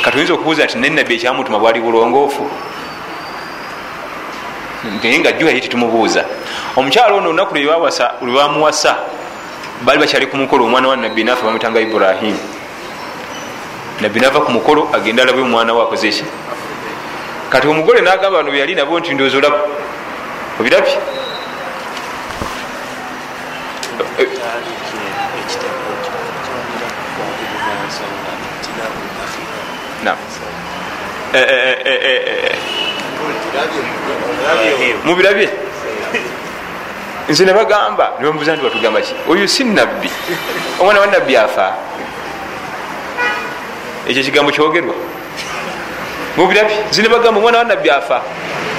Katuyinza 0.01 0.33
okubuuza 0.33 0.65
nti 0.65 0.77
nenabbi 0.77 1.13
ekyamutuma 1.15 1.59
bwali 1.59 1.79
bulongoofu 1.79 2.49
naye 5.03 5.19
nga 5.19 5.31
jjuha 5.31 5.53
tetumubuuza 5.53 6.25
omukyala 6.75 7.15
ono 7.15 7.29
olunaku 7.29 7.55
lwebamuwasa 8.21 8.95
baali 9.81 9.99
bakyali 9.99 10.27
ku 10.27 10.37
mukolo 10.37 10.65
omwana 10.65 10.87
wa 10.87 10.97
nabbi 10.97 11.23
naafe 11.23 11.43
bamutanga 11.45 11.79
ibrahimu 11.79 12.39
nabbi 14.01 14.19
nava 14.19 14.41
ku 14.41 14.51
mukolo 14.51 14.89
agenda 14.93 15.23
alabe 15.23 15.41
omwana 15.41 15.73
we 15.73 15.81
akoze 15.81 16.09
ki 16.09 16.25
kati 17.49 17.67
omugole 17.67 18.01
nagamba 18.01 18.37
bano 18.37 18.51
beyali 18.51 18.75
nabo 18.75 18.99
nti 18.99 19.13
ndoozi 19.13 19.37
olaba 19.37 19.59
obirabye 20.59 20.97
mubirabye 35.05 35.49
nze 37.29 37.45
nebagamba 37.45 38.11
nebamubuza 38.19 38.55
nti 38.55 38.63
batugamba 38.63 39.01
ki? 39.01 39.13
Oyo 39.29 39.47
si 39.47 39.63
nabbi 39.63 40.09
omwana 40.79 40.99
wa 40.99 41.07
nabbi 41.07 41.37
afa. 41.37 41.73
Ekyo 44.07 44.23
kigambo 44.23 44.51
kyogerwa. 44.51 44.95
Mubirabye 46.37 46.75
nze 46.89 47.01
nebagamba 47.01 47.39
omwana 47.39 47.57
wa 47.57 47.63
nabbi 47.63 47.89
afa. 47.89 48.21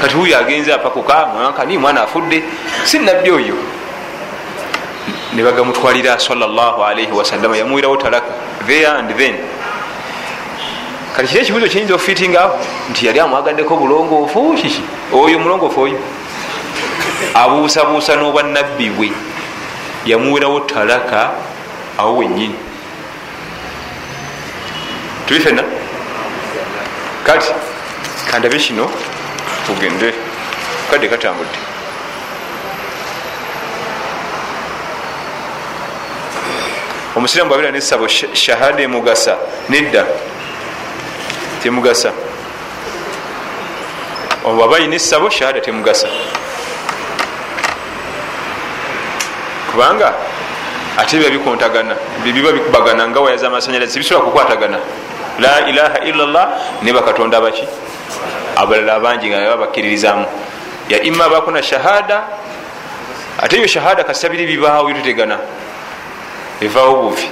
Kati 0.00 0.14
huyo 0.14 0.38
agenze 0.38 0.72
apakuka 0.72 1.26
mwankani 1.26 1.78
mwana 1.78 2.02
afudde. 2.02 2.42
Si 2.84 2.98
nabbi 2.98 3.30
oyo. 3.30 3.54
Nebagamutwalira 5.34 6.18
salllahalaihi 6.18 7.12
wasallama 7.12 7.56
yamuwirawo 7.56 7.96
talaka. 7.96 8.32
There 8.66 8.86
and 8.86 9.10
then 9.10 9.34
kati 11.18 11.28
kiri 11.28 11.40
ekibuzo 11.42 11.66
kiyinza 11.66 11.94
okufitingaho 11.94 12.54
nti 12.90 13.06
yali 13.06 13.20
amwagaddeko 13.20 13.76
bulongoofu 13.76 14.54
kiki 14.54 14.82
oyo 15.12 15.38
mulongoofu 15.38 15.80
oyo. 15.80 15.98
Abuusabuusa 17.34 18.14
n'obwanabbi 18.16 18.90
bwe. 18.90 19.10
Yamuwerawo 20.06 20.60
talaka 20.60 21.30
awo 21.98 22.16
wenyini 22.16 22.54
tuli 25.26 25.40
fenna 25.40 25.64
kati 27.26 27.50
kandabe 28.30 28.58
kino 28.58 28.90
tugende. 29.66 30.14
Kadde 30.90 31.08
katambudde. 31.08 31.58
Omusiramu 37.16 37.48
bwabeera 37.50 37.72
nesabo 37.72 38.06
shahada 38.32 38.82
emugasa 38.82 39.36
nedda 39.68 40.06
temugasa. 41.62 42.12
Waba 44.44 44.76
ayina 44.76 44.96
esabo 44.96 45.30
shahada 45.30 45.60
temugasa. 45.60 46.08
Kubanga 49.70 50.14
ate 50.96 51.18
biba 51.18 51.30
bikontagana 51.30 51.94
biba 52.24 52.52
bikubagana 52.52 53.08
nga 53.08 53.20
waya 53.20 53.36
zamasanyalaze 53.36 53.92
tebisobola 53.92 54.24
kukwatagana. 54.24 54.78
La 55.38 55.68
ilaha 55.68 55.98
illallah 56.04 56.46
ne 56.82 56.92
bakatonda 56.92 57.40
baki 57.40 57.66
abalala 58.56 58.98
bangi 59.00 59.30
nga 59.30 59.54
babakkiririzamu 59.54 60.26
ya 60.88 61.02
ima 61.02 61.28
bakuna 61.28 61.62
shahada 61.62 62.24
ate 63.38 63.56
eyo 63.56 63.66
shahada 63.66 64.04
kasabiri 64.04 64.46
bibaawo 64.46 64.88
bitutegana 64.88 65.38
evaawo 66.60 67.02
buvi 67.02 67.30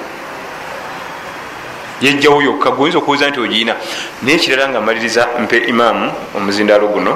yejjawo 2.00 2.42
yokka 2.42 2.70
goyinza 2.70 2.98
okubuuza 2.98 3.30
nti 3.30 3.40
ogiina 3.40 3.74
naye 4.22 4.38
kirala 4.38 4.68
nga 4.68 4.80
maliriza 4.80 5.22
mpe 5.44 5.56
imaamu 5.72 6.12
omuzindaalo 6.36 6.86
guno 6.88 7.12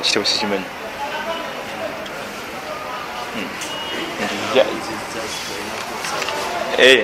ekitabo 0.00 0.26
sikimanyi. 0.26 0.64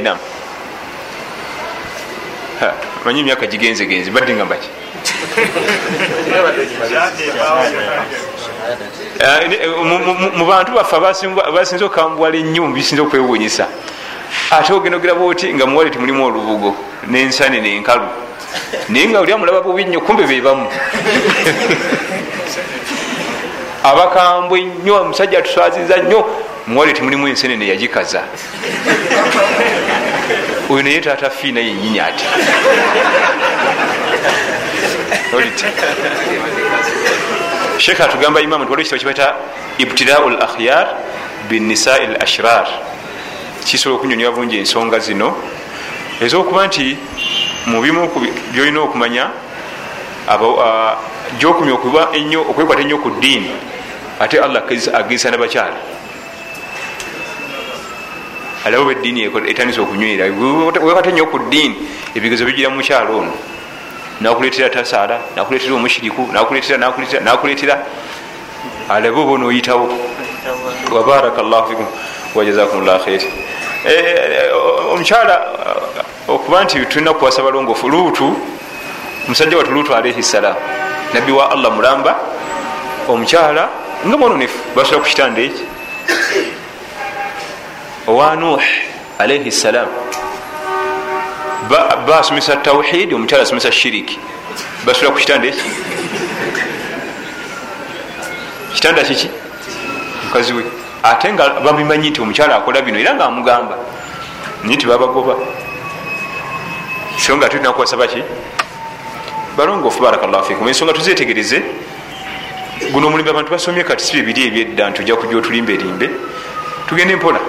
Nam 0.03 0.19
manyi 3.05 3.21
emyaka 3.21 3.47
gigenze 3.47 3.87
genze 3.87 4.11
badde 4.11 4.35
nga 4.35 4.45
mbaki 4.45 4.69
mu 10.37 10.45
bantu 10.47 10.73
baffe 10.73 10.97
basinze 11.55 11.85
okambwala 11.85 12.37
ennyo 12.37 12.63
mubisinze 12.67 13.03
okwewunyisa 13.03 13.67
ate 14.51 14.73
ogenda 14.73 14.97
ogiraba 14.97 15.25
oti 15.25 15.55
nga 15.55 15.67
muwale 15.67 15.91
timulimu 15.91 16.27
olubugo 16.27 16.77
nensane 17.07 17.61
nenkalu. 17.61 18.09
Naye 18.89 19.09
nga 19.09 19.21
oli 19.21 19.33
amulaba 19.33 19.61
bubi 19.61 19.85
nnyo 19.85 20.01
kumbe 20.01 20.27
bebamu 20.27 20.67
abakambwe 23.91 24.61
nnyo 24.61 24.95
omusajja 25.01 25.39
atuswaziza 25.39 25.97
nnyo 25.97 26.21
muwale 26.67 26.93
timulimu 26.93 27.29
ensenene 27.29 27.69
yagikaza 27.69 28.23
oyo 30.71 30.83
naye 30.83 31.01
taata 31.01 31.31
fiina 31.31 31.61
yenyini 31.61 32.01
ati 32.01 32.25
sheekh 37.83 38.01
atugamba 38.01 38.41
imamu 38.41 38.65
nti 38.65 38.71
waliwo 38.71 38.87
ekitabo 38.87 39.01
kibaita 39.01 39.35
ibtidau 39.79 40.31
l 40.31 40.39
akhyar 40.47 40.87
binisai 41.51 42.05
l 42.05 42.17
ashrar. 42.23 42.67
Kisobola 43.67 43.99
okunyonyola 43.99 44.37
bungi 44.37 44.57
ensonga 44.63 44.99
zino. 44.99 45.35
Ezokuba 46.23 46.67
nti 46.67 46.97
mubimu 47.67 48.07
byolina 48.53 48.81
okumanya 48.81 49.31
gyokumya 51.39 51.75
ennyo 52.15 52.41
okwekwata 52.51 52.83
ennyo 52.83 52.99
ku 52.99 53.11
ddiini 53.11 53.51
ate 54.21 54.39
allah 54.39 54.63
agisa 54.95 55.31
nabakyala 55.31 55.77
alabo 58.65 58.85
beddiini 58.85 59.31
etandisa 59.51 59.83
okunywera 59.83 60.31
wekwata 60.31 61.11
ennyo 61.11 61.27
ku 61.27 61.39
ddiini 61.39 61.77
ebigezo 62.15 62.45
bigira 62.45 62.71
mukyalo 62.71 63.19
ono 63.19 63.33
nakuletera 64.23 64.71
tasaala 64.71 65.21
nakuletera 65.37 65.75
omushiriku 65.75 66.29
nakuletera 66.33 66.79
nakuletera 66.79 67.21
nakuletera. 67.25 67.77
Alabe 68.89 69.17
oba 69.21 69.33
onoyitawo 69.33 69.89
wabaraka 70.93 71.43
llahu 71.43 71.69
fikum 71.69 71.87
wajazakum 72.35 72.85
llah 72.85 73.01
khair 73.05 73.23
omukyala 74.93 75.37
okuba 76.29 76.65
nti 76.65 76.87
tulina 76.87 77.15
kuwasa 77.15 77.43
balongofu 77.43 77.89
luutu 77.89 78.37
musajja 79.29 79.57
watu 79.57 79.71
luutu 79.71 79.95
alaihi 79.95 80.23
ssalam 80.23 80.55
nabbi 81.15 81.33
wa 81.33 81.51
allah 81.51 81.73
mulamba 81.73 82.17
omukyala 83.09 83.69
nga 84.07 84.17
mwononefu 84.17 84.59
basobola 84.77 85.03
ku 85.03 85.09
kitanda 85.09 85.43
eki 85.43 85.65
owa 88.07 88.37
nuh 88.37 88.63
alaihi 89.19 89.51
ssalam 91.73 92.07
basomesa 92.07 92.57
tawhid 92.57 93.13
omukyala 93.15 93.43
asomesa 93.43 93.73
shiriki 93.73 94.19
basobola 94.87 95.13
ku 95.13 95.19
kitanda 95.19 95.49
eki 95.49 95.63
kitanda 98.75 99.03
kiki 99.03 99.31
mukazi 100.25 100.53
we. 100.53 100.65
Ate 101.03 101.33
nga 101.33 101.61
babimanyi 101.61 102.11
nti 102.11 102.21
omukyala 102.21 102.57
akola 102.57 102.83
bino 102.83 102.99
era 102.99 103.15
nga 103.15 103.25
amugamba 103.25 103.77
naye 104.65 104.77
tibabagoba 104.77 105.35
so 107.19 107.37
nga 107.37 107.49
tulina 107.49 107.73
kuwasa 107.73 107.97
baki? 107.97 108.23
Balongofu 109.57 110.03
barakallahu 110.03 110.45
fikum. 110.45 110.69
Ensonga 110.69 110.93
tuzetegereze 110.93 111.63
guno 112.93 113.07
omulimbe 113.07 113.31
abantu 113.31 113.51
basomye 113.51 113.85
kati 113.85 114.05
si 114.05 114.17
bibiri 114.17 114.47
ebyedda 114.47 114.91
nti 114.91 115.03
ojja 115.03 115.17
kujja 115.17 115.37
otulimbelimbe 115.39 116.11
tugende 116.89 117.17
mpola 117.17 117.41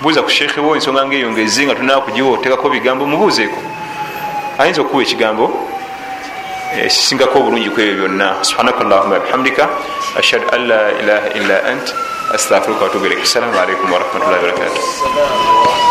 buuza 0.00 0.22
ku 0.22 0.30
sheekhewo 0.30 0.74
ensonga 0.76 1.06
ngaeyongeze 1.06 1.64
nga 1.66 1.74
tunaa 1.74 2.00
kugiwa 2.00 2.30
otekako 2.36 2.70
bigambo 2.70 3.06
mubuuzeeko. 3.06 3.60
Ayinza 4.58 4.80
okukuwa 4.80 5.02
ekigambo? 5.02 5.44
Singako 6.88 7.38
obulungi 7.38 7.70
kwebyo 7.70 7.94
byonna. 7.96 8.44
Subhanaka 8.44 8.84
llahuma 8.84 9.18
bihamdika. 9.20 9.68
Ashhadu 10.18 10.46
an 10.54 10.66
la 10.68 10.82
ilaha 11.00 11.28
illa 11.38 11.56
ant. 11.72 11.86
Astafiruka 12.34 12.84
watubu 12.84 13.06
ilaik 13.06 13.22
assalamu 13.22 13.58
alaikum 13.58 13.92
warahmatullahi 13.92 14.44
wabarakatuh 14.44 15.89